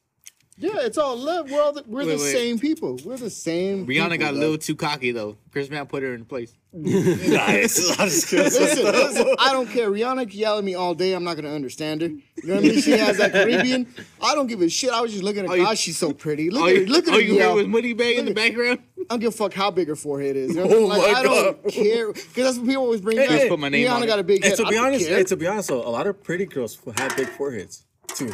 [0.57, 1.51] Yeah, it's all love.
[1.51, 2.33] We're all the, we're Wait, the wait.
[2.33, 2.99] same people.
[3.05, 3.87] We're the same.
[3.87, 5.37] Rihanna people, got a little too cocky though.
[5.53, 6.53] Chris Brown put her in place.
[6.75, 9.91] Listen, listen, I don't care.
[9.91, 11.13] Rihanna can yell at me all day.
[11.13, 12.09] I'm not gonna understand her.
[12.09, 12.81] You know what I mean?
[12.81, 13.87] She has that Caribbean.
[14.23, 14.91] I don't give a shit.
[14.91, 15.57] I was just looking at her.
[15.57, 16.51] you- God, she's so pretty.
[16.51, 16.81] Look at her.
[16.83, 17.25] you, Look at all her.
[17.25, 17.55] you hear yell.
[17.57, 18.81] was Moody Bag in the background.
[18.99, 20.55] I don't give a fuck how big her forehead is.
[20.57, 20.75] You know I?
[20.75, 23.31] Oh Like, my I don't care because that's what people always bring Hey, up.
[23.31, 24.07] hey, put my name Rihanna on it.
[24.07, 24.59] got a big head.
[24.59, 25.19] And to be honest, care.
[25.19, 28.33] and to be honest, though, a lot of pretty girls who have big foreheads too.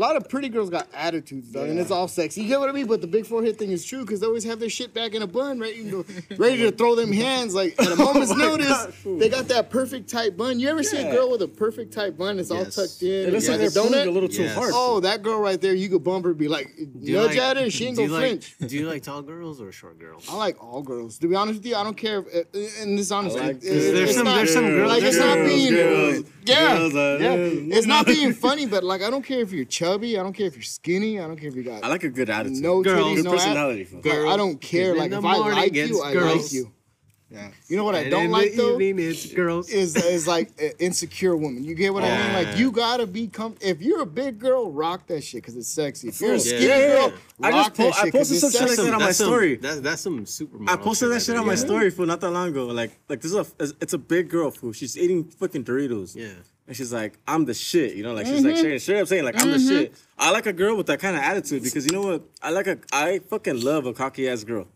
[0.00, 2.40] A lot of pretty girls got attitudes, though, and it's all sexy.
[2.40, 2.86] You get what I mean?
[2.86, 5.20] But the big forehead thing is true because they always have their shit back in
[5.20, 5.76] a bun, right?
[5.76, 8.66] You go, ready to throw them hands like at a moment's Oh notice.
[8.68, 8.94] God.
[9.20, 10.58] They got that perfect tight bun.
[10.58, 12.38] You ever see a girl with a perfect tight bun?
[12.38, 13.28] It's all tucked in.
[13.28, 14.06] It looks like got they're donut.
[14.06, 14.54] a little too Yes.
[14.54, 14.70] hard.
[14.72, 17.36] Oh, that girl right there, you could bump her, be like, Do you nudge like-
[17.38, 18.42] at her, she ain't do gonna you like.
[18.70, 20.26] Do you like tall girls or short girls?
[20.30, 21.18] I like all girls.
[21.18, 22.24] To be honest with you, I don't care.
[22.26, 23.74] If, uh, and this honestly, like it- girls.
[23.84, 26.94] it's There's some- not, there's some girls- Like it's not girls, being, girls, yeah, girls,
[26.94, 27.34] uh, yeah.
[27.34, 27.76] yeah.
[27.76, 30.18] It's not being funny, but like I don't care if you're chubby.
[30.18, 31.18] I don't care if you're skinny.
[31.20, 32.62] I don't care if you got I like a good attitude.
[32.62, 32.98] no Girls.
[33.06, 33.84] titties, good no personality.
[33.84, 34.00] fool.
[34.04, 34.94] Like, I don't care.
[34.94, 36.42] Like the if I like it's you, I girls.
[36.42, 36.72] like you.
[37.32, 37.48] Yeah.
[37.68, 39.68] You know what I don't like the though evening, it's girls.
[39.70, 41.62] is is like an insecure woman.
[41.62, 42.32] You get what I mean?
[42.32, 45.68] Like you gotta be com- If you're a big girl, rock that shit because it's
[45.68, 46.08] sexy.
[46.08, 46.38] If you're a Yeah.
[46.40, 47.08] skinny Yeah, yeah, girl,
[47.38, 47.46] yeah.
[47.46, 49.56] I just po- that I posted some shit like that on my some, story.
[49.56, 50.58] That's, that's some super.
[50.68, 52.66] I posted that shit on my story for not that long ago.
[52.66, 54.72] Like, like this is a, it's a big girl fool.
[54.72, 56.16] She's eating fucking Doritos.
[56.16, 56.30] Yeah.
[56.66, 58.58] And she's like, I'm the shit, you know, like she's like Mm-hmm.
[58.58, 59.94] straight, straight up saying like I'm the shit.
[60.18, 62.22] I like a girl with that kind of attitude because you know what?
[62.42, 64.66] I like a, I fucking love a cocky ass girl.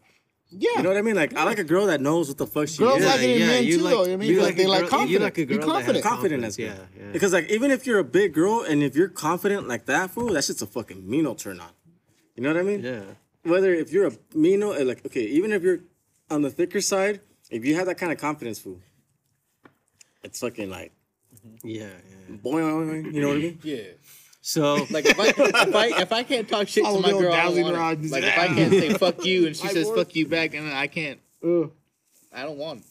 [0.56, 0.70] Yeah.
[0.76, 1.16] You know what I mean?
[1.16, 3.06] Like I like a girl that knows what the fuck she Girls is.
[3.06, 4.04] like it in men you too, though.
[4.04, 5.10] I mean, you like, a they like girl- confident.
[5.10, 6.04] You like a Be girl that has confident.
[6.04, 7.12] confident as Yeah, yeah.
[7.12, 10.32] Because like even if you're a big girl and if you're confident like that, fool,
[10.34, 11.70] that shit's a fucking mean old turn on.
[12.36, 12.82] You know what I mean?
[12.82, 13.02] yeah.
[13.42, 15.80] Whether if you're a mean old, like okay, even if you're
[16.30, 17.20] on the thicker side,
[17.50, 18.80] if you have that kind of confidence, fool,
[20.22, 20.92] it's fucking like
[21.62, 21.84] Yeah,
[22.28, 22.36] yeah.
[22.36, 23.58] boy, you know what I mean?
[23.62, 23.82] Yeah.
[24.46, 27.48] So Like if I if I if I can't talk shit to my girl, I
[27.48, 28.04] want rod.
[28.10, 30.52] like if I can't say fuck you and she I says work- fuck you back
[30.54, 31.70] and I can't, Ugh.
[32.30, 32.80] I don't want.
[32.80, 32.86] It.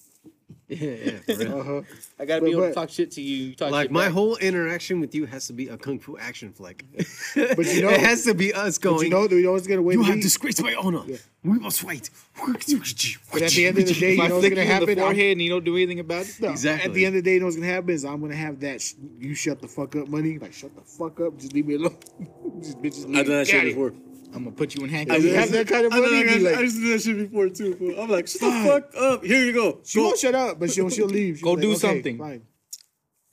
[0.75, 1.59] Yeah, yeah, for real.
[1.59, 1.81] Uh-huh.
[2.19, 3.47] I gotta But- be able to talk shit to you.
[3.47, 4.13] you Talk like shit my back.
[4.13, 6.85] whole interaction with you has to be a kung fu action flick.
[7.35, 8.97] But you know- it has to be us going.
[8.97, 10.11] But you know, you know what's gonna win you me?
[10.11, 11.03] have disgraced my honor.
[11.43, 12.09] We must fight.
[12.37, 14.67] But at the end of the day, If you I know what's gonna you in
[14.67, 14.89] the happen?
[14.89, 16.37] I'm- forehead and you don't do anything about it.
[16.39, 16.85] No, Exactly.
[16.89, 18.59] At the end of the day, you know what's gonna happen is I'm gonna have
[18.61, 18.81] that.
[18.81, 20.37] Sh- you shut the fuck up, money.
[20.39, 21.37] Like shut the fuck up.
[21.37, 21.97] Just leave me alone.
[22.61, 23.05] just bitches.
[23.15, 23.93] I've done that shit before.
[24.33, 25.21] I'm gonna put you in handcuffs.
[25.21, 26.23] just have that kind of I, done money.
[26.23, 27.75] that- Be I used to do that shit before too.
[27.75, 27.99] fool.
[27.99, 29.23] I'm like, shut the fuck up.
[29.23, 29.79] Here you go.
[29.83, 30.05] she Go.
[30.05, 31.37] won't shut up, but she'll she'll leave.
[31.39, 32.17] She'll Go be do okay, something.
[32.17, 32.41] Fine.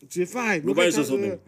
[0.08, 0.62] She's fine.
[0.64, 1.38] Go buy yourself something.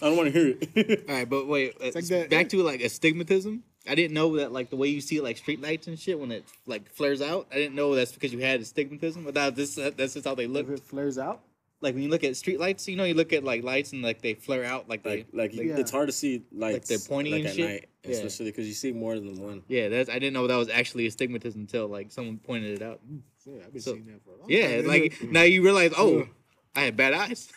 [0.00, 1.04] I don't want to hear it.
[1.08, 3.62] All right, but wait, uh, like that- back to like astigmatism.
[3.88, 6.30] I didn't know that like the way you see like street lights and shit when
[6.30, 7.48] it like flares out.
[7.50, 9.24] I didn't know that's because you had astigmatism.
[9.24, 10.68] But that, this that's just how they look.
[10.68, 11.40] If it flares out,
[11.82, 14.02] Like when you look at street lights, you know, you look at like lights and
[14.02, 15.26] like they flare out like they.
[15.32, 15.76] like, like Yeah.
[15.78, 17.68] it's hard to see lights they're pointing like and at shit?
[17.70, 18.10] night, Yeah.
[18.16, 19.62] especially because you see more than one.
[19.68, 23.00] Yeah, that's I didn't know that was actually astigmatism until like someone pointed it out.
[23.44, 24.86] Yeah, I've been So- seeing that for a long Yeah, time.
[24.86, 26.28] like now you realize, oh,
[26.74, 27.50] I had bad eyes.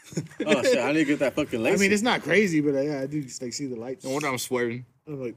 [0.46, 0.78] Oh shit!
[0.78, 3.06] I need to get that fucking I mean, it's not crazy, but uh, yeah, I
[3.06, 4.04] do just like see the lights.
[4.04, 4.86] No wonder I'm swerving.
[5.08, 5.36] I'm like,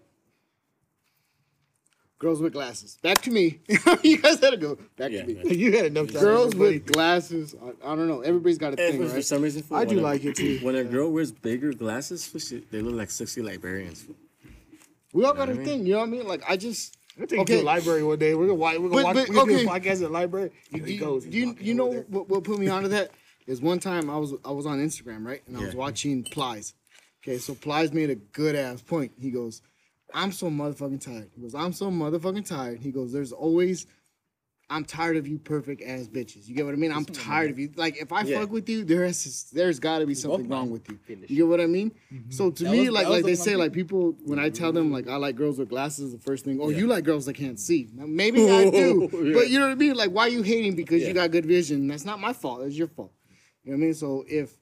[2.19, 2.99] Girls with glasses.
[3.01, 3.61] Back to me.
[4.03, 4.77] you guys had to go.
[4.97, 5.35] Back Yeah, to me.
[5.35, 5.47] man.
[5.59, 6.21] you had enough time.
[6.21, 7.55] Girls with glasses.
[7.63, 8.23] I, I don't know.
[8.23, 9.25] Everybody's got a Eh, thing, for, for right?
[9.25, 10.59] some reason, I when do a- like it too.
[10.63, 14.03] When a girl wears bigger glasses, fool, shit, they look like sexy librarians.
[14.03, 14.17] fool.
[15.13, 15.65] We all got a what I mean?
[15.67, 15.87] thing.
[15.87, 16.27] You know what I mean?
[16.27, 16.97] Like I just.
[17.17, 17.61] We'll take you to Okay.
[17.61, 18.35] the library one day.
[18.35, 18.79] We're gonna watch.
[18.79, 19.27] We're gonna But- watch.
[19.27, 20.51] but, we're gonna do a podcast at the library.
[20.71, 21.21] You can You, go.
[21.21, 23.11] you, you know what, what put me onto that
[23.47, 25.79] is one time I was I was on Instagram right and I was Yeah.
[25.79, 26.75] watching Plies.
[27.23, 29.13] Okay, so Plies made a good ass point.
[29.21, 29.63] He goes,
[30.15, 33.87] "I'm so motherfucking tired." He goes, "I'm so motherfucking tired." He goes, "There's always."
[34.71, 36.47] I'm tired of you perfect ass bitches.
[36.47, 36.93] You get what I mean?
[36.93, 37.71] I'm tired of you.
[37.77, 38.41] Like if I Yeah.
[38.41, 40.99] fuck with you, there's there's got to be something wrong with you.
[41.27, 41.91] You get what I mean?
[42.29, 44.93] So to That me, was- like like they say, like people when I tell them
[44.93, 47.59] like I like girls with glasses, the first thing, oh you like girls that can't
[47.59, 47.89] see.
[47.95, 49.33] Now, maybe I do, Yeah.
[49.33, 49.95] but you know what I mean?
[49.95, 51.09] Like why are you hating because Yeah.
[51.09, 51.87] you got good vision?
[51.89, 52.61] That's not my fault.
[52.67, 53.13] It's your fault.
[53.65, 53.95] You know what I mean?
[53.95, 54.55] So if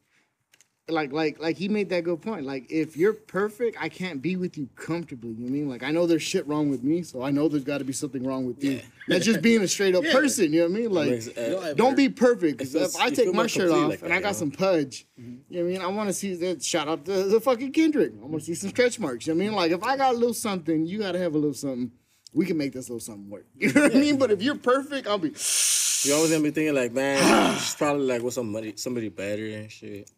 [0.88, 2.46] like like like he made that good point.
[2.46, 5.30] Like if you're perfect, I can't be with you comfortably.
[5.30, 5.68] You know what I mean?
[5.68, 7.92] Like I know there's shit wrong with me, so I know there's got to be
[7.92, 8.80] something wrong with you.
[9.08, 10.52] That's just being a straight up person.
[10.52, 10.92] You know what I mean?
[10.92, 12.58] Like uh, don't be perfect.
[12.58, 14.34] 'cause It feels- if I take my shirt off like and that, I got you
[14.34, 15.36] some pudge, mm-hmm.
[15.48, 15.82] you know what I mean?
[15.82, 16.62] I want to see that.
[16.62, 18.12] Shout out to the fucking Kendrick.
[18.22, 19.26] I want to see some stretch marks.
[19.26, 19.56] You know what I mean?
[19.56, 21.90] Like if I got a little something, you got to have a little something.
[22.32, 23.46] We can make this little something work.
[23.56, 24.18] You know what I mean?
[24.18, 25.32] But if you're perfect, I'll be.
[26.04, 29.72] You always gonna be thinking like, man, she's probably like with somebody, somebody better and
[29.72, 30.08] shit.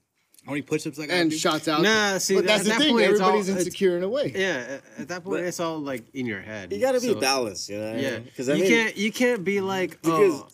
[0.48, 1.14] How many push-ups I got?
[1.14, 1.36] And do?
[1.36, 1.82] shouts out.
[1.82, 2.92] Nah, see, but that- that's the that thing.
[2.94, 4.32] point, it's all- Everybody's insecure in a way.
[4.34, 6.72] Yeah, at- at that point, But- it's all like in your head.
[6.72, 7.94] You gotta be So- balanced, you know.
[7.94, 10.48] Yeah, because I you mean, can't you can't be like oh, Because- oh,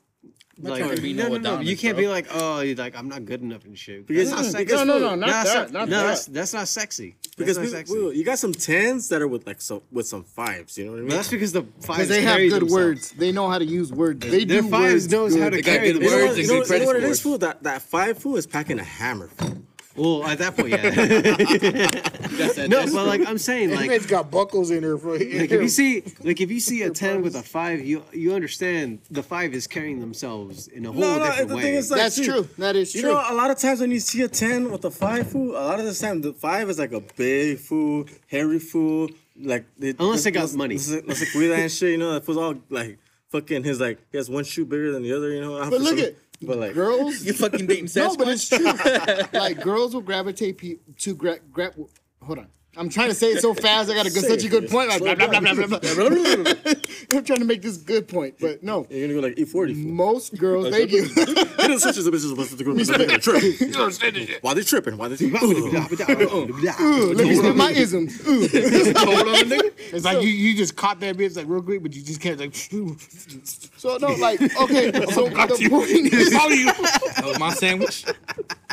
[0.63, 1.61] like to be no, no, Noah no.
[1.61, 2.05] You can't bro.
[2.05, 4.05] be like oh, you're like I'm not good enough and shit.
[4.07, 4.65] Because- that's not sexy.
[4.65, 5.47] because- no, no, no, not Nah, that.
[5.69, 6.07] se- Not no, that.
[6.09, 7.15] that's that's not sexy.
[7.37, 7.99] because that's we, not sexy.
[7.99, 10.77] we- you got some tens that are with like so with some fives.
[10.77, 11.09] You know what I mean?
[11.11, 12.73] But that's because the Because fives they have good themselves.
[12.73, 13.15] words.
[13.17, 14.27] They know how to use words.
[14.27, 16.29] They Their do fives words knows how to They got carry good you know words
[16.31, 17.39] and you know, good what- you know what it is, fool?
[17.39, 19.29] That that five fool is packing a hammer.
[19.37, 19.63] Fool.
[19.97, 20.91] Well, at that point, yeah.
[22.35, 24.99] That's that- no, that's- but like I'm saying, like it's got buckles in her.
[24.99, 28.03] For, like if you see like if you see a ten with a five, you
[28.13, 31.63] you understand the five is carrying themselves in a whole No, no, different the way.
[31.63, 32.49] thing is like, That's see, true.
[32.59, 33.11] That is You true.
[33.11, 35.53] You know, a lot of times when you see a ten with a five fool,
[35.53, 39.09] a lot of the time the five is like a big fool, hairy fool,
[39.41, 40.75] like they, Unless they got money.
[40.75, 40.87] Let's
[41.21, 42.99] say cuida and shit, you know, that fool's all like
[43.29, 45.59] fucking his like he has one shoe bigger than the other, you know.
[45.71, 47.23] But look at but like girls.
[47.23, 48.19] you fucking dating no, Sasquatch.
[48.19, 49.39] but it's true.
[49.41, 51.39] like girls will gravitate pe- to grab.
[51.53, 51.75] Gra-
[52.23, 52.49] hold on.
[52.77, 53.91] I'm trying to say it so fast.
[53.91, 54.89] I got to get Say such a good point.
[54.89, 56.53] Like, blah, blah, blah, blah, blah, blah.
[57.13, 58.87] I'm trying to make this good point, but no.
[58.91, 59.75] you're gonna go like E forty.
[59.75, 61.05] Most girls, thank you.
[61.05, 62.77] He done switches the bitches with the group.
[62.79, 64.39] They're tripping.
[64.41, 64.97] Why they tripping?
[64.97, 68.21] Why they Ooh, let me spit my isms.
[68.27, 68.49] Ooh.
[68.53, 72.41] it's like you, you just caught that bitch like real quick, but you just can't
[72.41, 72.55] like.
[72.55, 74.91] So no, like okay.
[75.13, 78.05] So the point is, That was my sandwich.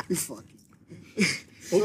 [0.08, 0.48] you fucking.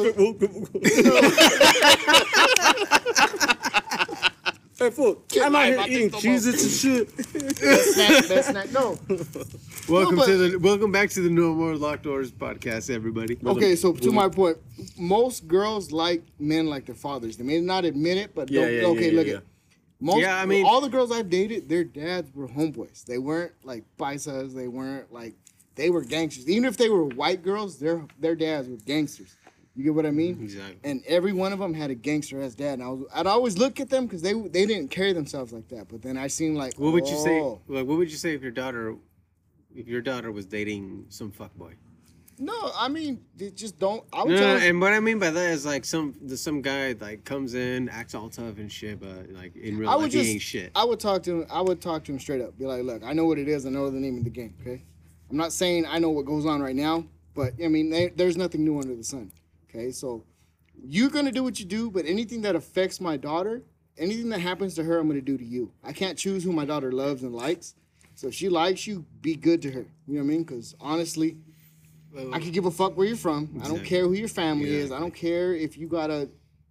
[4.79, 7.09] Hey fool, I'm out here eating Cheez-Its and shit.
[7.95, 8.71] Snack, best snack.
[8.71, 8.99] No.
[9.89, 13.39] welcome No, to the welcome back to the No More Locked Doors podcast, everybody.
[13.43, 14.57] Okay, so to my point,
[14.97, 17.37] most girls like men like their fathers.
[17.37, 19.43] They may not admit it, but Yeah, don't, yeah, okay, yeah, look yeah, at
[20.01, 20.19] most.
[20.19, 23.05] Yeah, I mean- all the girls I've dated, their dads were homeboys.
[23.05, 24.53] They weren't like paisas.
[24.53, 25.33] They weren't like
[25.75, 26.47] they were gangsters.
[26.49, 29.33] Even if they were white girls, their their dads were gangsters.
[29.77, 30.39] You get what I mean?
[30.41, 30.77] Exactly.
[30.83, 32.79] And every one of them had a gangster ass dad.
[32.79, 35.67] And I was, I'd always look at them because they they didn't carry themselves like
[35.69, 35.87] that.
[35.87, 37.39] But then I seen like, What would you say?
[37.39, 37.61] oh.
[37.67, 38.95] Like, what would you say if your daughter,
[39.75, 41.73] if your daughter was dating some fuckboy?
[42.39, 44.03] No, I mean, they just don't.
[44.11, 46.61] I would No, tell and what I mean by that is like some the, some
[46.63, 50.01] guy like comes in, acts all tough and shit, but like in real I life
[50.03, 50.71] would he ain't shit.
[50.75, 51.47] I would talk to him.
[51.51, 52.57] I would talk to him straight up.
[52.57, 53.65] Be like, look, I know what it is.
[53.67, 54.55] I know the name of the game.
[54.61, 54.83] Okay,
[55.29, 57.05] I'm not saying I know what goes on right now,
[57.35, 59.31] but I mean, there- there's nothing new under the sun.
[59.77, 60.23] Okay, so
[60.83, 63.61] you're gonna do what you do, but anything that affects my daughter,
[63.97, 65.71] anything that happens to her, I'm gonna do to you.
[65.83, 67.75] I can't choose who my daughter loves and likes.
[68.15, 69.85] So if she likes you, be good to her.
[70.07, 70.43] You know what I mean?
[70.43, 71.37] Because honestly,
[72.33, 73.61] I could give a fuck where you're from.
[73.63, 74.91] I don't care who your family is.
[74.91, 76.27] I don't care if you got a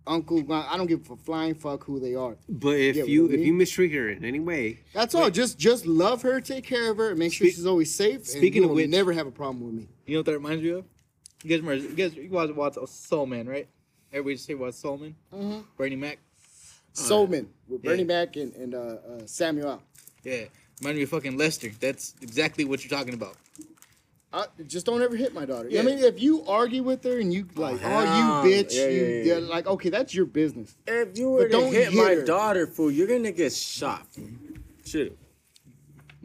[0.09, 0.45] uncle.
[0.53, 2.37] I don't give a flying fuck who they are.
[2.49, 3.47] but if Yeah, what you I if mean?
[3.47, 5.31] you mistreat her in any way, That's all.
[5.31, 8.27] Just just love her, take care of her, and make sure Speak- she's always safe.
[8.27, 9.89] speaking and of you'll which- never have a problem with me.
[10.07, 10.85] You know what that reminds me of?
[11.43, 11.75] You guys remember?
[11.89, 13.69] You guys, you guys watch Soul Man, right?
[14.13, 15.15] Everybody say what Soul Man?
[15.35, 15.61] Mm-hmm.
[15.77, 16.19] Bernie Mac.
[16.95, 17.91] Soulman with Yeah.
[17.91, 18.97] Bernie Mac and, and uh, uh,
[19.27, 19.83] Samuel.
[20.25, 20.45] Yeah,
[20.81, 21.71] remind me of fucking Lester.
[21.79, 23.37] That's exactly what you're talking about.
[24.33, 25.69] I, just don't ever hit my daughter.
[25.71, 25.81] Yeah.
[25.81, 28.45] I mean, if you argue with her and you like, oh, hell.
[28.47, 29.35] you bitch, Yeah, you yeah, yeah.
[29.41, 30.75] yeah, like, okay, that's your business.
[30.87, 32.25] If you were But to don't hit hit my her.
[32.25, 34.07] daughter, fool, you're gonna get shot.
[34.13, 34.25] Fool.
[34.85, 35.17] Shit.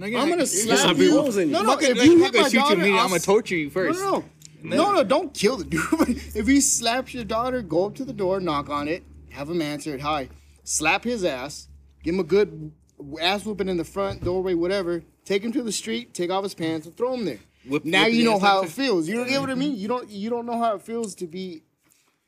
[0.02, 1.12] I'm gonna You're slap gonna you.
[1.12, 1.52] holes in.
[1.52, 2.82] No, no, Fucking- if like, you I'm hit not gonna my shoot you daughter.
[2.94, 4.00] I'll I'm gonna torture you first.
[4.00, 4.24] No, no,
[4.64, 5.82] no, no, no, don't kill the dude.
[6.36, 9.62] if he slaps your daughter, go up to the door, knock on it, have him
[9.62, 10.02] answer it.
[10.02, 10.30] Hi,
[10.64, 11.68] slap his ass,
[12.04, 12.72] give him a good
[13.22, 15.04] ass whooping in the front doorway, whatever.
[15.26, 17.40] Take him to the street, take off his pants, and throw him there.
[17.68, 19.08] Whip- now whip you know how it feels.
[19.08, 19.76] You don't get what I mean.
[19.76, 20.10] You don't.
[20.10, 21.64] You don't know how it feels to be.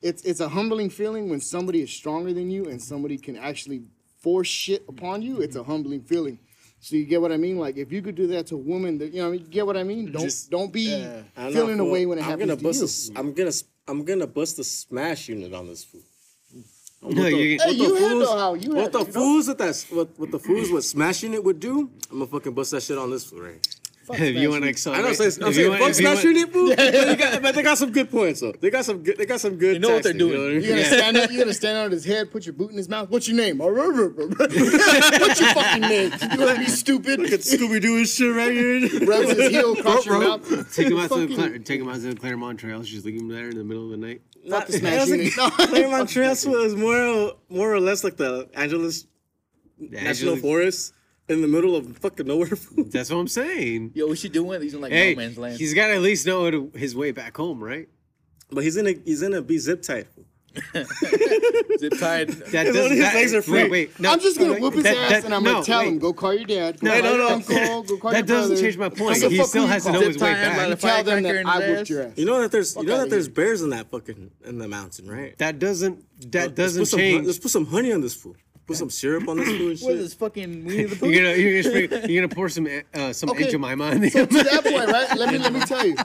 [0.01, 3.83] It's it's a humbling feeling when somebody is stronger than you and somebody can actually
[4.19, 5.41] force shit upon you.
[5.41, 6.39] It's a humbling feeling.
[6.83, 7.57] So you get what I mean?
[7.57, 9.41] Like if you could do that to a woman, that you know, what I mean?
[9.41, 10.11] you get what I mean?
[10.11, 11.91] Don't Just- don't be I don't know, feeling a fool.
[11.91, 12.83] way when it I'm happens gonna to bust you.
[12.83, 16.01] a s- I'm gonna s- I'm gonna bust the smash unit on this fool.
[17.01, 19.13] no, you What you the handle fools- how you What the handle, you know?
[19.13, 19.85] fools with that?
[19.91, 21.89] What, what the fools with smashing it would do?
[22.11, 23.65] I'm gonna fucking bust that shit on this fool right.
[24.05, 24.69] Fuck if you want to Meat.
[24.71, 25.13] accelerate, I know.
[25.13, 26.67] So it's, I'm if you saying, want- fuck if you Smash want- Unit, fool.
[26.75, 28.51] but, they got, but they got some good points though.
[28.59, 29.17] They got some good.
[29.17, 29.73] They got some good.
[29.75, 30.37] You know what they're doing.
[30.39, 30.69] what I You're mean?
[30.69, 30.87] gonna Yeah.
[30.97, 31.31] stand up.
[31.31, 32.31] You're gonna stand on his head.
[32.31, 33.09] Put your boot in his mouth.
[33.09, 33.57] What's your name?
[33.59, 36.11] What's your fucking name?
[36.31, 37.19] You gonna be stupid?
[37.19, 39.07] Look at Scooby Doo and shit right here.
[39.07, 40.73] Rubs his heel across your mouth.
[40.75, 42.89] Take him out to the take him out to the Claremont Trails.
[42.89, 44.21] Just leave him there in the middle of the night.
[44.49, 45.33] Fuck the It Smash Unit.
[45.33, 49.07] Claremont Trails was more, more or less like the Angeles
[49.79, 50.93] National Forest
[51.29, 52.49] in the middle of fucking nowhere.
[52.77, 53.91] That's what I'm saying.
[53.95, 55.57] Yo, we should do one of these in like Hey, no man's land.
[55.57, 57.87] he's got to at least know to- his way back home, right?
[58.51, 60.07] But he's in a he's in a be zip tight.
[61.79, 62.29] Zip tied.
[62.53, 62.91] That His doesn't.
[62.91, 63.63] his That, legs are free.
[63.63, 63.99] Wait, wait.
[63.99, 65.87] No, I'm just gonna whoop his that- ass that- and I'm no, gonna tell wait.
[65.87, 66.79] him, go call your dad.
[66.79, 67.33] Go No, call no, your no.
[67.33, 67.83] uncle.
[67.83, 68.61] Go call That your doesn't brother.
[68.61, 69.17] change my point.
[69.23, 70.65] He still has to know his way Zip tie him by back.
[70.65, 72.11] the You tell them that I his whooped your ass.
[72.17, 75.09] You know that there's you know that there's bears in that fucking in the mountain,
[75.09, 75.35] right?
[75.39, 76.03] That doesn't.
[76.31, 77.25] That doesn't change.
[77.25, 78.35] Let's put some honey on this fool.
[78.65, 81.09] Put some syrup on this fool and What is this fucking Winnie the Pooh?
[81.09, 83.43] You're gonna you're gonna spring, you're gonna pour some uh, some Okay.
[83.43, 85.17] Aunt Jemima on So the to that point, right?
[85.17, 85.95] Let me let me tell you.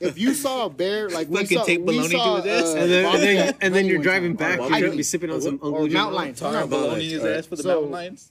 [0.00, 2.62] If you saw a bear, like we Fucking saw, tape we baloney saw, to his
[2.74, 4.58] uh, and then, and then, and then you're driving one back.
[4.58, 6.10] You're gonna be sipping on some or Uncle mountain Jemima.
[6.16, 6.40] lions.
[6.40, 7.36] Tar No, and baloney his Alright.
[7.38, 8.30] ass for the So- mountain lions.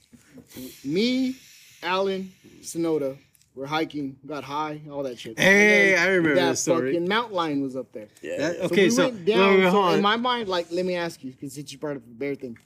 [0.84, 1.36] Me,
[1.82, 3.16] Alan, Sonoda,
[3.54, 5.38] we're hiking, got high, all that shit.
[5.38, 6.92] Hey, I remember that this story.
[6.92, 8.08] fucking mountain lion was up there.
[8.22, 9.56] That- So okay, we so, went wait, down.
[9.56, 10.02] wait, so hold in on.
[10.02, 12.56] my mind, like, let me ask you, because since you brought up the bear thing,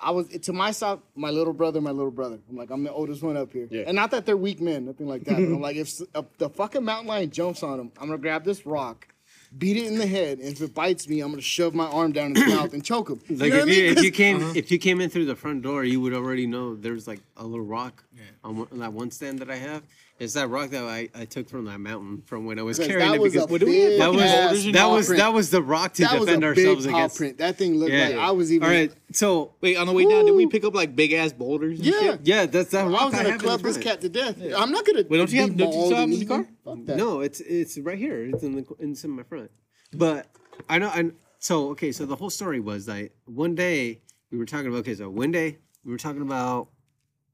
[0.00, 2.38] I was to my south, my little brother, my little brother.
[2.48, 3.82] I'm like, I'm the oldest one up here, Yeah.
[3.86, 5.34] and not that they're weak men, nothing like that.
[5.34, 6.02] but I'm like, if s-
[6.38, 9.08] the fucking mountain lion jumps on him, I'm gonna grab this rock.
[9.56, 12.12] Beat it in the head, and if it bites me, I'm gonna shove my arm
[12.12, 13.20] down his mouth and choke him.
[13.28, 13.88] You Like know if what I you, mean?
[13.90, 14.52] if 'Cause- you came uh-huh.
[14.54, 17.44] if you came in through the front door, you would already know there's like a
[17.44, 18.04] little rock
[18.44, 19.82] on, one, on that one stand that I have.
[20.20, 22.98] It's that rock that I, I took from that mountain from when I was carrying
[23.08, 25.18] that it was a because big that was ass that paw was print.
[25.20, 27.16] that was the rock to that was defend a ourselves big against.
[27.16, 27.38] print.
[27.38, 28.08] That thing looked Yeah.
[28.08, 28.66] like I was even.
[28.66, 31.32] All right, so Wait, on the way down, did we pick up like big ass
[31.32, 31.78] boulders?
[31.78, 32.00] And Yeah.
[32.00, 32.20] shit?
[32.24, 33.84] yeah, that's that I rock was I gonna have in club this front.
[33.84, 34.36] cat to death.
[34.56, 35.04] I'm not gonna.
[35.08, 36.48] Wait, don't you have- be don't you mauled in the car?
[36.64, 36.96] Fuck that.
[36.96, 38.20] No, it's it's right here.
[38.24, 39.52] It's in the it's in my front.
[39.94, 40.26] But
[40.68, 44.00] I know and so okay, so the whole story was that one day
[44.32, 46.70] we were talking about okay, so one day we were talking about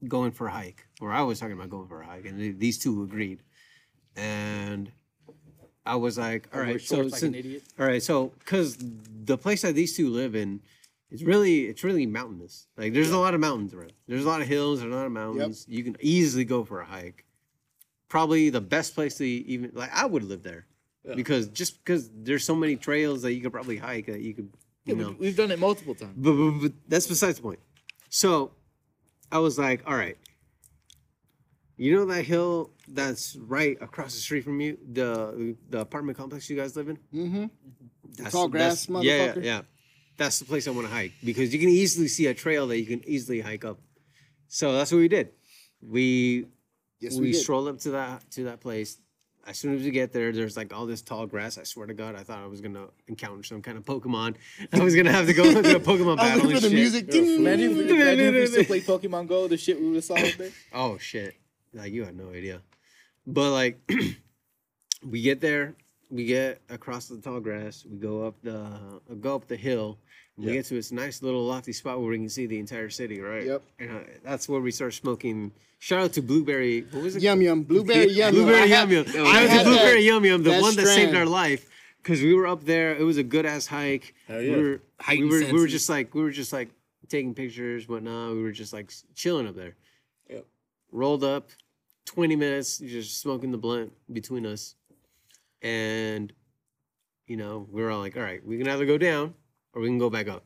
[0.07, 2.77] going for a hike, or I was talking about going for a hike, and these
[2.77, 3.41] two agreed,
[4.15, 4.91] and
[5.85, 7.63] I was like, all wear so like an idiot.
[7.79, 10.61] all right, so because the place that these two live in.
[11.11, 12.67] It's really, it's really mountainous.
[12.75, 13.93] Like, there's a lot of mountains around.
[14.07, 14.81] There's a lot of hills.
[14.81, 15.65] There's a lot of mountains.
[15.69, 17.25] You can easily go for a hike
[18.07, 20.65] probably the best place to even like I would live there
[21.15, 24.49] because just because there's so many trails that you could probably hike that you could
[24.85, 26.13] you know we, we've done it multiple times.
[26.15, 27.59] but, but, but that's besides the point.
[28.09, 28.51] So
[29.31, 30.17] I was like, all right,
[31.77, 36.49] you know that hill that's right across the street from you, the the apartment complex
[36.49, 36.97] you guys live in.
[37.13, 37.45] Mm-hmm.
[38.17, 39.43] That's, tall grass that's- Yeah, motherfucker?
[39.43, 39.61] yeah.
[40.17, 42.79] That's the place I want to hike because you can easily see a trail that
[42.79, 43.79] you can easily hike up.
[44.47, 45.31] So that's what we did.
[45.81, 46.45] We
[47.01, 47.41] Yes, we, we, did.
[47.41, 48.97] stroll up to that to that place.
[49.45, 51.57] As soon as we get there, there's like all this tall grass.
[51.57, 54.35] I swear to God, I thought I was gonna encounter some kind of Pokemon.
[54.73, 56.61] I was gonna have to go to a Pokemon I was battle looking and for
[56.61, 56.73] the shit.
[56.73, 57.09] music.
[57.11, 57.35] Ding.
[57.35, 60.03] Imagine if, we, imagine if we still play Pokemon Go, the shit we would have
[60.05, 60.51] saw up there.
[60.73, 61.35] Oh shit!
[61.75, 62.61] Like you had no idea,
[63.27, 63.77] but like
[65.03, 65.75] we get there,
[66.09, 69.97] we get across the tall grass, we go up the uh, go up the hill.
[70.37, 72.89] and We get to this nice little lofty spot where we can see the entire
[72.89, 73.45] city, right?
[73.45, 73.61] Yep.
[73.79, 75.51] And uh, that's where we start smoking.
[75.79, 76.81] Shout out to Blueberry.
[76.91, 77.21] What was it?
[77.21, 78.45] Yum yum, blueberry yum yum.
[78.45, 79.05] Blueberry I Yum Yum.
[79.07, 81.69] I Shout out to Blueberry Yum Yum, the one that saved our life.
[82.01, 84.13] Because we were up there, it was a good ass hike.
[84.27, 84.55] Hell We yeah.
[84.57, 86.69] were, we were, we were just like, we were just like
[87.09, 88.33] taking pictures, whatnot.
[88.33, 89.75] We were just like chilling up there.
[90.29, 90.45] Yep.
[90.91, 91.49] Rolled up,
[92.05, 94.75] twenty minutes, just smoking the blunt between us,
[95.61, 96.31] and
[97.27, 99.33] you know we were all like, all right, we can either go down
[99.73, 100.43] or we can go back up.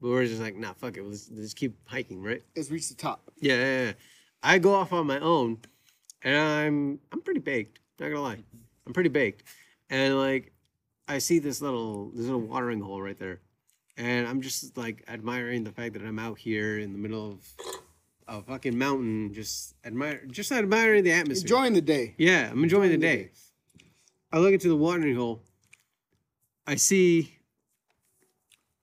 [0.00, 2.42] But we're just like, nah, fuck it, let's, let's keep hiking, right?
[2.56, 3.22] Let's reach the top.
[3.38, 3.92] Yeah, yeah, yeah.
[4.42, 5.58] I go off on my own,
[6.22, 7.80] and I'm I'm pretty baked.
[7.98, 8.42] Not gonna lie,
[8.86, 9.44] I'm pretty baked.
[9.90, 10.52] And like,
[11.06, 13.40] I see this little this little watering hole right there,
[13.96, 17.44] and I'm just like admiring the fact that I'm out here in the middle of
[18.30, 21.44] a fucking mountain, just admire, just admiring the atmosphere.
[21.44, 22.14] Enjoying the day.
[22.16, 23.30] Yeah, I'm enjoying the Enjoying the day.
[24.32, 25.42] I look into the watering hole.
[26.66, 27.36] I see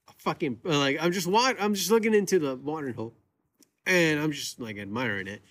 [0.09, 3.13] a fucking like I'm just wa- I'm just looking into the watering hole,
[3.85, 5.41] and I'm just like admiring it.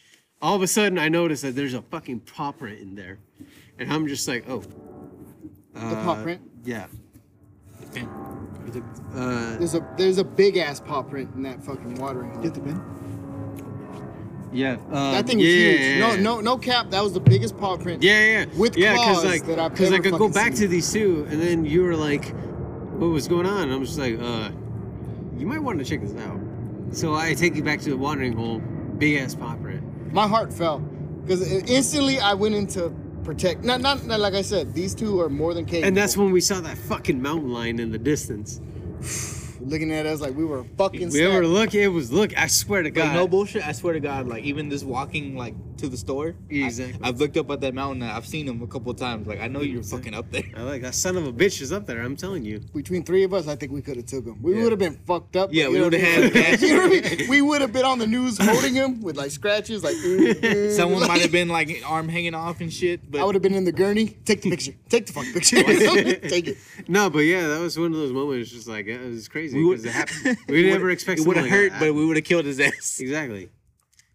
[0.42, 3.18] All of a sudden, I notice that there's a fucking paw print in there,
[3.78, 4.62] and I'm just like, oh,
[5.72, 6.42] The paw uh, print.
[6.64, 6.86] Yeah.
[9.14, 12.42] Uh, There's a there's a big ass paw print in that fucking watering hole.
[12.42, 12.82] Get the bin.
[14.52, 14.76] Yeah.
[14.90, 15.80] Uh, That thing was yeah, huge.
[15.80, 16.20] yeah, No, yeah.
[16.20, 16.90] no, no cap.
[16.90, 18.02] That was the biggest paw print.
[18.02, 18.58] Yeah, yeah, yeah.
[18.58, 20.62] With yeah, claws like, that I've because I could go back seen.
[20.62, 22.34] to these two, and then you were like,
[22.98, 24.50] "What was going on?" And I'm just like, "Uh,
[25.38, 26.40] you might want to check this out."
[26.92, 28.60] So I take you back to the watering hole,
[28.98, 29.82] big ass paw print.
[30.12, 30.78] My heart fell.
[30.78, 32.94] Because instantly I went into
[33.24, 33.64] protect.
[33.64, 34.72] Not, not not like I said.
[34.72, 35.88] These two are more than capable.
[35.88, 38.60] And that's when we saw that fucking mountain lion in the distance.
[39.66, 41.10] Looking at us like we were fucking.
[41.10, 41.46] We were stacked.
[41.46, 41.82] looking.
[41.82, 42.36] It was look.
[42.38, 43.06] I swear to God.
[43.08, 43.66] Like no bullshit.
[43.66, 46.34] I swear to God, like even this walking like to the store.
[46.50, 46.98] Exactly.
[47.02, 48.02] I, have looked up at that mountain.
[48.02, 49.26] and I've seen him a couple of times.
[49.26, 50.44] Like I know you're fucking up there.
[50.56, 52.02] I like that son of a bitch is up there.
[52.02, 52.60] I'm telling you.
[52.74, 54.40] Between three of us, I think we could have took him.
[54.42, 54.62] We Yeah.
[54.64, 55.50] would have been fucked up.
[55.52, 56.32] Yeah, we would've what I mean?
[56.32, 57.28] had- you know what I mean?
[57.28, 59.96] We would have been on the news holding him with like scratches, like.
[59.96, 63.10] mm, mm, Someone like- might have been like arm hanging off and shit.
[63.10, 64.16] But I would have been in the gurney.
[64.24, 64.72] Take the picture.
[64.88, 65.62] Take the fucking picture.
[66.28, 66.56] Take it.
[66.88, 68.50] No, but yeah, that was one of those moments.
[68.50, 69.92] Just like it was crazy We would- because it
[70.24, 70.38] happened.
[70.48, 71.20] We never expect.
[71.20, 71.86] it would have something like hurt, that.
[71.86, 72.98] but we would have killed his ass.
[73.00, 73.48] exactly.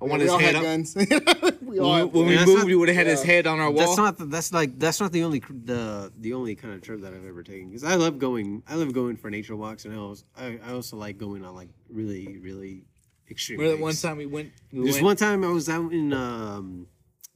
[0.01, 0.63] I want his head up.
[0.63, 0.95] guns.
[1.61, 3.59] we all When, had when we moved, not- we would have had his head on
[3.59, 3.77] our wall.
[3.85, 4.17] That's not.
[4.17, 4.79] The, that's like.
[4.79, 7.69] That's not the only the the only kind of trip that I've ever taken.
[7.69, 8.63] Because I love going.
[8.67, 11.53] I love going for nature walks, and I also I, I also like going on
[11.55, 12.85] like really really
[13.29, 13.59] extreme.
[13.59, 14.51] Remember that one time we went.
[14.71, 16.87] We There's went one time I was out in um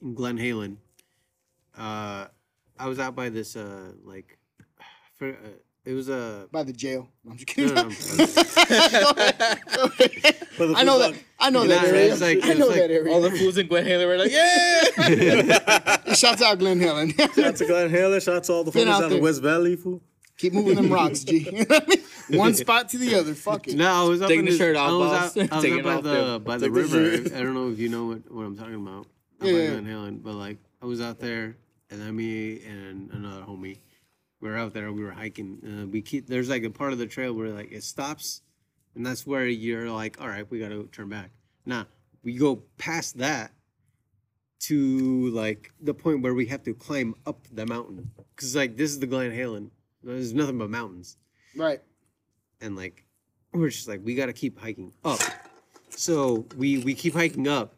[0.02, 0.78] in Glen Helen.
[1.76, 2.26] Uh,
[2.78, 4.38] I was out by this uh like,
[5.18, 5.34] for, uh,
[5.86, 6.46] it was a.
[6.52, 7.08] by the jail.
[7.28, 7.74] I'm just No, kidding.
[7.74, 7.90] no, I'm-
[10.76, 11.14] I know that.
[11.38, 12.12] I know that Nah, area.
[12.12, 13.12] it's like- I know it's like that area.
[13.12, 15.96] all the fools in Glen Helen were like, yeah.
[16.14, 17.12] Shouts out Glen Helen.
[17.16, 18.20] Shout out to Glen Helen.
[18.20, 19.20] Shout out to all the fools out out of.
[19.20, 20.00] West Valley, fool.
[20.38, 21.64] Keep moving them rocks, G.
[22.30, 23.34] One spot to the other.
[23.34, 23.76] Fuck it.
[23.76, 25.36] No, I was up Taking in the shirt off, I was boss.
[25.36, 26.38] out, I was up by off the there.
[26.40, 27.00] by the river.
[27.34, 29.00] I don't know if you know what, what I'm talking about.
[29.00, 29.06] Up
[29.42, 29.70] Yeah, by yeah.
[29.70, 31.56] Glen Helen, but like I was out there,
[31.90, 33.78] and then me and another homie,
[34.40, 34.92] we were out there.
[34.92, 35.58] We were hiking.
[35.64, 38.42] Uh, we keep there's like a part of the trail where like it stops,
[38.94, 41.30] and that's where you're like, all right, we got to turn back.
[41.64, 41.86] Now
[42.22, 43.52] we go past that
[44.58, 48.90] to like the point where we have to climb up the mountain because like this
[48.90, 49.70] is the Glen Helen.
[50.02, 51.16] There's nothing but mountains
[51.56, 51.80] Right.
[52.60, 53.04] and like
[53.52, 55.18] we're just like we got to keep hiking up
[55.90, 57.74] so we we keep hiking up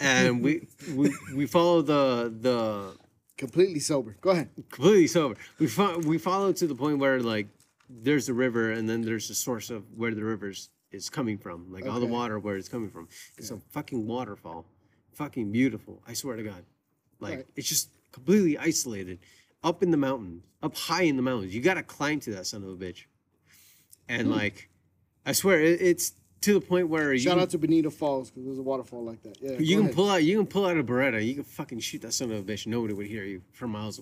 [0.00, 2.96] and we we we follow the the
[3.42, 4.16] Completely sober.
[4.20, 4.50] Go ahead.
[4.70, 5.34] completely sober.
[5.58, 7.48] We fo- we follow to the point where like
[7.90, 11.66] there's a river and then there's the source of where the rivers is coming from.
[11.72, 12.12] Like all the Okay.
[12.12, 13.08] water where it's coming from.
[13.36, 14.64] It's a fucking waterfall.
[15.14, 16.00] Fucking beautiful.
[16.06, 16.64] I swear to god.
[17.18, 17.46] Like Right.
[17.56, 19.18] it's just completely isolated.
[19.64, 20.44] Up in the mountains.
[20.62, 21.52] Up high in the mountains.
[21.52, 23.06] You gotta climb to that son of a bitch.
[24.08, 24.34] And Hmm.
[24.34, 24.68] like
[25.26, 26.12] i swear it, it's
[26.42, 29.04] to the point where you Shout can, out to Bonita Falls because there's a waterfall
[29.04, 29.36] like that.
[29.40, 29.58] Yeah.
[29.58, 29.94] you can ahead.
[29.94, 32.38] pull out you can pull out a beretta you can fucking shoot that son of
[32.38, 34.00] a bitch nobody would hear you for miles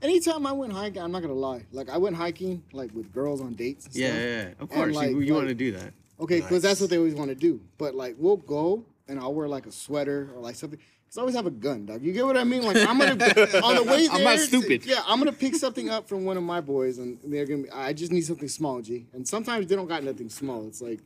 [0.00, 1.64] Anytime I went hiking, I'm not gonna lie.
[1.72, 3.86] Like I went hiking like with girls on dates.
[3.86, 4.20] And yeah stuff.
[4.20, 4.48] yeah, yeah.
[4.60, 5.92] of course like- you, you want to do that
[6.22, 7.60] Okay, because that's what they always want to do.
[7.78, 10.78] But like, we'll go and I'll wear like a sweater or like something.
[11.08, 12.00] Cause I always have a gun, dog.
[12.02, 12.62] You get what I mean?
[12.62, 13.12] Like I'm gonna
[13.62, 14.16] on the way there.
[14.16, 14.86] I'm not stupid.
[14.86, 17.64] Yeah, I'm gonna pick something up from one of my boys, and they're gonna.
[17.64, 19.06] Be, I just need something small, G.
[19.12, 20.66] And sometimes they don't got nothing small.
[20.68, 21.00] It's like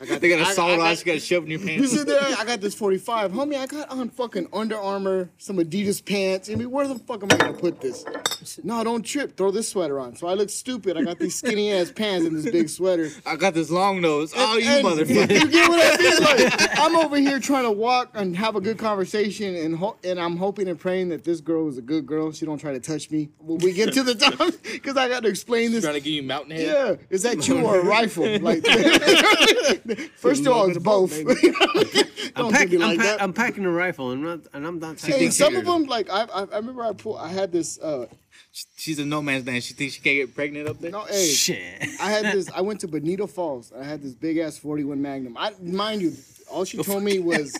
[0.00, 0.20] I got.
[0.20, 1.00] They got I- a I solid got- ass.
[1.00, 3.32] You got to shove in your You sit there, I got this 45.
[3.32, 6.48] Homie, I got on fucking Under Armour, some Adidas pants.
[6.50, 8.04] I mean, where the fuck am I gonna put this?
[8.62, 9.36] No, don't trip.
[9.36, 10.16] Throw this sweater on.
[10.16, 10.96] So I look stupid.
[10.96, 13.10] I got these skinny ass pants and this big sweater.
[13.26, 14.32] I got this long nose.
[14.36, 15.40] Oh, you And- motherfucker.
[15.40, 16.50] You get what I mean?
[16.50, 20.18] Like, I'm over here trying to walk and have a good conversation, and ho- and
[20.20, 22.32] I'm hoping and praying that this girl is a good girl.
[22.32, 25.22] She don't try to touch me when we get to the top, because I got
[25.22, 25.84] to explain this.
[25.84, 26.66] Trying to give you mountain head.
[26.66, 28.24] Yeah, is that you or a rifle?
[28.40, 28.62] Like,
[30.16, 31.12] first of all, it's both.
[32.36, 35.12] I'm, pack, I'm, like pa- I'm packing a rifle and, not, and i'm not Hey,
[35.12, 37.78] taking some of them, like I, I, I remember I pulled, I had this.
[37.80, 38.06] uh
[38.76, 39.62] She's a no man's land.
[39.64, 40.90] She thinks she can't get pregnant up there.
[40.90, 42.50] No, hey, shit I had this.
[42.54, 43.72] I went to Bonita Falls.
[43.72, 45.36] And I had this big ass 41 Magnum.
[45.36, 46.12] I mind you,
[46.50, 47.56] all she told me was,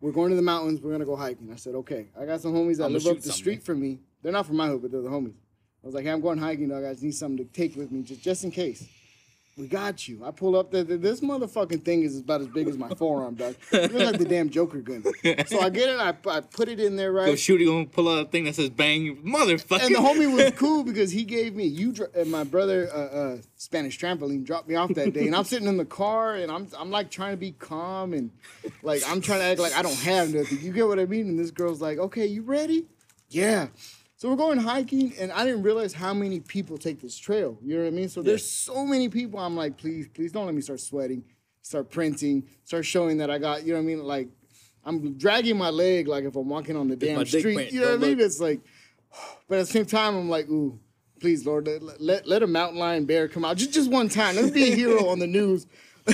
[0.00, 0.80] "We're going to the mountains.
[0.80, 3.16] We're gonna go hiking." I said, "Okay." I got some homies that I'ma live up
[3.16, 3.32] the something.
[3.32, 4.00] street from me.
[4.22, 5.34] They're not from my hood, but they're the homies.
[5.82, 6.84] I was like, "Hey, I'm going hiking, dog.
[6.84, 8.84] I just need something to take with me, just just in case."
[9.58, 10.24] We got you.
[10.24, 10.70] I pull up.
[10.70, 13.56] The, the- this motherfucking thing is about as big as my forearm, dog.
[13.72, 15.02] It looks like the damn Joker gun.
[15.48, 15.98] So I get it.
[15.98, 17.26] I, I put it in there, right?
[17.26, 17.60] Go shoot.
[17.60, 19.84] You gonna pull out a thing that says bang, motherfucker.
[19.86, 23.36] And the homie was cool because he gave me you and my brother uh, uh,
[23.56, 26.68] Spanish trampoline dropped me off that day, and I'm sitting in the car and I'm
[26.78, 28.30] I'm like trying to be calm and
[28.84, 30.60] like I'm trying to act like I don't have nothing.
[30.60, 31.28] You get what I mean?
[31.28, 32.86] And this girl's like, "Okay, you ready?"
[33.28, 33.68] Yeah.
[34.18, 37.56] So we're going hiking, and I didn't realize how many people take this trail.
[37.62, 38.08] You know what I mean?
[38.08, 39.38] So there's so many people.
[39.38, 41.22] I'm like, please, please don't let me start sweating,
[41.62, 43.62] start printing, start showing that I got.
[43.62, 44.02] You know what I mean?
[44.02, 44.28] Like
[44.84, 47.54] I'm dragging my leg like if I'm walking on the my damn street.
[47.54, 48.18] print, You know what I mean?
[48.18, 48.60] It's like,
[49.48, 50.80] but at the same time, I'm like, ooh,
[51.20, 53.56] please, Lord, let, let, let a mountain lion bear come out.
[53.56, 54.34] Just, just one time.
[54.34, 55.66] Let's be a hero on the news.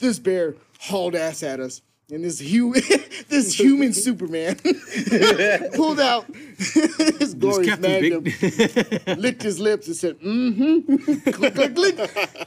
[0.00, 1.80] this bear hauled ass at us.
[2.12, 2.82] And this human,
[3.28, 4.56] this human Superman
[5.74, 11.96] pulled out his glorious Captain magnum, licked his lips, and said, "Mm-hmm." click, click, click.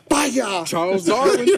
[0.07, 0.29] Bye,
[0.65, 1.49] Charles Darwin.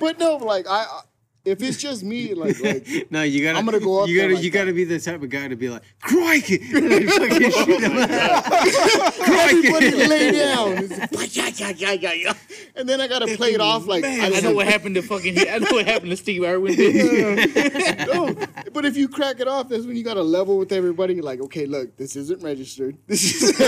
[0.00, 1.02] but no, like I,
[1.46, 3.58] if it's just me, like like No, you gotta.
[3.58, 4.34] I'm gonna go up You gotta.
[4.34, 7.50] like you gotta be the type of guy to be like, crikey, and then fucking
[7.64, 10.06] shoot him everybody crikey.
[10.06, 12.32] lay down, It's like, yeah, yeah, yeah, yeah, yeah.
[12.74, 15.38] and then I gotta play it off like I, I know what happened to fucking.
[15.48, 16.74] I know what happened to Steve Irwin.
[16.74, 18.06] bitch.
[18.12, 18.34] no,
[18.72, 21.20] but if you crack it off, that's when you got to level with everybody.
[21.20, 22.96] Like, okay, look, this isn't registered.
[23.06, 23.56] This is.
[23.56, 23.64] so,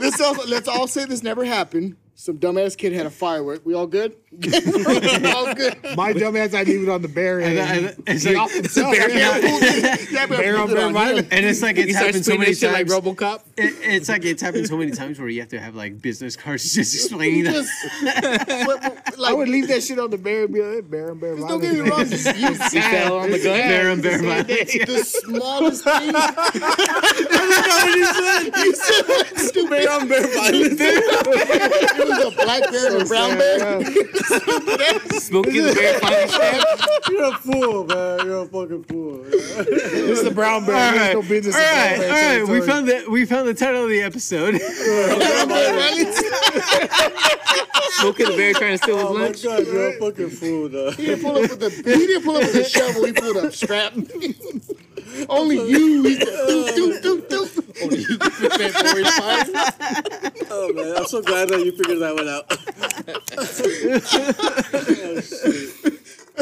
[0.00, 1.96] let's all, let's all say this never happened.
[2.16, 3.66] Some dumbass kid had a firework.
[3.66, 4.14] We all good?
[4.30, 4.46] we
[5.32, 5.76] all good.
[5.96, 8.96] My dumbass, I leave it on the bear And, and, and it's like, off himself.
[8.96, 12.52] Yeah, yeah, Bear on it bear on and it's like it's starts happened so many
[12.52, 13.04] that shit like times.
[13.04, 13.40] RoboCop.
[13.56, 16.36] It, it's like it's happened so many times where you have to have like business
[16.36, 17.52] cards just explaining that.
[17.52, 17.72] Just,
[18.66, 21.20] but, but, I would leave that shit on the bear and be like, bear and
[21.20, 22.04] bear don't get me wrong.
[22.04, 22.26] violence.
[22.38, 23.58] You, fell on the gun.
[23.58, 24.72] Bear and bear violence.
[24.72, 26.14] the smallest thing.
[28.64, 29.70] you said stupid.
[29.70, 32.03] Bear on bear violence.
[32.04, 33.80] It was a black bear and a brown bear.
[35.20, 37.08] Smokey the Bear finally snapped.
[37.10, 38.26] You're a fool, man.
[38.26, 39.18] You're a fucking fool.
[39.24, 40.74] This is the brown bear.
[40.76, 42.40] All There's right, no business all in brown right, bear all right.
[42.40, 42.66] We territory.
[42.66, 44.54] found the we found the title of the episode.
[48.00, 49.42] Smokey the Bear trying to steal his Oh my lunch.
[49.42, 50.90] god, you're a fucking fool, though.
[50.92, 53.04] He didn't pull up with the he didn't pull up with the shovel.
[53.04, 53.92] He pulled up strap.
[55.28, 56.02] Only you.
[56.02, 57.53] He said, doop, doop, doop, doop.
[57.84, 60.46] Only you can fit that boy's fire.
[60.50, 62.50] Oh man, I'm so glad that you figured that one out.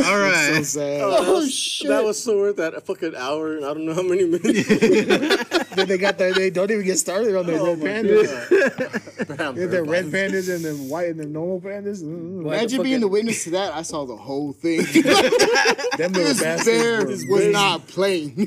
[0.07, 0.55] all right.
[0.57, 1.01] So sad.
[1.03, 1.89] Oh shit!
[1.89, 4.69] That was so worth that fucking hour and I don't know how many minutes.
[5.75, 6.35] then they got that.
[6.35, 9.37] They don't even get started on their Oh red pandas.
[9.37, 12.03] Damn, They their red pandas and then white and then normal pandas.
[12.03, 13.73] Mm, Imagine being the witness to that.
[13.75, 14.83] I saw the whole thing.
[14.83, 16.67] them little this bastards.
[16.67, 18.47] bear were- was not playing.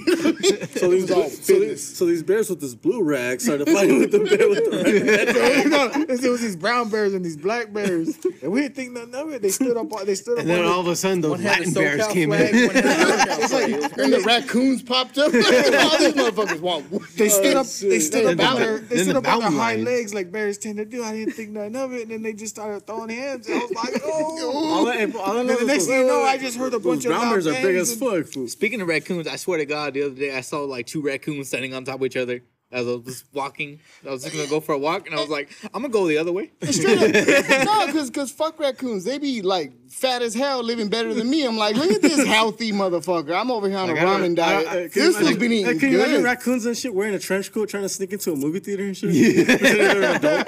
[0.76, 4.12] So these, all so, these, so these bears with this blue rag started fighting with
[4.12, 5.68] the bear with the red.
[5.70, 9.16] no, it was these brown bears and these black bears, and we didn't think nothing
[9.16, 9.42] of it.
[9.42, 9.90] They stood up.
[10.06, 10.40] They stood up.
[10.40, 12.68] And then all of a sudden, those One had Latin the bears came flag, in.
[12.68, 15.26] one had the NorCal It's like, and the raccoons popped up.
[15.26, 16.90] All these motherfuckers want.
[17.16, 17.66] they stood up.
[17.66, 18.80] They stood Then up on their.
[18.80, 21.04] They stood the up on their hind legs like bears tend to do.
[21.04, 23.48] I didn't think nothing of it, and then they just started throwing hands.
[23.48, 24.76] And I was like, oh.
[24.76, 26.80] All I, all I know And the next thing you know, I just heard a
[26.80, 28.28] bunch of brown bears are big as fuck.
[28.50, 31.48] Speaking of raccoons, I swear to God, the other day I saw like two raccoons
[31.48, 32.42] standing on top of each other
[32.76, 33.80] as I was just walking.
[34.06, 36.08] I was just gonna go for a walk, and I was like, I'm gonna go
[36.08, 36.52] the other way.
[36.64, 37.66] Straight up.
[37.66, 39.04] No, because cause fuck raccoons.
[39.06, 41.46] They be like fat as hell, living better than me.
[41.46, 43.34] I'm like, look at this healthy motherfucker.
[43.40, 44.68] I'm over here on Like, a I don't- ramen diet.
[44.68, 47.16] I- I- this imagine- one's been Hey, eating Can you imagine raccoons and shit wearing
[47.16, 49.12] a trench coat trying to sneak into a movie theater and shit?
[49.14, 50.44] Yeah.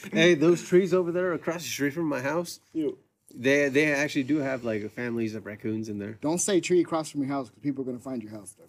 [0.12, 2.98] hey, those trees over there across the street from my house, You-
[3.32, 6.18] they they actually do have like families of raccoons in there.
[6.20, 8.56] Don't say tree across from your house because people are gonna find your house.
[8.58, 8.64] Though.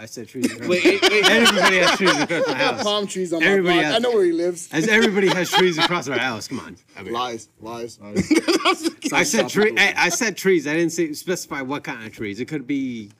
[0.00, 0.48] I said trees.
[0.60, 1.24] Wait, wait, wait.
[1.28, 2.82] everybody has trees across my house.
[2.84, 3.84] Palm trees on my Everybody block.
[3.86, 4.68] has- I know where he lives.
[4.70, 6.46] As everybody has trees across our house.
[6.46, 6.76] Come on.
[6.96, 7.98] I mean, Lies, lies.
[9.12, 9.74] I said tree.
[9.76, 10.66] I, I said trees.
[10.68, 12.38] I didn't say specify what kind of trees.
[12.38, 13.10] It could be,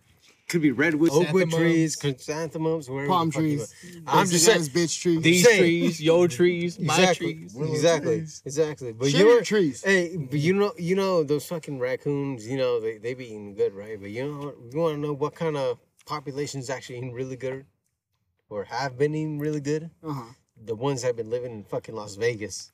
[0.49, 3.75] could be redwood, oakwood trees, chrysanthemums, wherever Palm the fuck you trees.
[4.07, 4.61] I'm just saying.
[4.63, 5.21] bitch trees.
[5.23, 7.35] These saying- trees, your trees, my Exactly.
[7.35, 7.57] trees.
[7.75, 8.17] Exactly.
[8.47, 8.93] Exactly.
[8.93, 9.83] But Share you your trees.
[9.83, 12.47] Hey, but you know, you know those fucking raccoons.
[12.47, 14.01] You know they they be eating good, right?
[14.01, 15.79] But you know, you want to know what kind of
[16.09, 17.67] population's actually eating really good,
[18.49, 19.91] or have been eating really good?
[20.03, 20.33] Uh-huh.
[20.65, 22.73] The ones that have been living in fucking Las Vegas.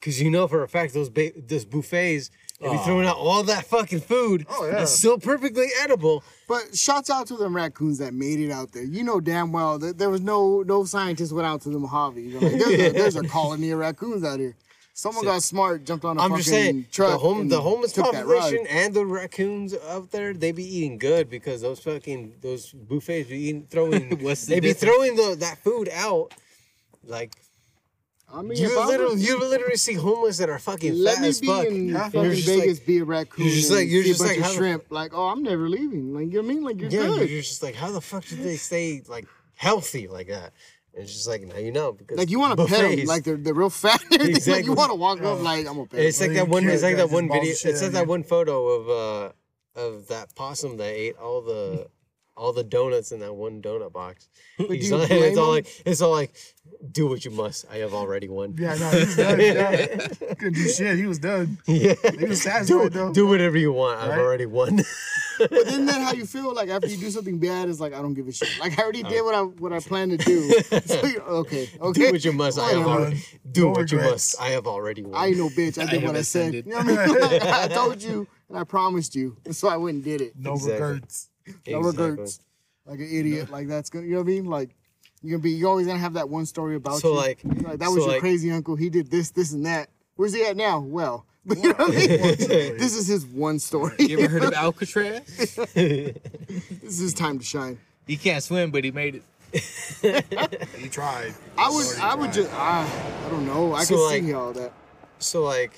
[0.00, 2.30] Cause you know for a fact those ba- those buffets,
[2.60, 4.46] they be throwing out all that fucking food.
[4.48, 4.82] Oh, yeah.
[4.82, 6.22] It's still perfectly edible.
[6.46, 8.84] But shouts out to them raccoons that made it out there.
[8.84, 12.20] You know damn well that there was no no scientists went out to the Mojave.
[12.20, 14.54] You know, like, there's, a, there's a colony of raccoons out here.
[14.98, 17.10] Someone got smart, jumped on a I'm fucking just saying, truck.
[17.12, 18.40] the home, and the homeless took that ride.
[18.40, 23.28] population and the raccoons out there, they be eating good because those fucking those buffets
[23.28, 24.18] be eating, throwing.
[24.24, 24.94] What's the they be difference?
[24.94, 26.32] throwing the that food out.
[27.04, 27.32] Like
[28.32, 31.40] I mean, you literally, you literally see homeless that are fucking let fat me as
[31.42, 31.66] be fuck.
[31.66, 33.44] in and fucking you're just Vegas, like, be a raccoon.
[33.44, 34.84] you're just like- you're just a bunch like, of how the- shrimp.
[34.90, 36.14] Like, oh, I'm never leaving.
[36.14, 36.64] Like, you know what I mean?
[36.64, 37.28] Like, you're yeah, good.
[37.30, 40.54] you're just like, how the fuck did they stay like healthy like that?
[40.96, 43.22] And it's just like now you know because Like you want to pet them, like
[43.22, 44.02] they're, they're real fat.
[44.10, 44.28] and everything.
[44.32, 44.64] Like Exactly.
[44.64, 46.00] you want to walk up, like I'm gonna pet.
[46.00, 46.28] It's them.
[46.28, 46.66] like that one.
[46.68, 47.50] It's like guys that one video.
[47.52, 48.04] It's like that here.
[48.06, 49.32] one photo of uh
[49.78, 51.88] of that possum that ate all the
[52.34, 54.28] all the donuts in that one donut box.
[54.56, 56.34] He's do you all- blame it's all like it's all like,
[56.92, 57.66] do what you must.
[57.70, 58.54] I have already won.
[58.58, 59.40] Yeah, no, he was done.
[59.40, 60.08] Yeah.
[60.38, 60.96] Couldn't do shit.
[60.98, 61.58] He was done.
[61.66, 61.94] Yeah.
[62.18, 63.12] He was Do, though.
[63.12, 64.00] do whatever you want.
[64.00, 64.80] I've already won.
[65.38, 66.54] But isn't that how you feel?
[66.54, 68.48] Like after you do something bad, it's like I don't give a shit.
[68.58, 70.50] Like I already uh, did what I what I planned to do.
[70.86, 72.06] So you're, okay, okay.
[72.06, 72.58] do what you must.
[72.58, 73.22] I have already.
[73.52, 74.40] Do No what you must.
[74.40, 75.14] I have already won.
[75.14, 75.76] I ain't no bitch.
[75.78, 76.54] I did I what I said.
[76.54, 77.20] You know what I mean?
[77.20, 80.32] Like, I told you and I promised you, so I went and did it.
[80.38, 80.86] No Exactly.
[80.86, 81.28] regrets.
[81.66, 82.10] No Exactly.
[82.10, 82.40] regrets.
[82.86, 83.50] Like an idiot.
[83.50, 84.06] Like that's gonna.
[84.06, 84.44] You know what I mean?
[84.46, 84.74] Like.
[85.26, 85.50] You're gonna be.
[85.52, 87.16] You're always gonna have that one story about So, you.
[87.16, 88.76] like- You're like that so, was your like- crazy uncle.
[88.76, 89.88] He did this, this, and that.
[90.16, 90.80] Where's he at now?
[90.80, 92.08] Well, But you know what I mean?
[92.78, 93.94] this is his one story.
[93.98, 95.24] You ever heard of Alcatraz?
[95.46, 95.58] this
[96.82, 97.78] is his time to shine.
[98.06, 99.22] He can't swim, but he made it.
[100.78, 101.34] He tried.
[101.58, 102.86] I would, I would just, I,
[103.26, 103.72] I don't know.
[103.74, 104.72] I So, can like- see all that.
[105.18, 105.72] So like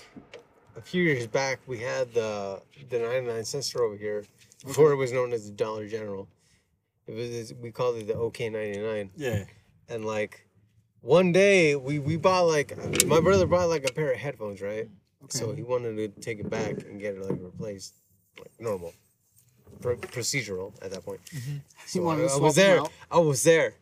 [0.77, 2.61] a few years back, we had the
[2.91, 4.25] the 99 cent store over here
[4.67, 6.29] before it was known as the Dollar General.
[7.09, 9.11] It was we called it the OK 99.
[9.17, 9.45] Yeah.
[9.89, 10.47] And like
[11.01, 12.77] one day we we bought like
[13.07, 14.89] my brother bought like a pair of headphones, right?
[15.31, 17.95] So he wanted to take it back and get it like replaced,
[18.39, 18.95] like normal,
[19.81, 21.21] Pro- procedural at that point.
[21.27, 21.57] Mm-hmm.
[21.87, 22.81] So wanted I, to I swap was them there.
[22.81, 22.93] out.
[23.11, 23.75] I was there,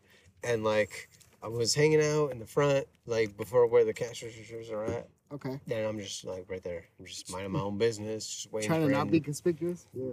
[0.42, 1.08] and like
[1.42, 5.08] I was hanging out in the front, like before where the cash registers are at.
[5.32, 5.60] Okay.
[5.66, 6.84] Then I'm just like right there.
[6.98, 9.10] I'm just minding my own business, just waiting Trying for to not him.
[9.12, 9.86] be conspicuous.
[9.92, 10.12] Yeah.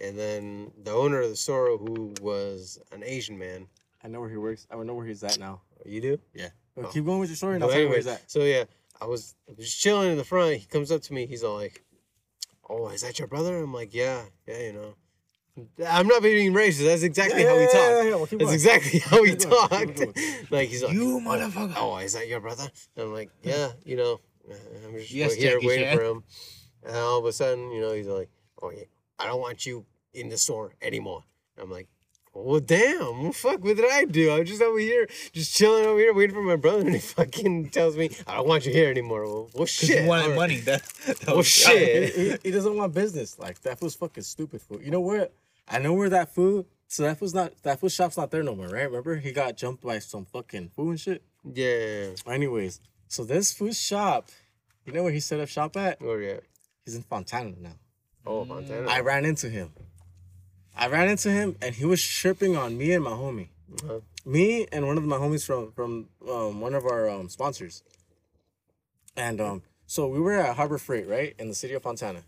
[0.00, 3.66] And then the owner of the store, who was an Asian man,
[4.02, 4.66] I know where he works.
[4.70, 5.60] I know where he's at now.
[5.84, 6.18] you do?
[6.34, 6.48] Yeah.
[6.74, 6.88] But oh.
[6.88, 8.30] keep going with your story and So I'll tell you where he's at.
[8.30, 8.64] so yeah,
[9.00, 10.56] I was just chilling in the front.
[10.56, 11.26] He comes up to me.
[11.26, 11.84] He's all like,
[12.68, 14.94] "Oh, is that your brother?" I'm like, "Yeah, yeah, you know."
[15.86, 16.84] I'm not being racist.
[16.86, 17.74] That's exactly how we Yeah, talk.
[17.74, 18.10] yeah, yeah, yeah.
[18.14, 18.54] Well, That's going.
[18.54, 19.70] exactly how we Keep talked.
[20.50, 22.68] like he's like, You "Oh, motherfucker." Oh, is that your brother?
[22.96, 25.96] And I'm like, yeah, you know, I'm just Yes, here Jackie waiting Chan.
[25.98, 26.24] for him.
[26.84, 28.30] And all of a sudden, you know, he's like,
[28.62, 28.84] oh yeah,
[29.18, 31.24] I don't want you in the store anymore.
[31.60, 31.88] I'm like,
[32.32, 34.30] well, damn, what fuck, what did I do?
[34.32, 37.70] I'm just over here, just chilling over here, waiting for my brother, and he fucking
[37.70, 39.24] tells me, I don't want you here anymore.
[39.24, 40.02] Well, well shit.
[40.02, 40.36] he wanted all right.
[40.36, 40.60] money.
[40.60, 42.14] That, that Well, was- shit.
[42.42, 43.38] he, he doesn't want business.
[43.38, 44.82] Like that food's fucking stupid food.
[44.84, 45.28] You know where?
[45.68, 46.66] I know where that food.
[46.86, 48.84] So that food's not that food shop's not there no more, right?
[48.88, 51.22] Remember he got jumped by some fucking food and shit.
[51.44, 52.10] Yeah.
[52.26, 54.28] Anyways, so this food shop,
[54.84, 56.00] you know where he set up shop at?
[56.00, 56.42] Where you at?
[56.84, 57.76] He's in Fontana now.
[58.26, 58.88] Oh, Fontana.
[58.88, 59.70] I ran into him.
[60.80, 63.48] I ran into him and he was tripping on me and my homie.
[63.84, 64.00] Uh-huh.
[64.24, 67.82] Me and one of my homies from from um, one of our um, sponsors.
[69.14, 72.22] And um, so we were at Harbor Freight, right, in the city of Fontana.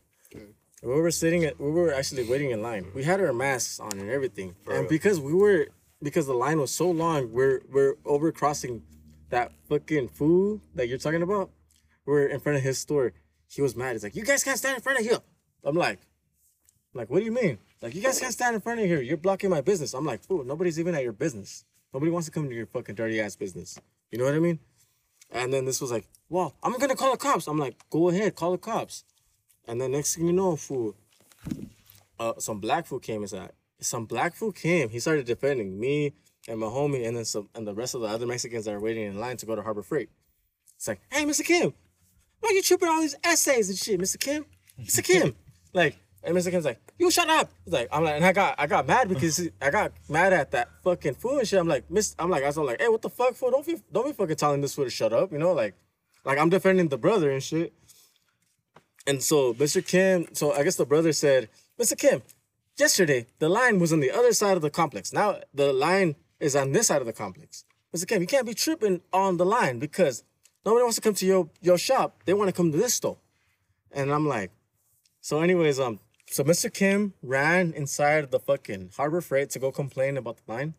[0.82, 2.90] We were sitting at, we were actually waiting in line.
[2.94, 4.88] We had our masks on and everything, and real.
[4.88, 5.68] because we were,
[6.02, 8.82] because the line was so long, we're we're over crossing
[9.30, 11.50] that fucking fool that you're talking about.
[12.04, 13.12] We're in front of his store.
[13.48, 13.92] He was mad.
[13.92, 15.20] He's like, "You guys can't stand in front of here."
[15.64, 16.00] I'm like,
[16.92, 17.58] I'm like, what do you mean?
[17.82, 19.02] Like, you guys can't stand in front of here.
[19.02, 19.92] You're blocking my business.
[19.92, 21.64] I'm like, fool, nobody's even at your business.
[21.92, 23.78] Nobody wants to come to your fucking dirty ass business.
[24.10, 24.60] You know what I mean?
[25.32, 27.46] And then this was like, well, I'm gonna call the cops.
[27.48, 29.04] I'm like, go ahead, call the cops.
[29.66, 30.94] And then next thing you know, fool,
[32.18, 33.52] uh, some black fool came inside.
[33.80, 34.90] Some black fool came.
[34.90, 36.14] He started defending me
[36.48, 38.80] and my homie, and then some, and the rest of the other Mexicans that are
[38.80, 40.08] waiting in line to go to Harbor Freight.
[40.76, 41.44] It's like, hey, Mr.
[41.44, 41.72] Kim,
[42.40, 44.18] why are you tripping all these essays and shit, Mr.
[44.18, 44.44] Kim?
[44.80, 45.04] Mr.
[45.04, 45.36] Kim,
[45.72, 46.50] like, and Mr.
[46.50, 47.50] Kim's like, you shut up.
[47.66, 50.68] Like, I'm like, and I got, I got mad because I got mad at that
[50.84, 51.58] fucking fool and shit.
[51.58, 53.50] I'm like, Miss, I'm like, I was like, hey, what the fuck, fool?
[53.50, 55.74] Don't be, don't be fucking telling this fool to shut up, you know, like,
[56.24, 57.72] like I'm defending the brother and shit.
[59.06, 59.84] And so Mr.
[59.84, 61.48] Kim, so I guess the brother said,
[61.78, 61.98] Mr.
[61.98, 62.22] Kim,
[62.78, 65.12] yesterday the line was on the other side of the complex.
[65.12, 67.64] Now the line is on this side of the complex.
[67.94, 68.06] Mr.
[68.06, 70.22] Kim, you can't be tripping on the line because
[70.64, 72.22] nobody wants to come to your your shop.
[72.26, 73.16] They want to come to this store.
[73.90, 74.52] And I'm like,
[75.20, 75.98] so anyways, um,
[76.32, 76.72] so Mr.
[76.72, 80.74] Kim ran inside the fucking Harbor Freight to go complain about the line.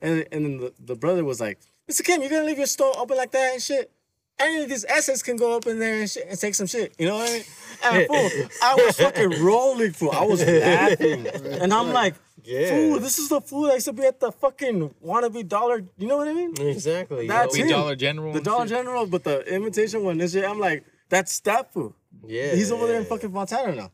[0.00, 1.58] And and then the, the brother was like,
[1.90, 2.04] Mr.
[2.04, 3.90] Kim, you're gonna leave your store open like that and shit?
[4.38, 6.92] Any of these assets can go up in there and shit and take some shit.
[6.98, 7.44] You know what I mean?
[7.84, 8.06] And
[8.42, 10.10] fool, I was fucking rolling, fool.
[10.12, 11.26] I was laughing.
[11.62, 12.68] And I'm like, Yeah.
[12.68, 15.82] fool, this is the fool that used to be at the fucking wannabe dollar.
[15.96, 16.52] You know what I mean?
[16.60, 17.26] Exactly.
[17.26, 17.68] That's him.
[17.70, 18.34] Dollar General.
[18.34, 18.66] The Dollar.
[18.66, 20.44] General, but the imitation one and shit.
[20.44, 21.94] I'm like, that's that fool.
[22.26, 22.54] Yeah.
[22.54, 23.90] He's over there in fucking Montana now.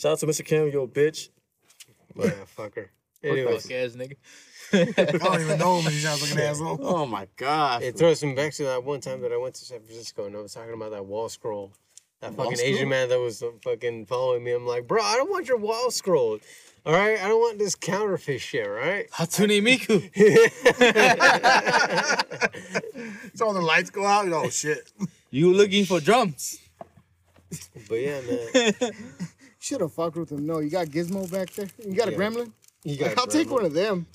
[0.00, 0.42] Shout out to Mr.
[0.42, 1.28] Kim, yo bitch.
[2.16, 2.86] Yeah, fucker.
[3.22, 4.16] Anyways, Fuck ass nigga.
[4.72, 4.84] I
[5.18, 6.78] don't even know him and he's not looking asshole.
[6.82, 7.82] Oh my god.
[7.82, 10.34] it throws me back to that one time that I went to San Francisco and
[10.34, 11.72] I was talking about that wall scroll.
[12.20, 12.72] That Wall fucking scroll?
[12.74, 14.52] Asian man that was fucking following me.
[14.52, 16.38] I'm like, bro, I don't want your wall scroll.
[16.86, 19.06] All right, I don't want this counterfeit shit, right?
[19.10, 20.00] Hatsune Miku.
[23.34, 24.28] So all the lights go out.
[24.32, 24.90] Oh shit.
[25.30, 26.58] You looking for drums?
[27.88, 28.72] But yeah, man.
[29.60, 30.46] Should have fucked with him.
[30.46, 31.68] No, you got Gizmo back there.
[31.86, 32.50] You got a gremlin.
[32.82, 34.06] You got I'll take one of them.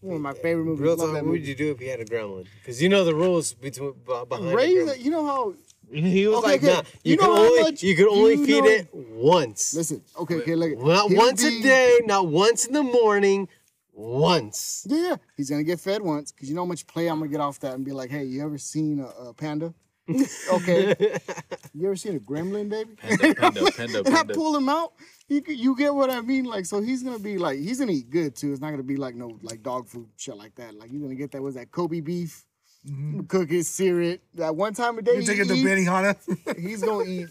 [0.00, 0.80] One of my favorite movies.
[0.80, 2.46] Real talk, what would you do if you had a gremlin?
[2.60, 5.54] Because you know the rules between behind Ray, You know how?
[5.92, 6.72] He was Okay, like, okay.
[6.72, 9.74] Nah, you, You know how only much you can only you feed know- it once.
[9.74, 10.00] Listen.
[10.20, 10.36] Okay.
[10.36, 10.54] Okay.
[10.54, 10.78] Look.
[10.78, 13.48] Not once be- a day, not once in the morning,
[13.92, 14.86] once.
[14.88, 15.16] Yeah, yeah.
[15.36, 17.58] He's gonna get fed once because you know how much play I'm gonna get off
[17.60, 19.74] that and be like, hey, you ever seen a, a panda?
[20.52, 21.18] okay.
[21.72, 22.90] You ever seen a gremlin, baby?
[22.96, 24.34] Panda, panda, panda, and I panda.
[24.34, 24.92] pull him out.
[25.28, 26.44] You you get what I mean?
[26.44, 28.50] Like, so he's gonna be like, he's gonna eat good too.
[28.50, 30.74] It's not gonna be like no like dog food shit like that.
[30.74, 32.44] Like you're gonna get that was that Kobe beef,
[33.28, 34.20] Cook it, sear it.
[34.34, 36.58] That one time a day, You he take it to eats, Benihana.
[36.58, 37.28] he's gonna eat.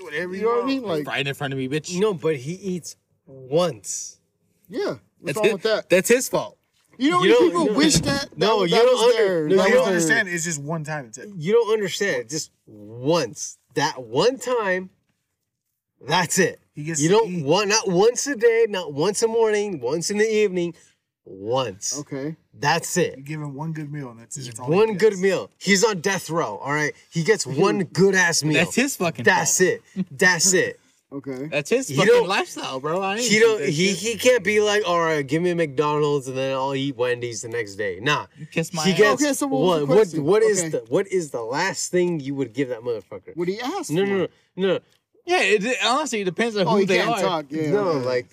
[0.00, 0.82] Whatever You know what I mean?
[0.82, 1.98] Like, Right in front of me, bitch.
[2.00, 4.18] No, but he eats once.
[4.68, 4.94] yeah.
[5.20, 5.90] What's That's wrong his, with that?
[5.90, 6.56] That's his fault.
[6.98, 8.28] You know, You when don't- people you don't- wish that.
[8.38, 10.28] No, that, you that don't was under- their, no, that you was don't their- understand.
[10.28, 11.06] It's just one time.
[11.06, 11.28] It's it.
[11.36, 12.28] You don't understand.
[12.30, 13.58] Just once.
[13.74, 14.90] That one time.
[16.06, 16.60] That's it.
[16.74, 17.44] He gets You don't eat.
[17.44, 20.74] want not once a day, not once a morning, once in the evening,
[21.24, 21.98] once.
[22.00, 22.36] Okay.
[22.58, 23.16] That's it.
[23.18, 24.44] You give him one good meal, and that's it.
[24.44, 25.50] That's One good meal.
[25.58, 26.56] He's on death row.
[26.58, 26.94] All right.
[27.10, 28.54] He gets one good ass meal.
[28.64, 29.24] That's his fucking.
[29.24, 29.80] That's fault.
[29.96, 30.06] it.
[30.18, 30.80] That's it.
[31.12, 31.46] Okay.
[31.46, 33.00] That's his He fucking don't- lifestyle, bro.
[33.00, 33.60] I ain't He don't.
[33.60, 33.98] that He shit.
[33.98, 37.48] he can't be like, all right, give me McDonald's and then I'll eat Wendy's the
[37.48, 38.00] next day.
[38.02, 38.26] Nah.
[38.50, 38.98] Kiss my He ass.
[38.98, 39.78] gets Okay, so what was what?
[39.80, 39.94] the What?
[39.96, 40.24] question?
[40.24, 40.68] What is Okay.
[40.70, 40.78] the?
[40.88, 43.36] What is the last thing you would give that motherfucker?
[43.36, 44.08] What he asked No, for.
[44.10, 44.78] no, no, no,
[45.26, 47.20] Yeah, it, it- honestly, it depends on Oh, who he they can't are.
[47.20, 47.46] talk.
[47.50, 47.70] Yeah.
[47.70, 47.78] no.
[47.88, 48.06] okay.
[48.06, 48.26] Like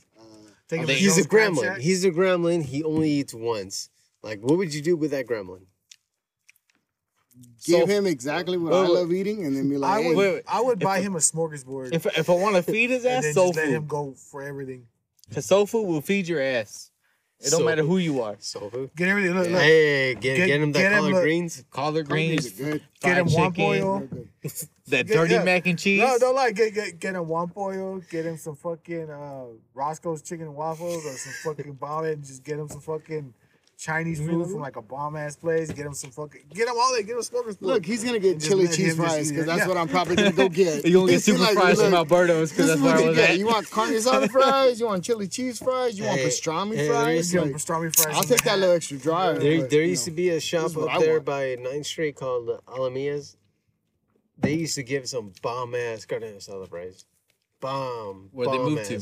[0.67, 1.63] Take him They- he's a Joe's Crab gremlin.
[1.63, 1.79] Shack.
[1.81, 2.63] He's a gremlin.
[2.63, 3.89] He only eats once.
[4.23, 5.65] Like, what would you do with that gremlin?
[7.63, 10.05] Give So- him exactly what Wait, I love eating, and then be like, I would,
[10.07, 10.43] hey, wait, wait.
[10.47, 13.33] I would buy him a smorgasbord If if I want to feed his ass, then
[13.33, 14.87] soul let him go for everything.
[15.33, 16.89] Cause soul food will feed your ass.
[17.39, 18.37] It don't Soul matter who you are.
[18.39, 18.91] Soul food.
[18.95, 19.33] Get everything.
[19.35, 19.59] Look, look.
[19.61, 21.63] Hey, get, Get- get him that get collard a- greens.
[21.71, 22.81] Collard greens greens, good.
[23.01, 23.99] Get him fried one chicken, boil.
[23.99, 24.29] They're good.
[24.87, 25.43] that Get- dirty yeah.
[25.43, 25.99] mac and cheese.
[25.99, 27.99] No, don't like get get get him one boil.
[28.09, 32.43] Get him some fucking uh, Roscoe's chicken and waffles or some fucking bomb and just
[32.43, 33.33] get him some fucking
[33.83, 35.69] Chinese food from like a bomb ass place.
[35.69, 37.03] Get him some fucking get him all that.
[37.03, 37.57] Get him smokers.
[37.57, 37.65] Food.
[37.67, 39.67] Look, he's gonna get Just chili cheese fries because that's Yeah.
[39.67, 40.85] what I'm probably gonna go get.
[40.85, 43.17] You gonna get super Like, fries from look, Alberto's because that's what I you was
[43.17, 43.29] get.
[43.31, 43.37] at.
[43.39, 44.79] You want carne asada fries?
[44.79, 45.99] You want chili cheese fries?
[45.99, 47.19] You want pastrami hey, fries?
[47.19, 48.15] is Get him Like, pastrami fries.
[48.15, 49.41] I'll take that little extra drive.
[49.41, 50.11] There, but, there used know.
[50.11, 53.35] to be a shop up there by 9th Street called Alamia's.
[54.37, 57.03] They used to give some bomb ass carne asada fries.
[57.59, 58.29] Bomb.
[58.31, 59.01] Where'd they moved move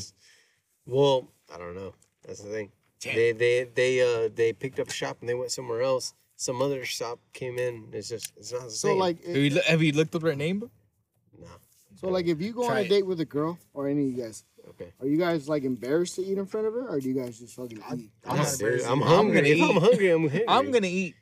[0.86, 1.94] Well, I don't know.
[2.26, 2.70] That's the thing.
[3.02, 3.14] Damn.
[3.16, 6.14] They they they uh they picked up shop and they went somewhere else.
[6.36, 7.88] Some other shop came in.
[7.92, 8.98] It's just it's not the So same.
[8.98, 10.70] like, Have you, loo- have you looked up their name?
[11.38, 11.46] no.
[11.96, 12.88] so like, if you go on Try a it.
[12.88, 14.92] date with a girl or any of you guys, Okay.
[15.00, 17.38] are you guys like embarrassed to eat in front of her, or do you guys
[17.38, 17.82] just fucking eat?
[18.24, 18.86] I'm I'm, not embarrassed.
[18.88, 19.34] I'm I'm hungry.
[19.34, 19.82] gonna if I'm eat.
[19.82, 20.44] hungry, I'm hungry.
[20.48, 21.14] I'm gonna eat.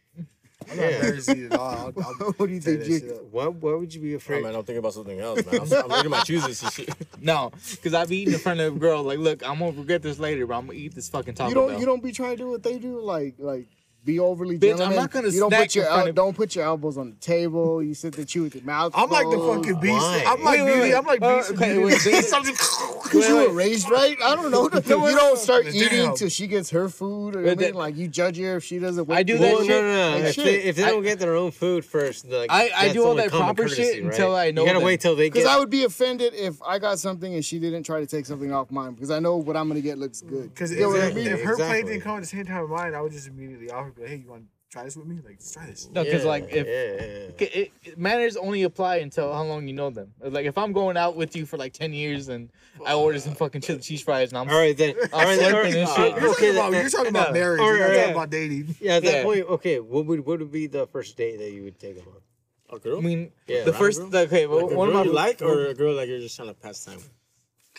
[0.70, 1.60] I'm not embarrassed to eat all.
[1.60, 3.02] I'll, I'll what do you tear think, that Jake?
[3.02, 3.24] shit up.
[3.30, 4.42] Why, why would you be Oh, afraid?
[4.42, 5.60] man, I'm thinking about something else, man.
[5.62, 6.90] I'm, I'm reading my chooses and shit.
[7.20, 9.02] No, because I be eating in front of a girl.
[9.02, 11.54] Like, look, I'm gonna regret this later, but I'm gonna eat this fucking Taco You
[11.54, 11.68] don't.
[11.68, 11.80] Bell.
[11.80, 13.66] You don't be trying to do what they do, like like.
[14.02, 16.14] Be overly Bitch, I'm not gonna You don't snack put your in front el- of-
[16.14, 17.82] don't put your elbows on the table.
[17.82, 18.92] You sit there chew with your mouth.
[18.94, 19.66] I'm like the closed.
[19.66, 19.92] fucking beast.
[20.00, 20.24] Why?
[20.26, 20.80] I'm like Wait, wait, Beauty.
[20.80, 20.94] wait.
[20.94, 21.50] I'm like Uh, Beast.
[21.52, 21.84] okay, Beauty.
[21.84, 22.06] wait, Beast.
[22.06, 22.32] wait.
[22.34, 22.60] I'm just-
[23.10, 24.16] Cause you Wait, were raised right.
[24.22, 24.62] I don't know.
[24.72, 25.74] you don't start Damn.
[25.74, 27.36] eating till she gets her food.
[27.36, 29.06] Or I But mean, that- like you judge her if she doesn't.
[29.06, 29.68] Wait I do for that Well, you.
[29.68, 29.84] no, shit.
[29.84, 30.14] no, no.
[30.16, 30.44] Like, if shit.
[30.44, 33.02] they, if they I- don't get their own food first, like I- I that's do
[33.02, 34.48] all only that common proper shit courtesy, until right?
[34.48, 34.86] I know You gotta them.
[34.86, 35.52] wait till they Because get.
[35.54, 38.50] I would be offended if I got something and she didn't try to take something
[38.52, 40.54] off mine because I know what I'm gonna get looks good.
[40.54, 41.26] Because You if, know what I if- mean?
[41.26, 41.92] if her plate Exactly.
[41.92, 44.16] didn't come at the same time as mine, I would just immediately offer, like, hey,
[44.16, 45.16] you want to try this with me?
[45.16, 45.88] Like, let's try this.
[45.92, 47.60] No, because Yeah, like if yeah, yeah, yeah.
[47.62, 50.12] it, it, manners only apply until how long you know them.
[50.22, 52.50] Like if I'm going out with you for like ten years and
[52.86, 54.94] I order some fucking chili cheese fries and I'm All right then.
[55.12, 55.52] All right, then.
[55.54, 56.20] slurping and uh, shit.
[56.22, 57.32] You're okay, talking about, then- you're talking about no.
[57.34, 57.60] marriage.
[57.60, 58.76] Or- You're not or- talking about dating.
[58.80, 59.22] Yeah, at that Yeah.
[59.24, 62.06] point, okay, what would what would be the first date that you would take them
[62.08, 62.76] on?
[62.76, 62.98] A girl?
[62.98, 64.20] I mean Yeah, the first bro.
[64.20, 66.36] okay, well, Like a one of girl my like or a girl like you're just
[66.36, 67.00] trying to pass time?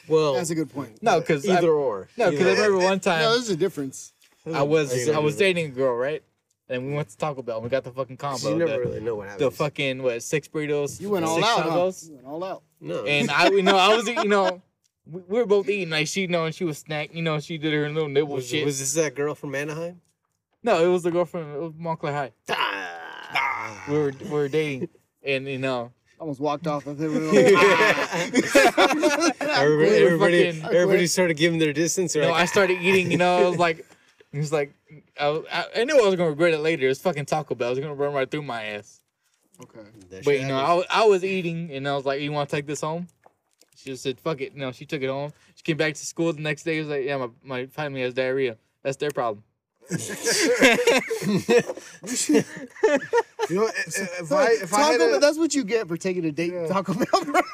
[0.07, 1.01] Well, That's a good point.
[1.01, 2.09] no, because either or.
[2.17, 3.21] no, because I Either- remember one time.
[3.21, 4.13] No, there's a difference.
[4.45, 6.23] I was I was dating a girl right,
[6.69, 8.49] and we went to Taco Bell and we got the fucking combo.
[8.49, 9.49] You never the, really know what happens.
[9.49, 11.63] the fucking what six burritos, You went all six out.
[11.63, 11.91] Huh?
[12.07, 12.63] You went all out.
[12.79, 13.05] no.
[13.05, 14.61] and I you know I was you know.
[15.05, 17.13] We we were both eating like she, you know, and she was snack.
[17.13, 18.63] You know, she did her little nibble was, shit.
[18.63, 19.99] was this that girl from Anaheim?
[20.63, 22.31] no, it was the girlfriend of Montclair High.
[22.49, 23.83] Ah.
[23.89, 24.89] We were we were dating,
[25.23, 27.05] and you know, Almost walked off of it.
[29.41, 32.13] everybody, everybody, everybody started giving their distance.
[32.13, 33.11] you Or know, like, I started eating.
[33.11, 33.87] You know, I was like,
[34.33, 34.73] it was like,
[35.19, 36.87] I, I, I knew I was gonna regret it later.
[36.87, 37.69] It's fucking Taco Bell.
[37.69, 39.01] It was gonna run right through my ass.
[39.61, 39.79] okay.
[40.09, 42.49] That But you know, I, was- I was eating, and I was like, "You want
[42.49, 43.07] to take this home?"
[43.75, 45.31] She just said, "Fuck it." No, she took it home.
[45.55, 46.79] She came back to school the next day.
[46.79, 48.57] Was like, "Yeah, my, my family has diarrhea.
[48.83, 49.43] That's their problem."
[53.49, 55.97] You know, if, if I if I Taco had a, that's what you get for
[55.97, 57.41] taking a date to Taco Bell, bro.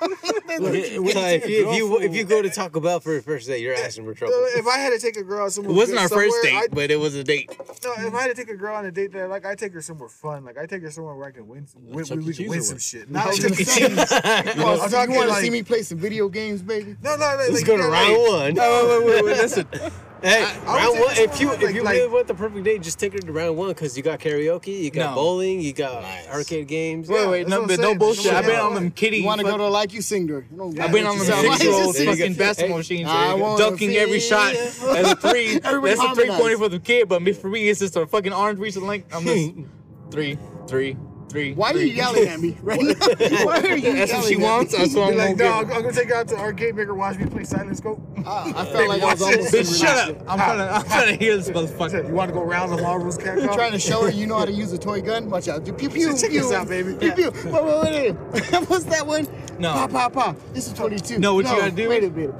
[0.59, 3.47] Okay, well, if, you, if you if you go to Taco Bell for your first
[3.47, 4.33] date, you're asking for trouble.
[4.55, 6.67] if I had to take a girl out somewhere, It wasn't our first date, I'd-
[6.75, 7.55] but it was a date.
[7.83, 9.73] No, if I had to take a girl on a date that like I take
[9.73, 12.33] her somewhere fun, like I take her somewhere where I can win, win we, we
[12.33, 13.09] can win some shit.
[13.09, 13.65] Not Chuck like E.
[13.65, 13.79] Cheese.
[13.79, 16.95] you know, you want to like, see me play some video games, baby?
[17.03, 17.37] No, no, no.
[17.37, 18.55] Let's like, go to round one.
[18.55, 19.67] Wait, wait, wait, listen.
[20.19, 21.15] Hey, I would round one.
[21.17, 23.31] If you one, if you like- really want the perfect date, just take her to
[23.31, 25.15] round one because you got karaoke, you got No.
[25.15, 26.27] bowling, you got Nice.
[26.27, 27.07] arcade games.
[27.09, 27.97] Wait, Yeah, wait, that's no, what I'm but no saying.
[27.97, 28.33] bullshit.
[28.33, 29.17] I've been on them kitty.
[29.17, 30.45] You want to go fuck- to like you singer?
[30.51, 32.05] You know, I've been on you them six-year-old this.
[32.05, 34.79] fucking basketball machines, I wanna dunking every shot as
[35.11, 35.59] a three.
[35.63, 38.05] Everybody That's a three pointer for the kid, but me- for me, it's just a
[38.05, 39.13] fucking arms reaching length.
[39.15, 39.51] I'm just,
[40.11, 40.37] three,
[40.67, 40.95] three,
[41.29, 41.53] three.
[41.53, 42.93] Why are you yelling at me right now?
[43.45, 44.73] Why are you That's what she at wants.
[44.73, 44.79] me?
[44.79, 45.71] That's what I'm like, gonna no, I'm.
[45.71, 48.01] I'm gonna take her out to arcade, make her watch me play Silent Scope.
[48.25, 50.17] Ah, I felt like I was almost in Bitch, shut up.
[50.27, 52.07] I'm trying to, I'm trying to hear this motherfucker.
[52.07, 53.53] You want to go round the Marvel's cat car?
[53.55, 55.29] Trying to show her you know how to use a toy gun.
[55.29, 55.63] Watch out.
[55.63, 56.41] Do pew pew Check pew.
[56.41, 56.95] this out, baby.
[56.95, 57.31] Pew pew.
[57.31, 58.69] Wait, wait, wait.
[58.69, 59.27] What's that one?
[59.59, 59.73] No.
[59.73, 60.35] Pa pa pa.
[60.53, 61.19] This is 22.
[61.19, 61.89] No, what you gotta do?
[61.89, 62.35] Wait a minute.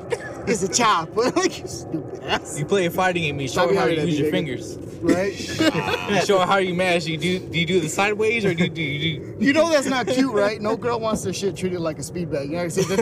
[0.48, 1.16] It's a chop.
[1.36, 2.58] like you stupid ass.
[2.58, 4.32] You play a fighting game, you show Stop her how to use your nigga.
[4.32, 4.78] fingers.
[5.02, 5.34] Right?
[6.10, 7.06] You show her how you mash.
[7.06, 9.70] You do, do you do the sideways or do you do, you do You know
[9.70, 10.60] that's not cute, right?
[10.62, 12.50] No girl wants their shit treated like a speed bag.
[12.50, 12.96] You know, see the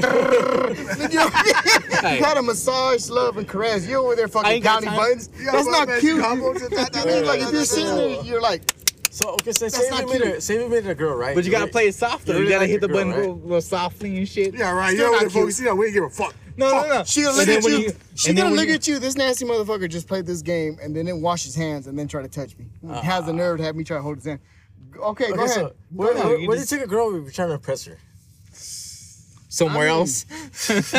[1.11, 1.29] you, know,
[2.01, 2.15] Hey.
[2.15, 3.87] you gotta massage, love, and caress.
[3.87, 4.97] You over there I fucking ain't got counting time.
[4.97, 5.29] buttons.
[5.39, 6.21] Yeah, That's not man, cute.
[6.23, 8.63] combos and that, I mean, like if you're sitting there, you're like,
[9.11, 10.35] So okay, so say not we made cute.
[10.37, 11.35] a say we made a girl, right?
[11.35, 11.71] But you gotta Right?
[11.71, 12.33] play it soft though.
[12.33, 14.53] You You really gotta like hit the your button girl, real, real softly and shit.
[14.55, 14.93] Yeah, right.
[14.95, 15.59] Still Yo, not the folks, cute.
[15.59, 16.33] you know, we ain't give a fuck.
[16.57, 17.03] No, no, no.
[17.03, 17.77] She gonna look at you.
[17.79, 18.99] you- she gonna look you- at you.
[18.99, 22.07] This nasty motherfucker just played this game and then didn't wash his hands and then
[22.07, 22.65] try to touch me.
[22.81, 23.01] He ah.
[23.01, 24.39] has the nerve to have me try to hold his hand.
[24.97, 25.49] Okay, go Okay, ahead.
[25.49, 26.25] so Go where, ahead.
[26.25, 27.97] where, you where do you take a girl if you're trying to impress her?
[29.49, 30.25] Somewhere I mean- else.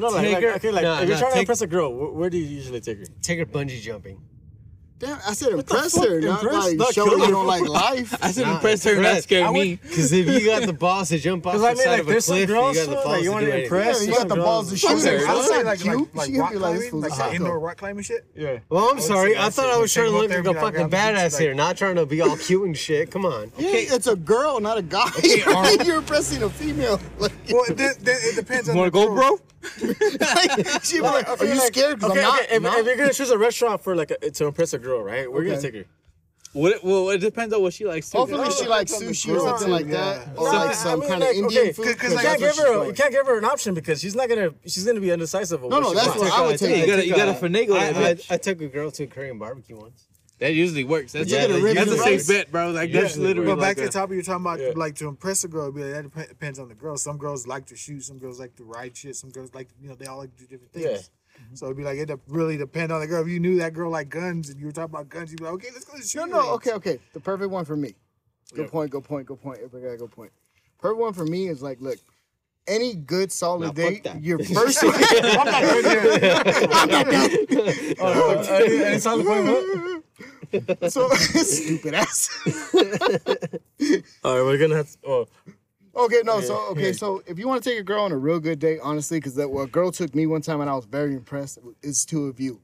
[0.00, 1.60] No, like, Take like her- okay, like Nah, if you're nah, trying to take- impress
[1.62, 3.04] a girl, where, where do you usually take her?
[3.22, 4.20] Take her bungee jumping.
[4.96, 6.64] Damn, I said impress her, not Impress?
[6.68, 7.30] like Not show her you her.
[7.32, 8.14] don't like life.
[8.22, 9.22] I said Nah, impress her, not impress.
[9.24, 9.74] scare me.
[9.82, 12.00] Because if you got the balls to jump off Because the I mean, side like,
[12.00, 13.46] of a there's some cliff, girls you got the too, balls like, you to wanna
[13.46, 13.64] do anything.
[13.64, 14.00] impress.
[14.06, 15.26] Yeah, you got the girls- balls to shoot her.
[15.28, 16.14] I would say like, cute.
[16.14, 17.34] like, like rock could like, climbing, like a that psycho.
[17.34, 18.24] indoor rock climbing shit.
[18.36, 18.58] Yeah.
[18.68, 19.36] Well, I'm sorry.
[19.36, 20.90] I thought I was let's trying to go look like a and be like, fucking
[20.90, 23.10] badass here, not trying to be all cute and shit.
[23.10, 23.50] Come on.
[23.58, 25.10] Okay, it's a girl, not a guy.
[25.54, 27.00] Um, You're impressing a female.
[27.18, 29.14] Well, it, it, it depends on You wanna the go, girl.
[29.14, 29.38] bro?
[29.82, 31.98] Like, she be like, are you like- scared?
[31.98, 32.42] Because Okay, I'm not.
[32.42, 32.78] okay, if, not.
[32.78, 35.30] if you're gonna choose a restaurant for like a, to impress a girl, right?
[35.30, 35.84] We're gonna take her.
[36.52, 38.18] What, well, it depends on what she likes too.
[38.18, 40.24] Hopefully she likes sushi or something too, like yeah.
[40.24, 41.98] that, or No, like I some mean, kind like, of Indian okay, food.
[41.98, 42.64] 'cause, You like, can't give her.
[42.74, 42.88] going.
[42.88, 44.50] You can't give her an option because she's not gonna.
[44.64, 45.64] She's gonna be indecisive.
[45.64, 46.80] Of No, no, that's what I would Yeah, take.
[46.82, 48.30] you gotta, you gotta a- finagle I, that I, bitch.
[48.30, 50.06] I took a girl to a Korean barbecue once.
[50.40, 51.12] That usually works.
[51.12, 52.70] That's, Yeah, that's, the that's a safe bet, bro.
[52.72, 53.46] Like that's literally.
[53.50, 54.72] But back like to a- the topic, you're talking about Yeah.
[54.74, 55.70] like to impress a girl.
[55.70, 56.96] Be like, that depends on the girl.
[56.96, 58.02] Some girls like to shoot.
[58.02, 59.14] Some girls like to ride shit.
[59.16, 60.84] Some girls like you know they all like to do different things.
[60.84, 61.46] Yeah.
[61.54, 63.22] So it'd be like it really depend on the girl.
[63.22, 65.44] If you knew that girl like guns and you were talking about guns, you'd be
[65.44, 66.98] like, okay, let's go to the No, no, okay, okay.
[67.12, 67.94] The perfect one for me.
[68.54, 68.70] Good Yeah.
[68.70, 69.58] point, good point, good point.
[69.58, 70.32] Everybody got a good point.
[70.78, 71.98] Perfect one for me is like, look,
[72.66, 74.22] any good solid Nah, date, that.
[74.22, 74.94] your first one.
[74.94, 75.84] I'm not good
[76.22, 76.68] there.
[76.72, 77.30] I'm not done.
[78.00, 80.03] Oh, any, any solid point, what?
[80.88, 82.30] So stupid ass.
[84.24, 84.90] All right, we're gonna have.
[84.90, 85.28] To, oh,
[85.96, 86.92] Okay, no, so okay, yeah.
[86.92, 89.36] so if you want to take a girl on a real good date, honestly, because
[89.36, 92.26] that well, a girl took me one time and I was very impressed, is to
[92.26, 92.60] a view.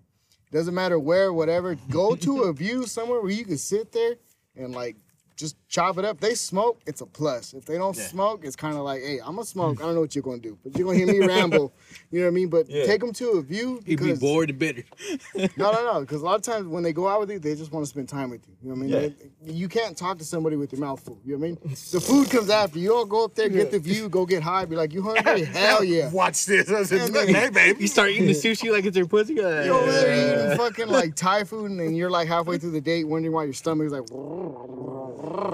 [0.51, 1.77] Doesn't matter where, whatever.
[1.91, 4.17] Go to a view somewhere where you can sit there
[4.57, 4.97] and like
[5.37, 6.21] just chop it up.
[6.21, 7.55] They smoke, it's a plus.
[7.55, 9.77] If they don't smoke, it's kind of like, hey, I'm gonna smoke.
[9.79, 9.83] Hmm.
[9.83, 11.73] I don't know what you're gonna do, but you're gonna hear me ramble.
[12.11, 12.49] You know what I mean?
[12.49, 12.85] But Yeah.
[12.87, 13.81] take them to a view.
[13.87, 14.83] He'd be bored and bitter.
[15.57, 16.01] No, no, no.
[16.01, 17.89] Because a lot of times when they go out with you, they just want to
[17.89, 18.55] spend time with you.
[18.63, 18.91] You know what I mean?
[18.91, 19.09] Yeah.
[19.47, 21.19] They- you can't talk to somebody with your mouth full.
[21.25, 21.77] You know what I mean?
[21.93, 22.79] The food comes after.
[22.79, 25.45] You don't go up there, get the view, go get high, be like, you hungry?
[25.45, 26.11] Hell yeah.
[26.13, 26.69] Watch this.
[26.71, 27.81] I said, then- hey, babe.
[27.81, 29.35] You start eating the sushi like it's your pussy.
[29.35, 32.81] You over there eating fucking like Thai food, and then you're like halfway through the
[32.81, 34.11] date wondering why your stomach is like,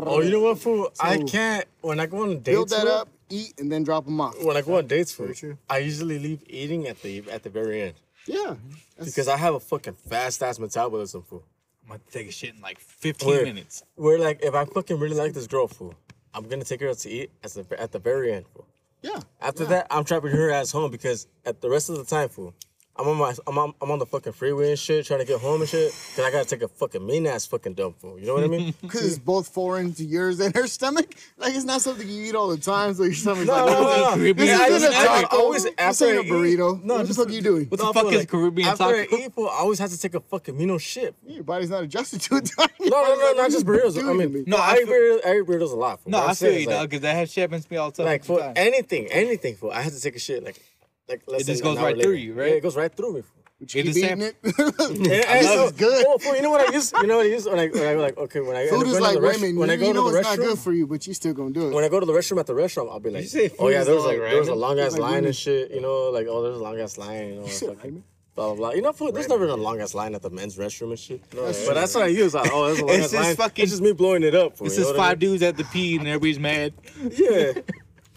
[0.07, 0.91] oh, you know what, fool?
[1.01, 1.65] I can't.
[1.83, 4.35] When I go on dates, build that fool, up, eat, and then drop them off.
[4.43, 5.59] When I go on dates, fool, true.
[5.69, 7.95] I usually leave eating at the at the very end
[8.27, 8.57] Yeah.
[8.97, 11.45] That's- because I have a fucking fast ass metabolism, fool.
[11.85, 13.83] I'm gonna take a shit in like 15 Where- minutes.
[13.95, 15.95] Where like if I fucking really like this girl, fool,
[16.35, 18.67] I'm gonna take her out to eat at the at the very end, fool.
[19.03, 19.21] yeah.
[19.41, 22.55] After that, I'm trapping her ass home because at the rest of the time, fool,
[22.99, 25.41] I'm on my I'm on, I'm on the fucking freeway and shit, trying to get
[25.41, 25.93] home and shit.
[26.15, 28.19] Cause I gotta take a fucking mean ass fucking dump, fool.
[28.19, 28.75] You know what I mean?
[28.81, 31.15] Because it's both foreign to yours and her stomach.
[31.37, 33.83] Like, it's not something you eat all the time, so your stomach's No, like, no,
[33.83, 34.15] no, no.
[34.17, 35.37] Caribbean This I isn't a just- I taco.
[35.37, 36.83] always This after ain't a I eat- burrito.
[36.85, 37.67] No, what the just fuck are you doing?
[37.67, 39.17] What the fuck is like, Caribbean after taco?
[39.17, 41.15] I eat, fool, I always have to take a fucking mean shit.
[41.27, 42.51] Your body's not adjusted to it.
[42.81, 43.99] No, No, no, no, not just burritos.
[43.99, 46.01] I mean, No, no, I I eat burritos, I eat burritos a lot.
[46.01, 46.13] Fool.
[46.13, 47.91] No, I'm feel saying you, is, dog, because that has shit happens to me all
[47.91, 48.07] the time.
[48.07, 50.43] like for anything, anything, fool, I have to take a shit.
[50.45, 50.61] Like,
[51.09, 52.09] like let's It say just an goes right later.
[52.09, 52.49] through you, right?
[52.51, 53.23] Yeah, it goes right through me.
[53.23, 53.33] Fool.
[53.61, 54.21] It's Keep the eating same.
[54.21, 54.37] it.
[54.45, 56.05] And, I and so- it's good.
[56.07, 56.93] Oh, fool, you know what I use?
[57.01, 58.69] You know what I use when I when I go like okay when I end
[58.71, 59.57] Food up is like to the rest- women.
[59.57, 61.55] when I you go to the it's not good for you, but you still gonna
[61.55, 61.73] do it.
[61.75, 63.25] When I go to the restroom at the restaurant, I'll be like,
[63.59, 65.25] oh yeah, there is like like there a long ass line women.
[65.27, 65.71] and shit.
[65.71, 67.29] You know, like oh there's a long ass line.
[67.33, 68.03] You know, said fucking ramen?
[68.35, 68.71] blah blah blah.
[68.73, 70.99] You know, fool, there's never been a long ass line at the men's restroom and
[70.99, 71.23] shit.
[71.31, 72.35] That's but that's what I use.
[72.35, 73.37] Like, oh, there's a long It's ass line.
[73.37, 74.59] fucking- It's just me blowing it up.
[74.59, 76.75] Fool, This you is know I five dudes at the P and everybody's mad.
[77.01, 77.53] Yeah,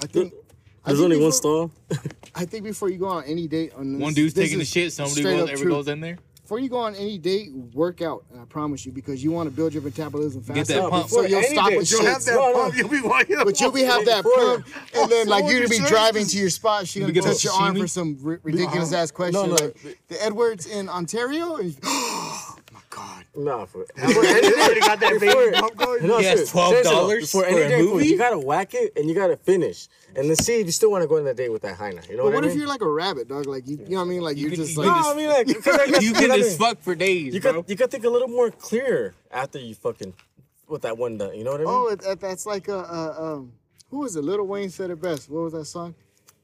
[0.02, 0.34] I think.
[0.84, 1.72] I there's think only one stall.
[2.36, 4.66] I think before you go on any date, on this, One dude's this taking the
[4.66, 6.18] shit, somebody straight goes, ever goes in there.
[6.44, 8.26] Before you go on any date, work out.
[8.40, 10.74] I promise you, because you want to build your metabolism Get faster.
[10.82, 11.08] that pump.
[11.10, 12.10] So you'll stop date, with You'll shit.
[12.10, 12.54] have that No, no.
[12.64, 12.76] pump.
[12.76, 13.36] You'll be walking.
[13.44, 14.66] But you'll be have that pump,
[14.96, 16.88] and then like so you're gonna be driving to your spot.
[16.88, 17.82] She's gonna touch your arm sashimi?
[17.82, 19.34] for some ri- ridiculous ass question.
[19.48, 19.54] no.
[19.56, 19.78] like
[20.08, 21.58] the Edwards in Ontario.
[21.58, 26.06] And, oh my god, Nah, for You already got that baby bump going?
[26.08, 28.08] No, He has $12 seriously, for any a day movie?
[28.08, 31.04] You gotta whack it and you gotta finish, and then see if you still want
[31.04, 32.10] to go on that date with that high night.
[32.10, 33.46] You know But what, what I if you're like a rabbit, dog?
[33.46, 34.22] Like you, you know what I mean?
[34.22, 34.88] Like you're can- just you like.
[35.06, 37.54] no, I mean like 'cause I guess- You can just fuck for days, You bro.
[37.62, 40.14] could you could think a little more clear after you fucking
[40.68, 41.36] with that one done.
[41.38, 41.74] You know what I mean?
[41.74, 43.52] Oh, it, that- that's like a, a um,
[43.92, 44.24] who was it?
[44.24, 45.30] Little Wayne said it best.
[45.30, 45.94] What was that song?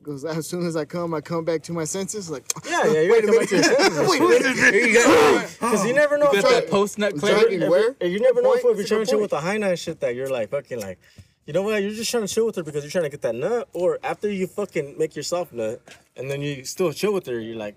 [0.06, 2.30] Goes as soon as I come, I come back to my senses.
[2.30, 3.02] Like, yeah, yeah.
[3.02, 3.98] You gotta to your senses.
[4.10, 5.49] wait a minute.
[5.60, 6.32] Because you never know.
[6.32, 7.57] you if got that post nut Was clarity.
[7.68, 7.95] where?
[7.99, 10.14] And you never know if you're trying to chill with the high night shit that
[10.14, 10.99] you're like fucking like,
[11.48, 11.82] you know what?
[11.82, 13.98] You're just trying to chill with her because you're trying to get that nut, or
[14.03, 15.82] after you fucking make yourself nut,
[16.15, 17.76] and then you still chill with her, you're like,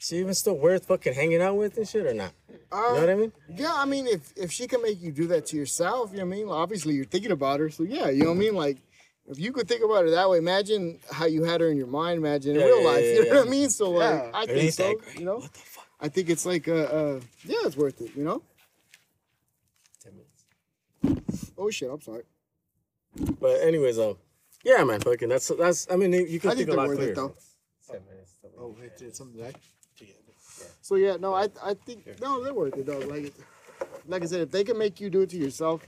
[0.00, 2.32] is she even still worth fucking hanging out with and shit or not?
[2.48, 3.32] You know what I um, mean?
[3.54, 6.24] Yeah, I mean, if if she can make you do that to yourself, you know
[6.24, 6.48] what I mean?
[6.48, 8.54] Well, obviously, you're thinking about her, so yeah, you know what I mean?
[8.54, 8.78] Like,
[9.30, 11.86] if you could think about it that way, imagine how you had her in your
[11.86, 13.46] mind, imagine in real yeah, life, yeah, you know what.
[13.46, 13.70] I mean?
[13.70, 14.30] So, like, Yeah.
[14.34, 15.18] I It think ain't so, that great.
[15.18, 15.44] you know?
[16.00, 18.42] I think it's like, uh, uh, yeah, it's worth it, you know?
[20.02, 20.12] Ten
[21.04, 21.52] minutes.
[21.56, 22.24] Oh, shit, I'm sorry.
[23.40, 24.16] But anyways, um,
[24.64, 25.86] yeah, man, fucking that's that's.
[25.90, 27.12] I mean, you can I think, think a they're lot worth clearer.
[27.12, 27.34] it, though.
[28.58, 29.54] Oh, it's, it's something that.
[30.82, 32.98] So, yeah, no, I, I think, no, they're worth it, though.
[32.98, 33.32] Like,
[34.06, 35.82] like I said, if they can make you do it to yourself,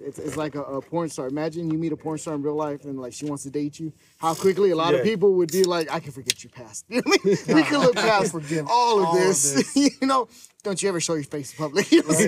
[0.00, 1.26] it's, it's like a, a porn star.
[1.28, 3.78] Imagine you meet a porn star in real life and like she wants to date
[3.80, 3.92] you.
[4.18, 6.84] How quickly a lot of people would be like, I can forget your past.
[6.90, 7.56] You know what I mean?
[7.56, 9.52] We can look past forgive all of all of this.
[9.74, 9.76] this.
[10.00, 10.28] you know,
[10.62, 11.90] don't you ever show your face in public.
[11.92, 12.18] You, know,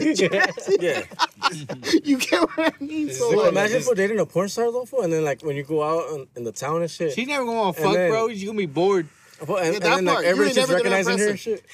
[0.80, 1.02] Yeah.
[2.05, 3.10] you get what I mean?
[3.10, 5.56] So Well, like, imagine for dating a porn star though, fool, and then like when
[5.56, 7.12] you go out in, in the town and shit.
[7.12, 8.28] She's never gonna want to And fuck, then- bro.
[8.30, 9.09] She's gonna be bored.
[9.47, 10.24] Well, and, Yeah, and that then like part.
[10.24, 11.64] You everybody's ain't just never gonna recognizing her and shit.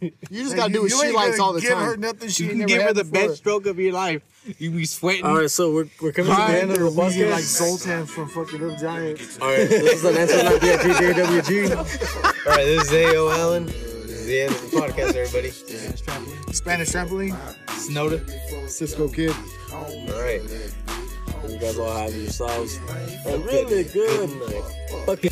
[0.30, 1.84] you just gotta do what You she ain't likes gonna all the give time.
[1.84, 3.28] her nothing she You can give her the before.
[3.28, 4.22] best stroke of your life.
[4.58, 5.26] You be sweating.
[5.26, 7.78] All right, so we're, we're coming to the end of the We get like podcast.
[7.78, 9.38] Zoltan from fucking Little Giants.
[9.40, 11.76] All right, this is an answer not VIP JWG.
[11.76, 11.84] All
[12.56, 13.28] right, this is A.O.
[13.30, 13.66] Allen.
[13.66, 15.50] This is the end of the podcast, everybody.
[16.54, 17.36] Spanish trampoline.
[17.72, 18.24] Snowden.
[18.68, 19.34] Cisco kid.
[19.72, 19.82] All
[20.20, 20.40] right,
[21.48, 22.78] you guys all have yourselves
[23.26, 24.64] a really good night.
[25.06, 25.30] Fucking.